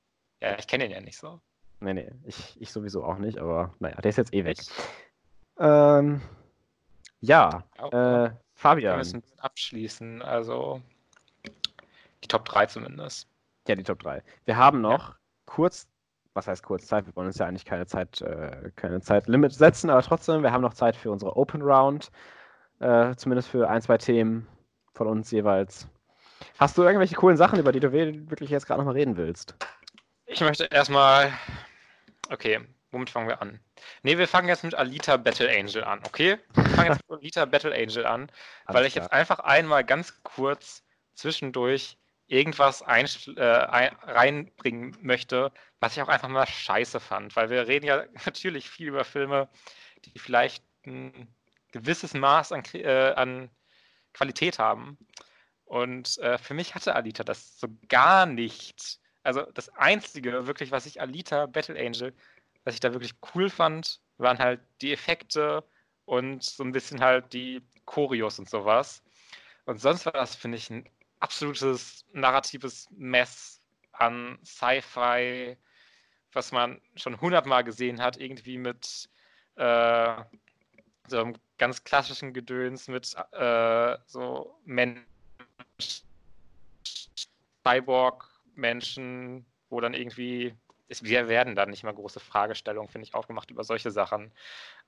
[0.42, 1.40] Ja, ich kenne ihn ja nicht so.
[1.80, 4.58] Nee, nee, ich, ich sowieso auch nicht, aber naja, der ist jetzt eh weg.
[5.60, 6.22] Ähm,
[7.20, 8.94] ja, ja äh, Fabian.
[8.94, 10.82] Wir müssen abschließen, also
[12.24, 13.28] die Top 3 zumindest.
[13.68, 14.22] Ja, die Top 3.
[14.46, 15.16] Wir haben noch ja.
[15.46, 15.88] kurz,
[16.34, 17.08] was heißt kurz Zeit?
[17.08, 20.62] Wir wollen uns ja eigentlich keine Zeit, äh, keine Zeitlimit setzen, aber trotzdem, wir haben
[20.62, 22.12] noch Zeit für unsere Open Round.
[22.80, 24.48] Äh, zumindest für ein, zwei Themen
[24.94, 25.88] von uns jeweils.
[26.60, 29.56] Hast du irgendwelche coolen Sachen, über die du wirklich jetzt gerade nochmal reden willst?
[30.26, 31.32] Ich möchte erstmal.
[32.30, 32.60] Okay,
[32.92, 33.60] womit fangen wir an?
[34.04, 36.38] Ne, wir fangen jetzt mit Alita Battle Angel an, okay?
[36.54, 38.32] Wir fangen jetzt mit Alita Battle Angel an,
[38.68, 41.98] weil ich jetzt einfach einmal ganz kurz zwischendurch
[42.28, 43.08] irgendwas ein,
[43.38, 47.36] äh, ein, reinbringen möchte, was ich auch einfach mal scheiße fand.
[47.36, 49.50] Weil wir reden ja natürlich viel über Filme,
[50.06, 51.28] die vielleicht ein
[51.72, 53.50] gewisses Maß an, äh, an
[54.14, 54.98] Qualität haben.
[55.66, 59.00] Und äh, für mich hatte Alita das so gar nicht.
[59.24, 62.14] Also das Einzige, wirklich, was ich Alita Battle Angel,
[62.64, 65.64] was ich da wirklich cool fand, waren halt die Effekte
[66.06, 69.04] und so ein bisschen halt die Choreos und sowas.
[69.66, 70.88] Und sonst war das, finde ich, ein
[71.20, 73.62] absolutes narratives Mess
[73.94, 75.58] an Sci-Fi,
[76.34, 79.10] was man schon hundertmal gesehen hat, irgendwie mit
[79.56, 80.16] äh,
[81.08, 85.06] so einem ganz klassischen Gedöns mit äh, so Menschen,
[87.66, 90.54] Cyborg-Menschen, wo dann irgendwie,
[91.04, 94.32] wir werden dann nicht mal große Fragestellungen, finde ich, aufgemacht über solche Sachen.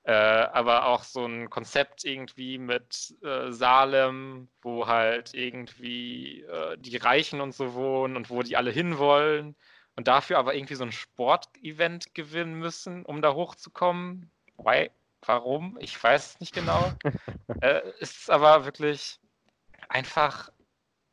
[0.04, 6.96] Äh, aber auch so ein Konzept irgendwie mit äh, Salem, wo halt irgendwie äh, die
[6.96, 9.56] Reichen und so wohnen und wo die alle hinwollen
[9.96, 14.30] und dafür aber irgendwie so ein Sportevent gewinnen müssen, um da hochzukommen.
[14.56, 14.90] Why?
[15.22, 15.76] Warum?
[15.80, 16.92] Ich weiß es nicht genau.
[17.60, 19.18] äh, ist aber wirklich
[19.88, 20.50] einfach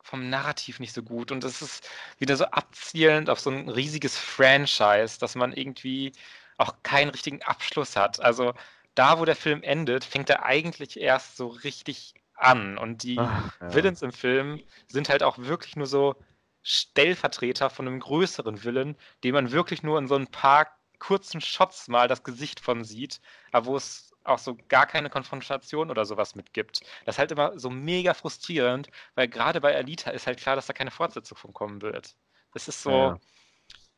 [0.06, 4.16] vom Narrativ nicht so gut und es ist wieder so abzielend auf so ein riesiges
[4.16, 6.12] Franchise, dass man irgendwie
[6.58, 8.20] auch keinen richtigen Abschluss hat.
[8.20, 8.54] Also
[8.94, 12.78] da, wo der Film endet, fängt er eigentlich erst so richtig an.
[12.78, 13.74] Und die Ach, ja.
[13.74, 16.14] Villains im Film sind halt auch wirklich nur so
[16.62, 21.88] Stellvertreter von einem größeren Villain, dem man wirklich nur in so ein paar kurzen Shots
[21.88, 23.20] mal das Gesicht von sieht,
[23.52, 26.80] aber wo es auch so gar keine Konfrontation oder sowas mitgibt.
[27.04, 30.66] Das ist halt immer so mega frustrierend, weil gerade bei Alita ist halt klar, dass
[30.66, 32.16] da keine Fortsetzung von kommen wird.
[32.52, 33.20] Das ist so, ja.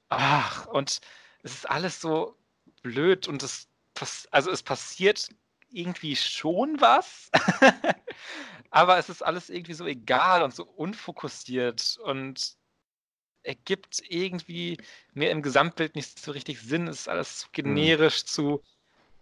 [0.08, 1.00] ach, und
[1.42, 2.36] es ist alles so
[2.82, 3.68] blöd und es
[4.30, 5.28] also es passiert
[5.70, 7.30] irgendwie schon was,
[8.70, 12.56] aber es ist alles irgendwie so egal und so unfokussiert und
[13.42, 14.78] ergibt irgendwie
[15.14, 16.86] mir im Gesamtbild nicht so richtig Sinn.
[16.86, 17.52] Es ist alles zu hm.
[17.52, 18.26] generisch, hm.
[18.26, 18.62] zu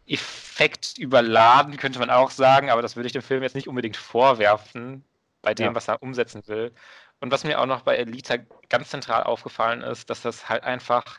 [0.06, 3.96] Effekt überladen, könnte man auch sagen, aber das würde ich dem Film jetzt nicht unbedingt
[3.96, 5.04] vorwerfen,
[5.42, 5.74] bei dem, ja.
[5.74, 6.72] was er umsetzen will.
[7.20, 8.36] Und was mir auch noch bei Elita
[8.68, 11.18] ganz zentral aufgefallen ist, dass das halt einfach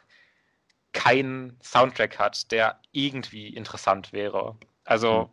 [0.94, 4.58] keinen Soundtrack hat, der irgendwie interessant wäre.
[4.86, 5.30] Also mhm.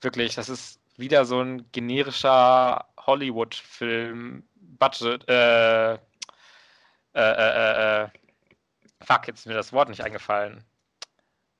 [0.00, 5.98] wirklich, das ist wieder so ein generischer Hollywood-Film, Budget, äh, äh,
[7.14, 8.08] äh, äh, äh,
[9.04, 10.64] fuck, jetzt ist mir das Wort nicht eingefallen.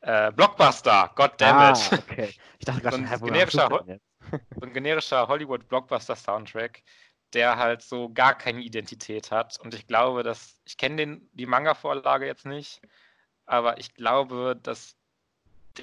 [0.02, 1.92] Äh, Blockbuster, goddammit.
[1.92, 2.34] Ah, okay.
[2.58, 6.82] Ich dachte gerade, so ein, generischer, so ein generischer Hollywood-Blockbuster-Soundtrack,
[7.32, 9.58] der halt so gar keine Identität hat.
[9.60, 12.82] Und ich glaube, dass, ich kenne die Manga-Vorlage jetzt nicht,
[13.46, 14.96] aber ich glaube, dass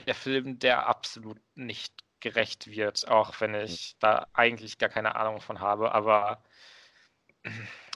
[0.06, 5.40] der Film der absolut nicht gerecht wird, auch wenn ich da eigentlich gar keine Ahnung
[5.40, 6.44] von habe, aber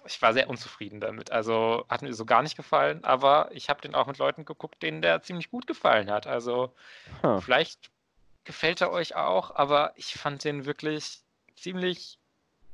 [0.06, 1.32] ich war sehr unzufrieden damit.
[1.32, 4.82] Also hat mir so gar nicht gefallen, aber ich habe den auch mit Leuten geguckt,
[4.82, 6.28] denen der ziemlich gut gefallen hat.
[6.28, 6.74] Also
[7.22, 7.40] huh.
[7.40, 7.92] vielleicht
[8.44, 11.22] gefällt er euch auch, aber ich fand den wirklich
[11.56, 12.20] ziemlich,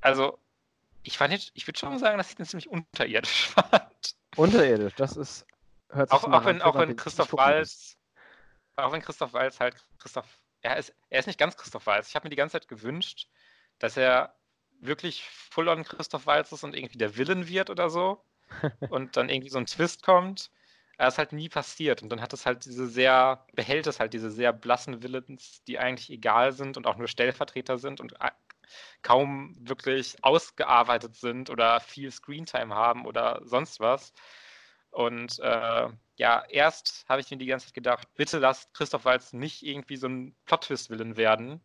[0.01, 0.39] also
[1.03, 4.15] ich fand jetzt, ich würde schon sagen, dass ich den ziemlich unterirdisch fand.
[4.36, 5.45] Unterirdisch, das ist
[5.91, 7.97] hört sich auch, auch wenn, auch wenn Christoph Walz,
[8.75, 10.27] auch wenn Christoph Walz halt Christoph,
[10.61, 12.09] er ist, er ist nicht ganz Christoph Walz.
[12.09, 13.27] Ich habe mir die ganze Zeit gewünscht,
[13.80, 14.36] dass er
[14.80, 18.23] wirklich full on Christoph Walz ist und irgendwie der Villain wird oder so.
[18.89, 20.51] und dann irgendwie so ein Twist kommt.
[20.97, 22.01] Er ist halt nie passiert.
[22.03, 25.80] Und dann hat es halt diese sehr, behält es halt diese sehr blassen Villains, die
[25.80, 28.15] eigentlich egal sind und auch nur Stellvertreter sind und
[29.01, 34.14] kaum wirklich ausgearbeitet sind oder viel Screentime haben oder sonst was.
[34.91, 35.88] Und äh,
[36.18, 39.97] ja, erst habe ich mir die ganze Zeit gedacht, bitte lasst Christoph Waltz nicht irgendwie
[39.97, 41.61] so ein Plot-Twist-Willen werden,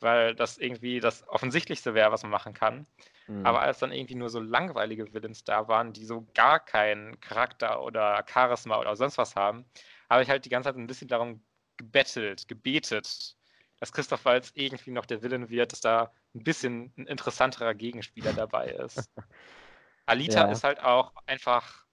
[0.00, 2.86] weil das irgendwie das Offensichtlichste wäre, was man machen kann.
[3.26, 3.46] Mhm.
[3.46, 7.82] Aber als dann irgendwie nur so langweilige Villains da waren, die so gar keinen Charakter
[7.82, 9.64] oder Charisma oder sonst was haben,
[10.08, 11.42] habe ich halt die ganze Zeit ein bisschen darum
[11.76, 13.36] gebettelt, gebetet,
[13.78, 18.32] dass Christoph Waltz irgendwie noch der Villain wird, dass da ein bisschen ein interessanterer Gegenspieler
[18.32, 19.10] dabei ist.
[20.06, 20.52] Alita ja.
[20.52, 21.84] ist halt auch einfach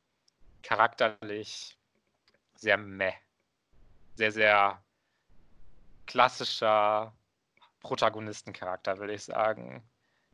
[0.63, 1.77] charakterlich
[2.55, 3.13] sehr meh.
[4.15, 4.83] Sehr, sehr
[6.07, 7.13] klassischer
[7.87, 9.83] Protagonistencharakter, würde ich sagen.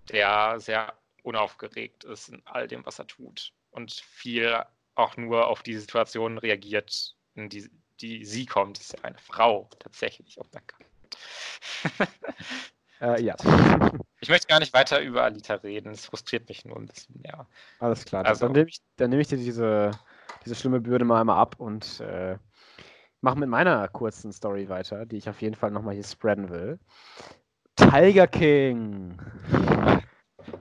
[0.10, 0.94] Der sehr
[1.24, 3.54] unaufgeregt ist in all dem, was er tut.
[3.72, 4.62] Und viel
[4.96, 7.70] auch nur auf die Situation reagiert, in die,
[8.02, 8.78] die sie kommt.
[8.78, 10.38] Das ist ja eine Frau tatsächlich.
[10.40, 12.08] Oh Gott.
[13.02, 13.36] äh, ja.
[14.20, 15.92] Ich möchte gar nicht weiter über Alita reden.
[15.92, 17.46] Es frustriert mich nur ein bisschen mehr.
[17.80, 18.26] Alles klar.
[18.26, 19.92] Also, dann nehme ich, nehm ich dir diese
[20.46, 22.38] diese schlimme Bürde mal einmal ab und äh,
[23.22, 26.80] mache mit meiner kurzen Story weiter, die ich auf jeden Fall nochmal hier spreaden will.
[27.76, 29.18] Tiger King.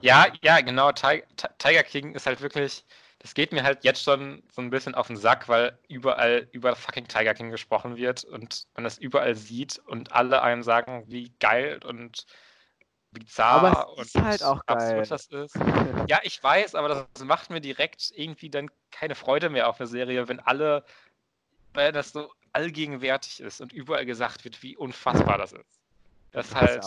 [0.01, 0.91] Ja, ja, genau.
[0.91, 2.85] Tiger King ist halt wirklich,
[3.19, 6.75] das geht mir halt jetzt schon so ein bisschen auf den Sack, weil überall über
[6.75, 11.33] fucking Tiger King gesprochen wird und man das überall sieht und alle einem sagen, wie
[11.39, 12.25] geil und
[13.11, 15.55] bizarr und halt auch absurd das ist.
[16.07, 19.87] ja, ich weiß, aber das macht mir direkt irgendwie dann keine Freude mehr auf eine
[19.87, 20.83] Serie, wenn alle,
[21.73, 25.82] weil das so allgegenwärtig ist und überall gesagt wird, wie unfassbar das ist.
[26.33, 26.85] Das ist halt.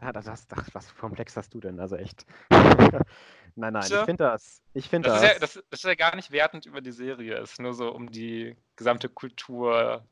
[0.00, 1.80] Ja, das, das, das, was komplex hast du denn?
[1.80, 2.24] Also echt.
[2.50, 4.62] nein, nein, ich finde das.
[4.72, 5.20] Ich finde das.
[5.20, 7.36] Das, ist ja, das, das ist ja gar nicht wertend über die Serie.
[7.38, 10.06] Es ist nur so um die gesamte Kultur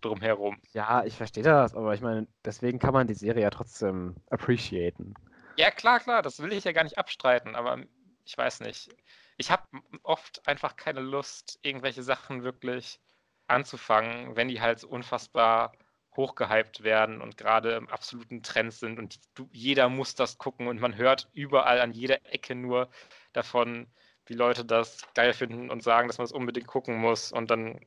[0.00, 0.58] drumherum.
[0.72, 5.14] Ja, ich verstehe das, aber ich meine, deswegen kann man die Serie ja trotzdem appreciaten.
[5.56, 7.78] Ja, klar, klar, das will ich ja gar nicht abstreiten, aber
[8.24, 8.88] ich weiß nicht.
[9.36, 9.64] Ich habe
[10.02, 13.00] oft einfach keine Lust, irgendwelche Sachen wirklich
[13.48, 15.72] anzufangen, wenn die halt so unfassbar
[16.16, 19.18] hochgehypt werden und gerade im absoluten Trend sind und
[19.52, 22.88] jeder muss das gucken und man hört überall an jeder Ecke nur
[23.32, 23.86] davon,
[24.26, 27.80] wie Leute das geil finden und sagen, dass man es unbedingt gucken muss und dann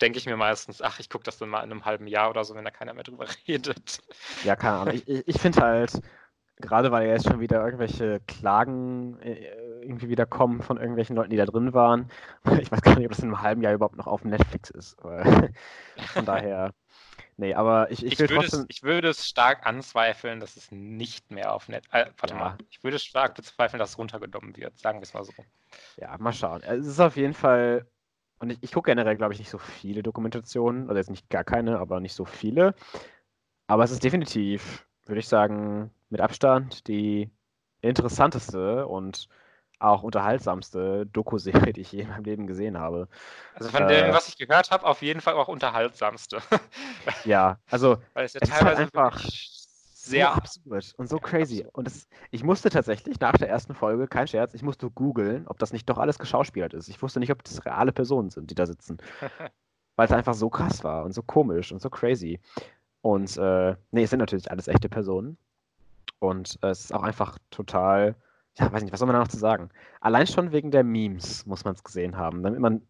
[0.00, 2.44] denke ich mir meistens, ach, ich gucke das dann mal in einem halben Jahr oder
[2.44, 3.98] so, wenn da keiner mehr drüber redet.
[4.44, 4.94] Ja, keine Ahnung.
[4.94, 6.00] Ich, ich finde halt,
[6.60, 9.50] gerade weil jetzt schon wieder irgendwelche Klagen äh,
[9.82, 12.10] irgendwie wieder kommen von irgendwelchen Leuten, die da drin waren.
[12.60, 14.96] Ich weiß gar nicht, ob das in einem halben Jahr überhaupt noch auf Netflix ist.
[15.00, 16.72] Von daher.
[17.38, 18.60] Nee, aber ich, ich, ich würde trotzdem...
[18.60, 21.94] Es, ich würde es stark anzweifeln, dass es nicht mehr auf Netflix.
[21.94, 22.40] Äh, warte ja.
[22.40, 22.58] mal.
[22.68, 24.76] Ich würde stark bezweifeln, dass es runtergenommen wird.
[24.78, 25.32] Sagen wir es mal so.
[25.96, 26.62] Ja, mal schauen.
[26.62, 27.86] Es ist auf jeden Fall
[28.40, 31.44] und ich, ich gucke generell, glaube ich, nicht so viele Dokumentationen, also jetzt nicht gar
[31.44, 32.74] keine, aber nicht so viele.
[33.66, 37.30] Aber es ist definitiv, würde ich sagen, mit Abstand die
[37.80, 39.28] interessanteste und
[39.78, 43.08] auch unterhaltsamste Doku-Serie, die ich je in meinem Leben gesehen habe.
[43.54, 46.38] Also von dem, äh, was ich gehört habe, auf jeden Fall auch unterhaltsamste.
[47.24, 49.20] ja, also Weil es, ja es ist halt einfach
[50.08, 51.66] sehr absurd und so crazy.
[51.72, 55.58] Und das, ich musste tatsächlich nach der ersten Folge, kein Scherz, ich musste googeln, ob
[55.58, 56.88] das nicht doch alles geschauspielert ist.
[56.88, 58.98] Ich wusste nicht, ob das reale Personen sind, die da sitzen.
[59.96, 62.40] Weil es einfach so krass war und so komisch und so crazy.
[63.02, 65.36] Und äh, nee, es sind natürlich alles echte Personen.
[66.20, 68.14] Und äh, es ist auch einfach total,
[68.58, 69.70] ja, weiß nicht, was soll man da noch zu sagen?
[70.00, 72.82] Allein schon wegen der Memes muss man es gesehen haben, damit man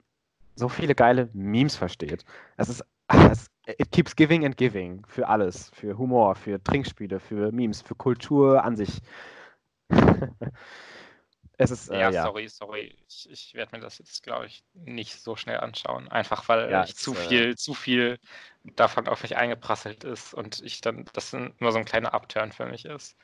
[0.55, 2.25] so viele geile Memes versteht.
[2.57, 2.85] Es ist,
[3.31, 5.71] es it keeps giving and giving für alles.
[5.75, 9.01] Für Humor, für Trinkspiele, für Memes, für Kultur an sich.
[11.59, 12.97] es ist, äh, ja, ja, sorry, sorry.
[13.07, 16.09] Ich, ich werde mir das jetzt, glaube ich, nicht so schnell anschauen.
[16.09, 18.19] Einfach weil ja, zu äh, viel, zu viel
[18.77, 22.67] davon auf mich eingeprasselt ist und ich dann, das nur so ein kleiner Upturn für
[22.67, 23.17] mich ist.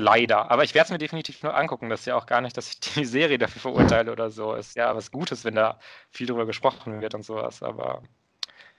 [0.00, 0.48] Leider.
[0.48, 1.90] Aber ich werde es mir definitiv nur angucken.
[1.90, 4.54] Das ist ja auch gar nicht, dass ich die Serie dafür verurteile oder so.
[4.54, 5.80] Ist ja was Gutes, wenn da
[6.12, 7.64] viel drüber gesprochen wird und sowas.
[7.64, 8.04] Aber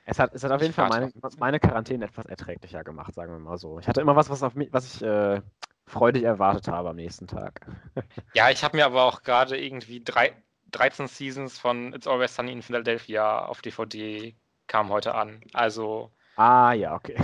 [0.06, 3.40] es hat, es hat auf jeden Fall meine, meine Quarantäne etwas erträglicher gemacht, sagen wir
[3.40, 3.80] mal so.
[3.80, 5.42] Ich hatte immer was, was, auf mich, was ich äh,
[5.88, 7.68] freudig erwartet habe am nächsten Tag.
[8.34, 10.32] ja, ich habe mir aber auch gerade irgendwie drei,
[10.72, 14.34] 13 Seasons von It's Always Sunny in Philadelphia auf DVD
[14.68, 15.42] kam heute an.
[15.52, 16.14] Also.
[16.38, 17.18] Ah, ja, okay.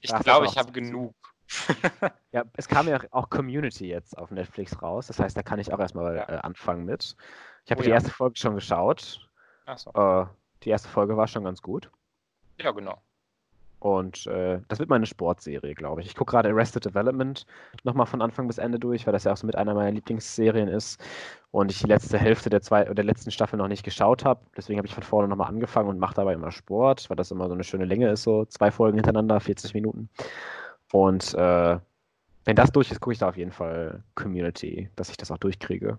[0.00, 1.14] Ich glaube, ich habe genug.
[2.32, 5.06] ja, es kam ja auch Community jetzt auf Netflix raus.
[5.06, 6.28] Das heißt, da kann ich auch erstmal ja.
[6.28, 7.16] äh, anfangen mit.
[7.64, 7.94] Ich habe oh, die ja.
[7.96, 9.28] erste Folge schon geschaut.
[9.66, 9.90] Ach so.
[9.92, 10.26] Äh,
[10.62, 11.90] die erste Folge war schon ganz gut.
[12.58, 13.00] Ja, genau.
[13.78, 16.08] Und äh, das wird meine Sportserie, glaube ich.
[16.08, 17.46] Ich gucke gerade Arrested Development
[17.84, 20.68] nochmal von Anfang bis Ende durch, weil das ja auch so mit einer meiner Lieblingsserien
[20.68, 21.00] ist.
[21.50, 24.40] Und ich die letzte Hälfte der, zwei, der letzten Staffel noch nicht geschaut habe.
[24.56, 27.48] Deswegen habe ich von vorne nochmal angefangen und mache dabei immer Sport, weil das immer
[27.48, 30.08] so eine schöne Länge ist, so zwei Folgen hintereinander, 40 Minuten.
[30.92, 31.78] Und äh,
[32.44, 35.38] wenn das durch ist, gucke ich da auf jeden Fall Community, dass ich das auch
[35.38, 35.98] durchkriege.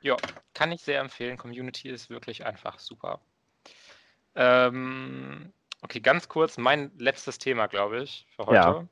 [0.00, 0.16] Ja,
[0.52, 1.38] kann ich sehr empfehlen.
[1.38, 3.20] Community ist wirklich einfach super.
[4.34, 5.52] Ähm,
[5.82, 8.54] okay, ganz kurz, mein letztes Thema, glaube ich, für heute.
[8.54, 8.88] Ja.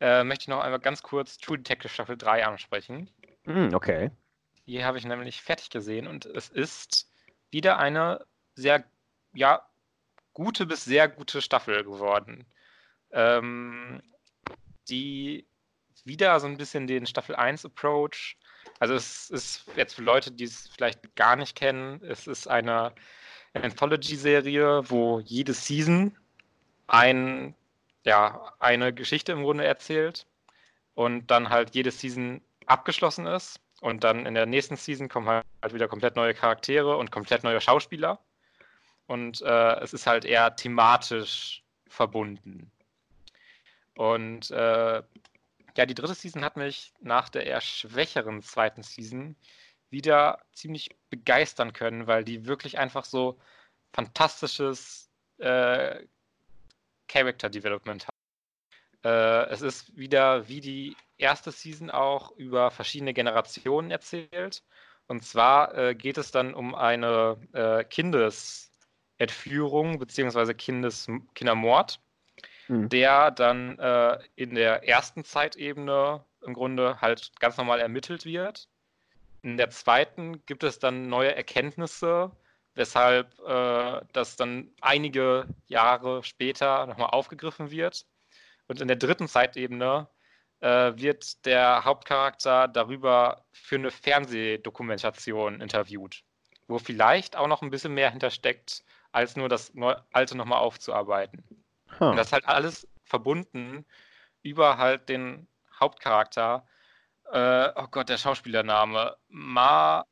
[0.00, 3.10] Äh, möchte ich noch einmal ganz kurz True Detective Staffel 3 ansprechen.
[3.44, 4.10] Mm, okay.
[4.66, 7.10] Die habe ich nämlich fertig gesehen und es ist
[7.50, 8.24] wieder eine
[8.54, 8.84] sehr,
[9.34, 9.66] ja,
[10.32, 12.46] gute bis sehr gute Staffel geworden.
[13.12, 14.02] Ähm,
[14.88, 15.46] die
[16.04, 18.36] wieder so ein bisschen den Staffel 1 Approach.
[18.78, 22.92] Also es ist jetzt für Leute, die es vielleicht gar nicht kennen, es ist eine
[23.54, 26.16] Anthology-Serie, wo jede Season
[26.86, 27.54] ein,
[28.04, 30.26] ja, eine Geschichte im Grunde erzählt
[30.94, 33.60] und dann halt jede Season abgeschlossen ist.
[33.80, 37.60] Und dann in der nächsten Season kommen halt wieder komplett neue Charaktere und komplett neue
[37.60, 38.18] Schauspieler.
[39.06, 42.70] Und äh, es ist halt eher thematisch verbunden.
[43.96, 45.02] Und äh,
[45.76, 49.36] ja, die dritte Season hat mich nach der eher schwächeren zweiten Season
[49.90, 53.38] wieder ziemlich begeistern können, weil die wirklich einfach so
[53.92, 56.04] fantastisches äh,
[57.08, 58.14] Character Development haben.
[59.04, 64.62] Äh, es ist wieder wie die erste Season auch über verschiedene Generationen erzählt.
[65.06, 70.54] Und zwar äh, geht es dann um eine äh, Kindesentführung bzw.
[70.54, 72.00] Kindes Kindermord,
[72.68, 72.88] mhm.
[72.88, 78.68] der dann äh, in der ersten Zeitebene im Grunde halt ganz normal ermittelt wird.
[79.42, 82.30] In der zweiten gibt es dann neue Erkenntnisse,
[82.74, 88.06] weshalb äh, das dann einige Jahre später nochmal aufgegriffen wird.
[88.68, 90.08] Und in der dritten Zeitebene
[90.60, 96.24] äh, wird der Hauptcharakter darüber für eine Fernsehdokumentation interviewt,
[96.66, 98.82] wo vielleicht auch noch ein bisschen mehr hintersteckt,
[99.12, 99.72] als nur das
[100.12, 101.44] Alte nochmal aufzuarbeiten.
[102.00, 102.10] Huh.
[102.10, 103.84] Und das halt alles verbunden
[104.42, 105.48] über halt den
[105.80, 106.66] Hauptcharakter.
[107.32, 109.16] Äh, oh Gott, der Schauspielername.
[109.28, 110.04] Ma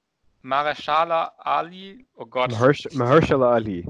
[0.43, 2.07] Mahershala Ali.
[2.15, 2.51] Oh Gott.
[2.93, 3.87] Mahershala Ali.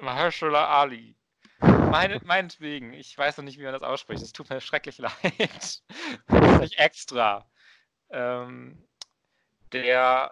[0.00, 1.16] Mahershala Ali.
[1.60, 2.92] Meine, meinetwegen.
[2.92, 4.22] Ich weiß noch nicht, wie man das ausspricht.
[4.22, 5.82] Es tut mir schrecklich leid.
[6.60, 7.50] nicht extra.
[8.10, 8.84] Ähm,
[9.72, 10.30] der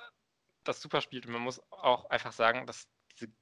[0.64, 1.26] das super spielt.
[1.26, 3.32] Und man muss auch einfach sagen, dass diese,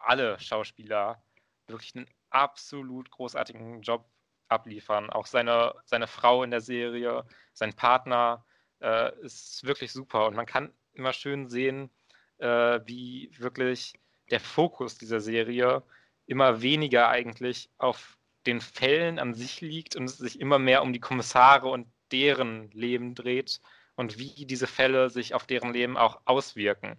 [0.00, 1.22] alle Schauspieler
[1.66, 4.04] wirklich einen absolut großartigen Job
[4.48, 5.10] abliefern.
[5.10, 8.44] Auch seine, seine Frau in der Serie, sein Partner
[8.80, 10.26] äh, ist wirklich super.
[10.26, 11.90] Und man kann immer schön sehen,
[12.38, 13.94] äh, wie wirklich
[14.30, 15.82] der Fokus dieser Serie
[16.26, 20.92] immer weniger eigentlich auf den Fällen an sich liegt und es sich immer mehr um
[20.92, 23.60] die Kommissare und deren Leben dreht
[23.96, 26.98] und wie diese Fälle sich auf deren Leben auch auswirken.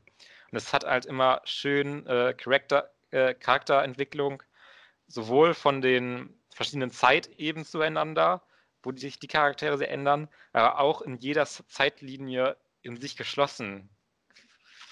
[0.51, 4.41] Und es hat halt immer schön äh, Charakter, äh, Charakterentwicklung,
[5.07, 8.43] sowohl von den verschiedenen Zeitebenen zueinander,
[8.83, 13.89] wo sich die Charaktere sehr ändern, aber auch in jeder Zeitlinie in sich geschlossen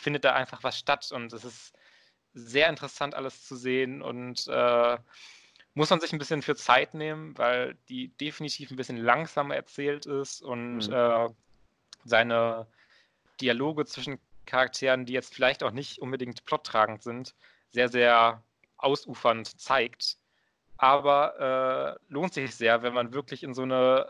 [0.03, 1.73] findet da einfach was statt und es ist
[2.33, 4.97] sehr interessant alles zu sehen und äh,
[5.75, 10.05] muss man sich ein bisschen für Zeit nehmen, weil die definitiv ein bisschen langsamer erzählt
[10.05, 10.93] ist und mhm.
[10.93, 11.29] äh,
[12.05, 12.67] seine
[13.39, 17.33] Dialoge zwischen Charakteren, die jetzt vielleicht auch nicht unbedingt plottragend sind,
[17.71, 18.43] sehr, sehr
[18.83, 20.17] ausufernd zeigt.
[20.77, 24.07] Aber äh, lohnt sich sehr, wenn man wirklich in so eine,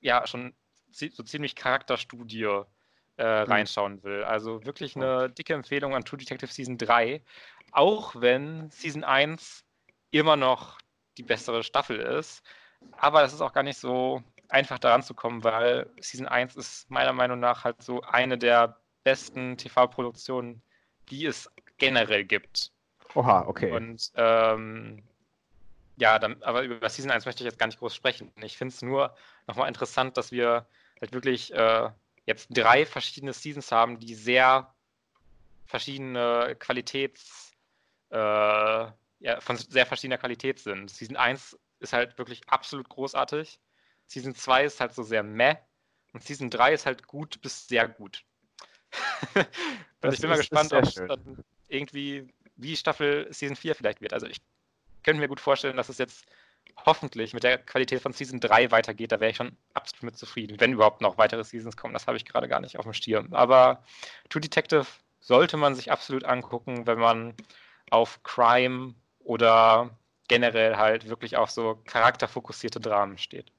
[0.00, 0.54] ja, schon
[0.90, 2.42] so ziemlich Charakterstudie
[3.18, 3.52] äh, mhm.
[3.52, 4.24] reinschauen will.
[4.24, 7.22] Also wirklich eine dicke Empfehlung an True Detective Season 3,
[7.72, 9.64] auch wenn Season 1
[10.10, 10.78] immer noch
[11.18, 12.42] die bessere Staffel ist.
[12.98, 16.90] Aber es ist auch gar nicht so einfach daran zu kommen, weil Season 1 ist
[16.90, 20.62] meiner Meinung nach halt so eine der besten TV-Produktionen,
[21.08, 22.72] die es generell gibt.
[23.14, 23.70] Oha, okay.
[23.70, 25.02] Und ähm,
[25.96, 28.32] ja, dann, aber über Season 1 möchte ich jetzt gar nicht groß sprechen.
[28.42, 29.14] Ich finde es nur
[29.46, 30.66] nochmal interessant, dass wir
[31.00, 31.90] halt wirklich äh,
[32.26, 34.74] jetzt drei verschiedene Seasons haben, die sehr
[35.66, 37.52] verschiedene Qualitäts,
[38.10, 40.90] äh, ja, von sehr verschiedener Qualität sind.
[40.90, 43.60] Season 1 ist halt wirklich absolut großartig.
[44.06, 45.56] Season 2 ist halt so sehr meh.
[46.12, 48.24] Und Season 3 ist halt gut bis sehr gut.
[50.02, 52.28] und ich bin mal gespannt, ob es dann irgendwie
[52.62, 54.12] wie Staffel Season 4 vielleicht wird.
[54.12, 54.40] Also ich
[55.02, 56.26] könnte mir gut vorstellen, dass es jetzt
[56.86, 60.60] hoffentlich mit der Qualität von Season 3 weitergeht, da wäre ich schon absolut mit zufrieden.
[60.60, 63.28] Wenn überhaupt noch weitere Seasons kommen, das habe ich gerade gar nicht auf dem Stirn.
[63.32, 63.82] Aber
[64.28, 64.86] True Detective
[65.20, 67.34] sollte man sich absolut angucken, wenn man
[67.90, 69.90] auf Crime oder
[70.28, 73.52] generell halt wirklich auf so charakterfokussierte Dramen steht.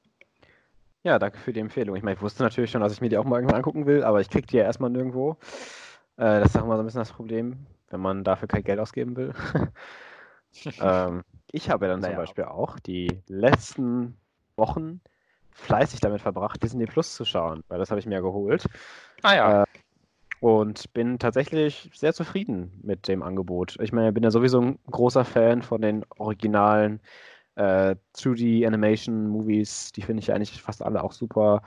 [1.03, 1.95] Ja, danke für die Empfehlung.
[1.95, 4.03] Ich meine, ich wusste natürlich schon, dass ich mir die auch mal irgendwann angucken will,
[4.03, 5.37] aber ich kriege die ja erstmal nirgendwo.
[6.17, 8.79] Äh, das ist auch mal so ein bisschen das Problem, wenn man dafür kein Geld
[8.79, 9.33] ausgeben will.
[10.81, 12.15] ähm, ich habe dann naja.
[12.15, 14.17] zum Beispiel auch die letzten
[14.57, 14.99] Wochen
[15.51, 18.65] fleißig damit verbracht, Disney Plus zu schauen, weil das habe ich mir geholt.
[19.21, 19.63] Ah ja.
[19.63, 19.65] Äh,
[20.39, 23.77] und bin tatsächlich sehr zufrieden mit dem Angebot.
[23.79, 26.99] Ich meine, ich bin ja sowieso ein großer Fan von den originalen
[27.55, 29.93] äh, 2D-Animation-Movies.
[29.93, 31.61] Die finde ich eigentlich fast alle auch super.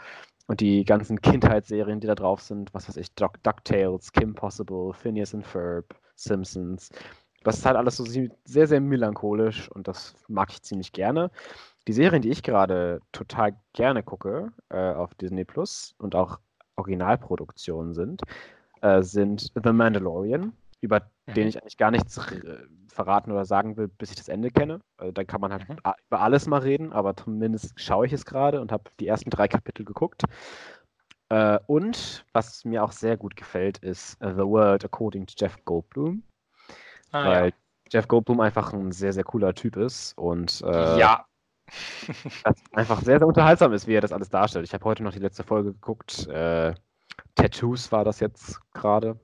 [0.49, 4.93] Und die ganzen Kindheitsserien, die da drauf sind, was weiß ich, Duck, DuckTales, Kim Possible,
[4.93, 6.91] Phineas and Ferb, Simpsons.
[7.45, 11.31] Das ist halt alles so sehr, sehr melancholisch und das mag ich ziemlich gerne.
[11.87, 16.41] Die Serien, die ich gerade total gerne gucke äh, auf Disney Plus und auch
[16.75, 18.23] Originalproduktionen sind,
[18.81, 21.35] äh, sind The Mandalorian, über mhm.
[21.35, 22.21] den ich eigentlich gar nichts
[22.89, 24.81] verraten oder sagen will, bis ich das Ende kenne.
[24.97, 25.77] Also, da kann man halt mhm.
[26.09, 29.47] über alles mal reden, aber zumindest schaue ich es gerade und habe die ersten drei
[29.47, 30.25] Kapitel geguckt.
[31.29, 36.23] Äh, und was mir auch sehr gut gefällt, ist The World According to Jeff Goldblum.
[37.13, 37.55] Ah, weil ja.
[37.91, 41.27] Jeff Goldblum einfach ein sehr, sehr cooler Typ ist und äh, ja.
[42.73, 44.65] einfach sehr, sehr unterhaltsam ist, wie er das alles darstellt.
[44.65, 46.27] Ich habe heute noch die letzte Folge geguckt.
[46.29, 46.75] Äh,
[47.35, 49.19] Tattoos war das jetzt gerade.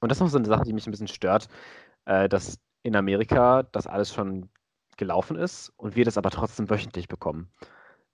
[0.00, 1.48] Und das ist noch so eine Sache, die mich ein bisschen stört,
[2.06, 4.48] äh, dass in Amerika das alles schon
[4.96, 7.50] gelaufen ist und wir das aber trotzdem wöchentlich bekommen.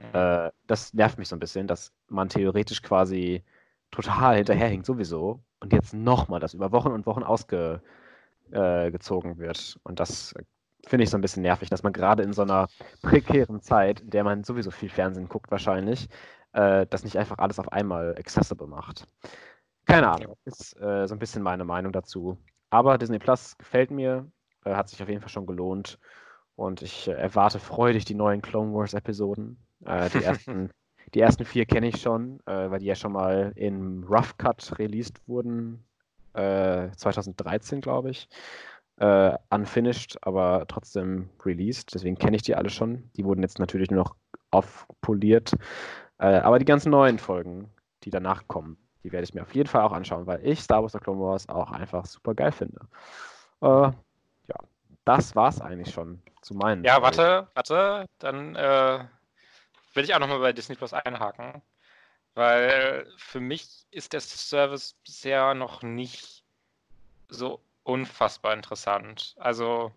[0.03, 0.19] Mhm.
[0.19, 3.43] Äh, das nervt mich so ein bisschen, dass man theoretisch quasi
[3.91, 7.83] total hinterherhinkt sowieso und jetzt nochmal das über Wochen und Wochen ausgezogen
[8.53, 9.79] äh, wird.
[9.85, 10.35] Und das
[10.87, 12.69] finde ich so ein bisschen nervig, dass man gerade in so einer
[13.03, 16.09] prekären Zeit, in der man sowieso viel Fernsehen guckt wahrscheinlich,
[16.53, 19.07] äh, das nicht einfach alles auf einmal accessible macht.
[19.87, 22.39] Keine Ahnung, ist äh, so ein bisschen meine Meinung dazu.
[22.71, 24.31] Aber Disney Plus gefällt mir,
[24.65, 25.99] äh, hat sich auf jeden Fall schon gelohnt
[26.57, 29.59] und ich äh, erwarte freudig die neuen Clone Wars Episoden.
[29.85, 30.71] Äh, die ersten
[31.15, 34.79] Die ersten vier kenne ich schon, äh, weil die ja schon mal in Rough Cut
[34.79, 35.85] released wurden.
[36.33, 38.29] Äh, 2013, glaube ich.
[38.97, 41.95] Äh, unfinished, aber trotzdem released.
[41.95, 43.11] Deswegen kenne ich die alle schon.
[43.17, 44.17] Die wurden jetzt natürlich nur noch
[44.51, 45.53] aufpoliert.
[46.19, 47.71] Äh, aber die ganzen neuen Folgen,
[48.05, 50.83] die danach kommen, die werde ich mir auf jeden Fall auch anschauen, weil ich Star
[50.83, 52.81] Wars The Clone Wars auch einfach super geil finde.
[53.61, 54.57] Äh, ja,
[55.05, 56.85] das war's eigentlich schon zu meinen.
[56.85, 59.05] Ja, warte, warte, dann äh,
[59.95, 61.63] will ich auch nochmal bei Disney Plus einhaken,
[62.35, 66.45] weil für mich ist der Service bisher noch nicht
[67.29, 69.35] so unfassbar interessant.
[69.39, 69.93] Also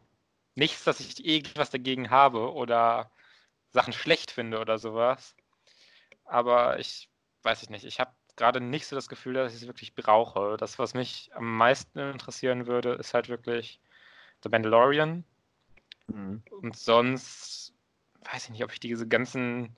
[0.56, 3.12] nichts, dass ich irgendwas dagegen habe oder
[3.72, 5.36] Sachen schlecht finde oder sowas.
[6.26, 7.10] Aber ich
[7.44, 7.86] weiß ich nicht.
[7.86, 10.58] Ich habe gerade nicht so das Gefühl, dass ich es wirklich brauche.
[10.58, 13.80] Das, was mich am meisten interessieren würde, ist halt wirklich
[14.44, 15.24] The Mandalorian.
[16.08, 16.44] Mhm.
[16.50, 17.65] Und sonst
[18.32, 19.76] weiß ich nicht, ob ich diese ganzen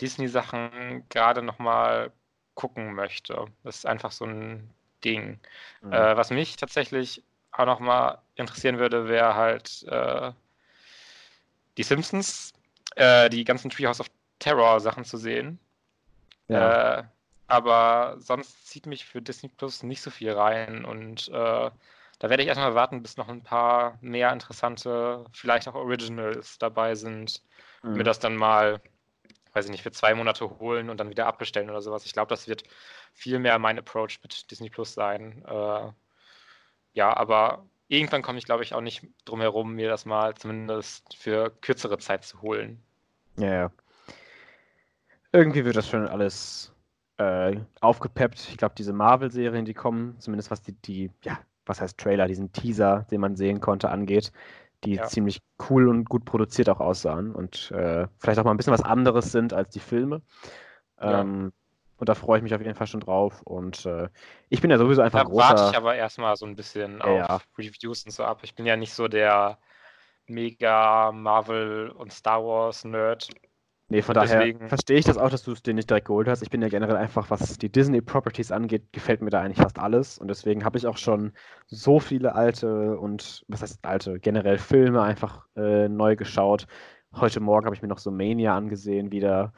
[0.00, 2.12] Disney-Sachen gerade nochmal
[2.54, 3.46] gucken möchte.
[3.62, 4.70] Das ist einfach so ein
[5.04, 5.38] Ding.
[5.82, 5.92] Mhm.
[5.92, 7.22] Äh, was mich tatsächlich
[7.52, 10.32] auch nochmal interessieren würde, wäre halt äh,
[11.76, 12.52] die Simpsons,
[12.96, 15.58] äh, die ganzen Treehouse of Terror Sachen zu sehen.
[16.48, 16.98] Ja.
[16.98, 17.04] Äh,
[17.48, 21.70] aber sonst zieht mich für Disney Plus nicht so viel rein und äh,
[22.18, 26.94] da werde ich erstmal warten, bis noch ein paar mehr interessante, vielleicht auch Originals dabei
[26.94, 27.42] sind,
[27.82, 27.94] mhm.
[27.94, 28.80] mir das dann mal
[29.56, 32.04] weiß ich nicht, für zwei Monate holen und dann wieder abbestellen oder sowas.
[32.04, 32.64] Ich glaube, das wird
[33.14, 35.42] viel mehr mein Approach mit Disney Plus sein.
[35.48, 35.90] Äh,
[36.92, 41.16] ja, aber irgendwann komme ich, glaube ich, auch nicht drum herum, mir das mal zumindest
[41.16, 42.82] für kürzere Zeit zu holen.
[43.38, 43.70] Ja, ja.
[45.32, 46.74] Irgendwie wird das schon alles
[47.16, 48.48] äh, aufgepeppt.
[48.50, 52.52] Ich glaube, diese Marvel-Serien, die kommen, zumindest was die, die, ja, was heißt Trailer, diesen
[52.52, 54.32] Teaser, den man sehen konnte, angeht,
[54.86, 55.06] die ja.
[55.06, 58.82] ziemlich cool und gut produziert auch aussahen und äh, vielleicht auch mal ein bisschen was
[58.82, 60.22] anderes sind als die Filme.
[61.00, 61.20] Ja.
[61.20, 61.52] Ähm,
[61.98, 63.40] und da freue ich mich auf jeden Fall schon drauf.
[63.42, 64.08] Und äh,
[64.48, 65.48] ich bin ja sowieso einfach da großer...
[65.48, 68.40] warte ich aber erstmal so ein bisschen ja, auf Reviews und so ab.
[68.42, 69.58] Ich bin ja nicht so der
[70.26, 73.28] mega Marvel und Star Wars Nerd.
[73.88, 74.58] Nee, von Deswegen...
[74.58, 76.42] daher verstehe ich das auch, dass du es dir nicht direkt geholt hast.
[76.42, 80.18] Ich bin ja generell einfach, was die Disney-Properties angeht, gefällt mir da eigentlich fast alles.
[80.18, 81.32] Und deswegen habe ich auch schon
[81.66, 86.66] so viele alte und, was heißt alte, generell Filme einfach äh, neu geschaut.
[87.14, 89.52] Heute Morgen habe ich mir noch so Mania angesehen wieder.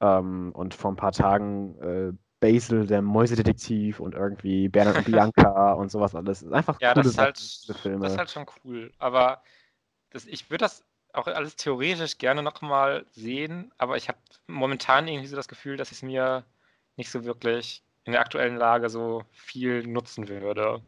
[0.00, 5.72] Ähm, und vor ein paar Tagen äh, Basil, der Mäusedetektiv und irgendwie Bernhard und Bianca
[5.74, 6.46] und sowas alles.
[6.46, 7.38] Einfach ja, das ist, halt,
[7.82, 8.04] Filme.
[8.04, 8.92] das ist halt schon cool.
[8.98, 9.42] Aber
[10.10, 15.26] das, ich würde das auch alles theoretisch gerne nochmal sehen, aber ich habe momentan irgendwie
[15.26, 16.44] so das Gefühl, dass ich es mir
[16.96, 20.82] nicht so wirklich in der aktuellen Lage so viel nutzen würde.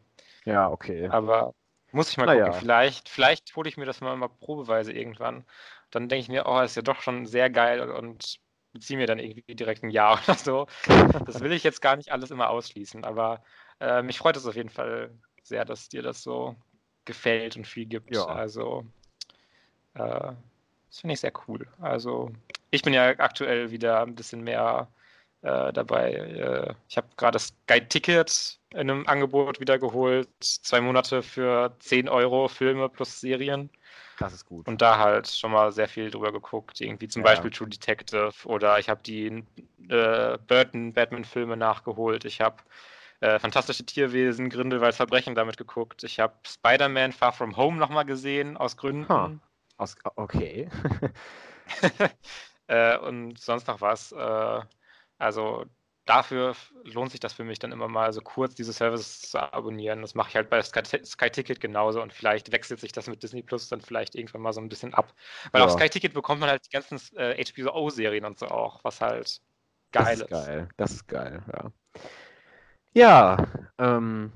[0.45, 1.07] Ja, okay.
[1.09, 1.53] Aber
[1.91, 2.53] muss ich mal Na gucken.
[2.53, 2.59] Ja.
[2.59, 5.45] Vielleicht, vielleicht hole ich mir das mal, mal probeweise irgendwann.
[5.91, 8.39] Dann denke ich mir, oh, das ist ja doch schon sehr geil und
[8.73, 10.67] beziehe mir dann irgendwie direkt ein Jahr oder so.
[11.25, 13.43] Das will ich jetzt gar nicht alles immer ausschließen, aber
[13.79, 15.11] äh, mich freut es auf jeden Fall
[15.43, 16.55] sehr, dass dir das so
[17.05, 18.15] gefällt und viel gibt.
[18.15, 18.25] Ja.
[18.25, 18.85] Also
[19.95, 20.33] äh,
[20.91, 21.67] das finde ich sehr cool.
[21.79, 22.31] Also
[22.69, 24.87] ich bin ja aktuell wieder ein bisschen mehr
[25.41, 26.11] äh, dabei.
[26.13, 30.29] Äh, ich habe gerade das Sky Ticket in einem Angebot wieder geholt.
[30.39, 33.69] Zwei Monate für 10 Euro Filme plus Serien.
[34.19, 34.67] Das ist gut.
[34.67, 36.79] Und da halt schon mal sehr viel drüber geguckt.
[36.79, 37.29] Irgendwie zum ja.
[37.29, 39.43] Beispiel True Detective oder ich habe die
[39.89, 42.25] äh, Burton Batman-Filme nachgeholt.
[42.25, 42.57] Ich habe
[43.21, 46.03] äh, Fantastische Tierwesen, Grindelwald Verbrechen damit geguckt.
[46.03, 49.09] Ich habe Spider-Man Far From Home nochmal gesehen, aus Gründen.
[49.09, 49.37] Huh.
[49.81, 50.69] Aus, okay.
[52.67, 54.11] äh, und sonst noch was.
[54.11, 54.61] Äh,
[55.17, 55.65] also
[56.05, 60.01] dafür lohnt sich das für mich dann immer mal so kurz diese Services zu abonnieren.
[60.01, 63.23] Das mache ich halt bei Sky, Sky, Ticket genauso und vielleicht wechselt sich das mit
[63.23, 65.15] Disney Plus dann vielleicht irgendwann mal so ein bisschen ab.
[65.51, 65.65] Weil ja.
[65.65, 69.41] auf Sky Ticket bekommt man halt die ganzen äh, HBO-Serien und so auch, was halt
[69.91, 70.31] geil ist.
[70.31, 71.71] Das ist geil, das ist geil, ja.
[72.93, 73.47] Ja,
[73.79, 74.31] ähm,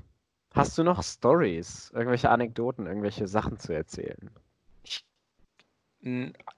[0.56, 4.32] hast du noch Stories, irgendwelche Anekdoten, irgendwelche Sachen zu erzählen?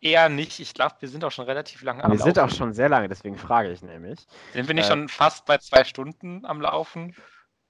[0.01, 0.61] Eher nicht.
[0.61, 2.27] Ich glaube, wir sind auch schon relativ lange am wir Laufen.
[2.27, 4.27] Wir sind auch schon sehr lange, deswegen frage ich nämlich.
[4.53, 7.15] Sind wir nicht äh, schon fast bei zwei Stunden am Laufen?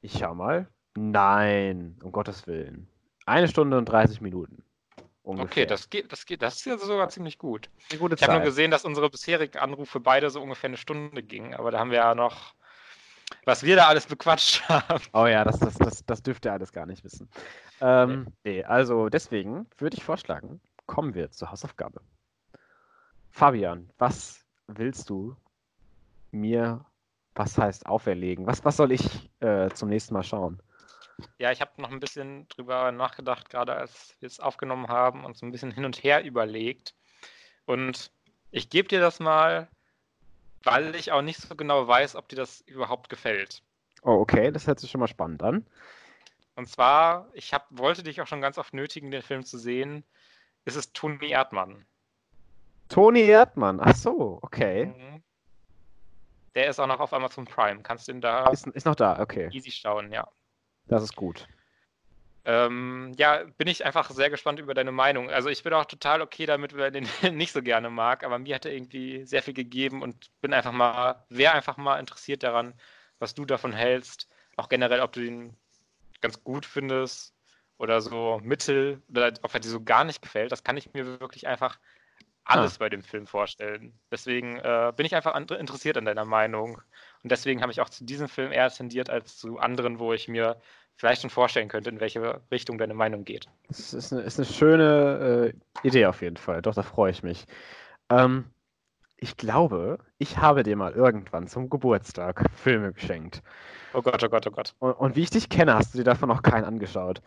[0.00, 0.68] Ich schau mal.
[0.96, 2.88] Nein, um Gottes Willen.
[3.26, 4.64] Eine Stunde und 30 Minuten.
[5.22, 5.46] Ungefähr.
[5.46, 7.68] Okay, das geht, das geht, das ist ja sogar ziemlich gut.
[7.92, 11.70] Ich habe nur gesehen, dass unsere bisherigen Anrufe beide so ungefähr eine Stunde gingen, aber
[11.70, 12.54] da haben wir ja noch,
[13.44, 15.04] was wir da alles bequatscht haben.
[15.12, 17.28] Oh ja, das, das, das, das dürft ihr alles gar nicht wissen.
[17.80, 22.00] Ähm, nee, also deswegen würde ich vorschlagen, kommen wir zur Hausaufgabe.
[23.30, 25.36] Fabian, was willst du
[26.32, 26.84] mir,
[27.36, 28.46] was heißt auferlegen?
[28.46, 30.60] Was, was soll ich äh, zum nächsten Mal schauen?
[31.38, 35.36] Ja, ich habe noch ein bisschen drüber nachgedacht, gerade als wir es aufgenommen haben und
[35.36, 36.94] so ein bisschen hin und her überlegt.
[37.66, 38.10] Und
[38.50, 39.68] ich gebe dir das mal,
[40.64, 43.62] weil ich auch nicht so genau weiß, ob dir das überhaupt gefällt.
[44.02, 45.66] Oh, okay, das hört sich schon mal spannend an.
[46.54, 50.04] Und zwar, ich hab, wollte dich auch schon ganz oft nötigen, den Film zu sehen.
[50.68, 51.84] Ist Es Toni Erdmann.
[52.88, 54.86] Toni Erdmann, ach so, okay.
[54.86, 55.22] Mhm.
[56.54, 57.82] Der ist auch noch auf Amazon Prime.
[57.82, 58.48] Kannst du ihn da.
[58.50, 59.48] Ist, ist noch da, okay.
[59.52, 60.26] Easy schauen, ja.
[60.86, 61.46] Das ist gut.
[62.44, 65.30] Ähm, ja, bin ich einfach sehr gespannt über deine Meinung.
[65.30, 68.54] Also ich bin auch total okay damit, wer den nicht so gerne mag, aber mir
[68.54, 72.74] hat er irgendwie sehr viel gegeben und bin einfach mal, wäre einfach mal interessiert daran,
[73.18, 74.28] was du davon hältst.
[74.56, 75.56] Auch generell, ob du den
[76.20, 77.37] ganz gut findest
[77.78, 80.52] oder so mittel oder ob er dir so gar nicht gefällt.
[80.52, 81.78] Das kann ich mir wirklich einfach
[82.44, 82.78] alles ah.
[82.80, 83.92] bei dem Film vorstellen.
[84.10, 86.80] Deswegen äh, bin ich einfach an, interessiert an deiner Meinung.
[87.22, 90.28] Und deswegen habe ich auch zu diesem Film eher tendiert als zu anderen, wo ich
[90.28, 90.56] mir
[90.96, 93.48] vielleicht schon vorstellen könnte, in welche Richtung deine Meinung geht.
[93.68, 95.52] Das ist eine, ist eine schöne
[95.84, 96.62] äh, Idee auf jeden Fall.
[96.62, 97.46] Doch, da freue ich mich.
[98.10, 98.46] Ähm,
[99.16, 103.42] ich glaube, ich habe dir mal irgendwann zum Geburtstag Filme geschenkt.
[103.92, 104.74] Oh Gott, oh Gott, oh Gott.
[104.78, 107.20] Und, und wie ich dich kenne, hast du dir davon noch keinen angeschaut.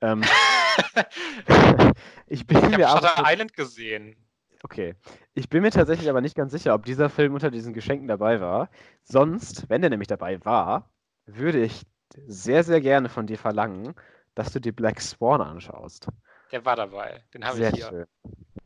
[0.00, 0.22] Ähm,
[2.26, 4.16] ich bin ich habe Shutter Island gesehen.
[4.62, 4.94] Okay.
[5.34, 8.40] Ich bin mir tatsächlich aber nicht ganz sicher, ob dieser Film unter diesen Geschenken dabei
[8.40, 8.68] war.
[9.02, 10.90] Sonst, wenn der nämlich dabei war,
[11.26, 11.86] würde ich
[12.26, 13.94] sehr, sehr gerne von dir verlangen,
[14.34, 16.08] dass du dir Black Swan anschaust.
[16.52, 17.22] Der war dabei.
[17.32, 17.88] Den habe ich hier.
[17.88, 18.06] Schön.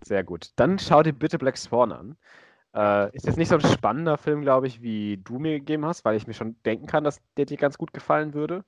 [0.02, 0.51] Sehr gut.
[0.56, 2.16] Dann schau dir bitte Black Swan an.
[2.74, 6.05] Äh, ist jetzt nicht so ein spannender Film, glaube ich, wie du mir gegeben hast,
[6.05, 8.65] weil ich mir schon denken kann, dass der dir ganz gut gefallen würde.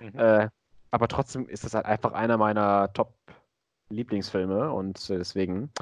[0.00, 0.18] Mhm.
[0.18, 0.48] Äh,
[0.90, 5.72] aber trotzdem ist es halt einfach einer meiner Top-Lieblingsfilme und deswegen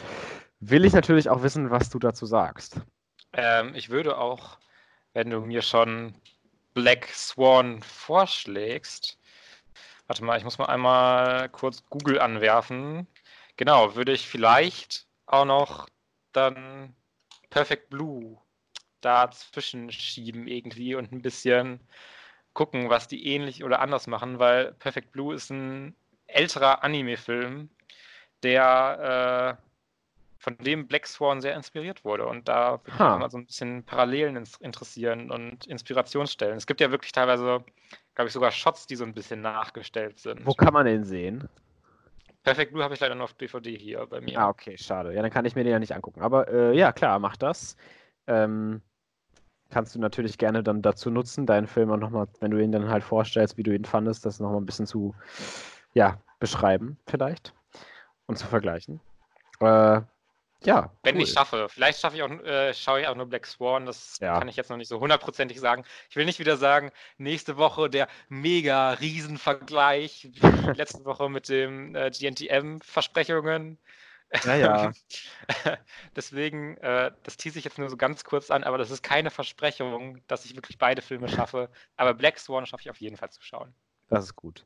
[0.60, 2.80] will ich natürlich auch wissen, was du dazu sagst.
[3.32, 4.58] Ähm, ich würde auch,
[5.12, 6.14] wenn du mir schon
[6.74, 9.18] Black Swan vorschlägst,
[10.06, 13.06] warte mal, ich muss mal einmal kurz Google anwerfen.
[13.56, 15.88] Genau, würde ich vielleicht auch noch
[16.32, 16.94] dann
[17.50, 18.38] Perfect Blue
[19.00, 21.80] dazwischen schieben irgendwie und ein bisschen
[22.56, 25.94] gucken, was die ähnlich oder anders machen, weil Perfect Blue ist ein
[26.26, 27.68] älterer Anime-Film,
[28.42, 29.62] der äh,
[30.38, 32.26] von dem Black Swan sehr inspiriert wurde.
[32.26, 36.56] Und da kann man so ein bisschen Parallelen interessieren und Inspirationsstellen.
[36.56, 37.62] Es gibt ja wirklich teilweise,
[38.14, 40.46] glaube ich, sogar Shots, die so ein bisschen nachgestellt sind.
[40.46, 41.48] Wo kann man den sehen?
[42.42, 44.38] Perfect Blue habe ich leider nur auf DVD hier bei mir.
[44.38, 45.12] Ah, okay, schade.
[45.12, 46.22] Ja, dann kann ich mir den ja nicht angucken.
[46.22, 47.76] Aber äh, ja, klar, mach das.
[48.26, 48.80] Ähm,
[49.76, 52.88] kannst du natürlich gerne dann dazu nutzen, deinen Film auch nochmal, wenn du ihn dann
[52.88, 55.14] halt vorstellst, wie du ihn fandest, das nochmal ein bisschen zu,
[55.92, 57.52] ja, beschreiben vielleicht
[58.24, 59.00] und zu vergleichen.
[59.60, 60.00] Äh,
[60.64, 60.90] ja.
[61.02, 61.22] Wenn cool.
[61.24, 61.66] ich schaffe.
[61.68, 63.84] Vielleicht schaffe ich auch, äh, schaue ich auch nur Black Swan.
[63.84, 64.38] Das ja.
[64.38, 65.84] kann ich jetzt noch nicht so hundertprozentig sagen.
[66.08, 71.94] Ich will nicht wieder sagen, nächste Woche der mega Riesenvergleich, wie letzte Woche mit dem
[71.94, 73.76] äh, GNTM-Versprechungen.
[74.44, 74.92] Ja, ja.
[76.16, 79.30] Deswegen, äh, das tease ich jetzt nur so ganz kurz an, aber das ist keine
[79.30, 81.70] Versprechung, dass ich wirklich beide Filme schaffe.
[81.96, 83.72] Aber Black Swan schaffe ich auf jeden Fall zu schauen.
[84.08, 84.64] Das ist gut.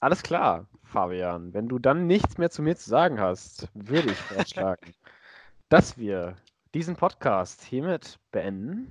[0.00, 1.54] Alles klar, Fabian.
[1.54, 4.94] Wenn du dann nichts mehr zu mir zu sagen hast, würde ich vorschlagen,
[5.68, 6.36] dass wir
[6.74, 8.90] diesen Podcast hiermit beenden,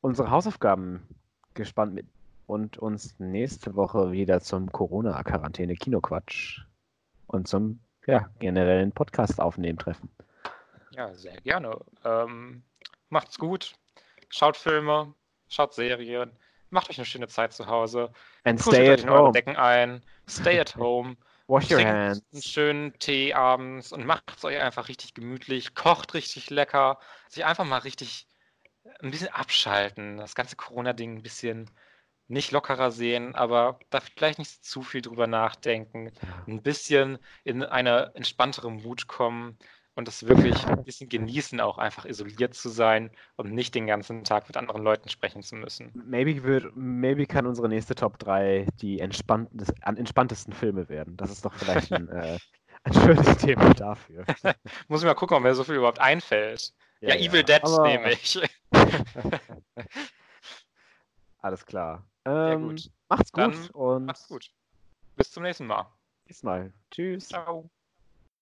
[0.00, 1.08] unsere Hausaufgaben
[1.54, 2.06] gespannt mit
[2.46, 6.60] und uns nächste Woche wieder zum Corona-Quarantäne-Kinoquatsch
[7.26, 10.10] und zum ja, generellen Podcast aufnehmen treffen.
[10.94, 11.78] Ja, sehr gerne.
[12.04, 12.62] Ähm,
[13.08, 13.74] macht's gut.
[14.28, 15.14] Schaut Filme,
[15.48, 16.32] schaut Serien,
[16.70, 18.10] macht euch eine schöne Zeit zu Hause.
[18.44, 19.32] And stay at home.
[19.32, 20.02] Decken ein.
[20.28, 21.16] Stay at home.
[21.46, 22.22] Wash your hands.
[22.32, 25.74] einen schönen Tee abends und macht es euch einfach richtig gemütlich.
[25.74, 26.98] Kocht richtig lecker.
[27.28, 28.26] Sich einfach mal richtig
[29.00, 30.16] ein bisschen abschalten.
[30.16, 31.70] Das ganze Corona-Ding ein bisschen
[32.28, 36.10] nicht lockerer sehen, aber da vielleicht nicht zu viel drüber nachdenken.
[36.46, 39.58] Ein bisschen in eine entspanntere Mut kommen
[39.94, 44.24] und das wirklich ein bisschen genießen, auch einfach isoliert zu sein und nicht den ganzen
[44.24, 45.92] Tag mit anderen Leuten sprechen zu müssen.
[45.94, 51.16] Maybe, wird, maybe kann unsere nächste Top 3 die entspanntesten Filme werden.
[51.16, 52.38] Das ist doch vielleicht ein, äh,
[52.84, 54.24] ein schönes Thema dafür.
[54.88, 56.72] Muss ich mal gucken, ob mir so viel überhaupt einfällt.
[57.00, 57.86] Ja, ja Evil Dead aber...
[57.86, 58.40] nehme ich.
[61.38, 62.04] Alles klar.
[62.24, 62.90] Ähm, gut.
[63.08, 64.50] Macht's gut Dann und macht's gut.
[65.16, 65.86] Bis zum nächsten Mal.
[66.26, 66.72] Bis mal.
[66.90, 67.28] Tschüss.
[67.28, 67.70] Ciao.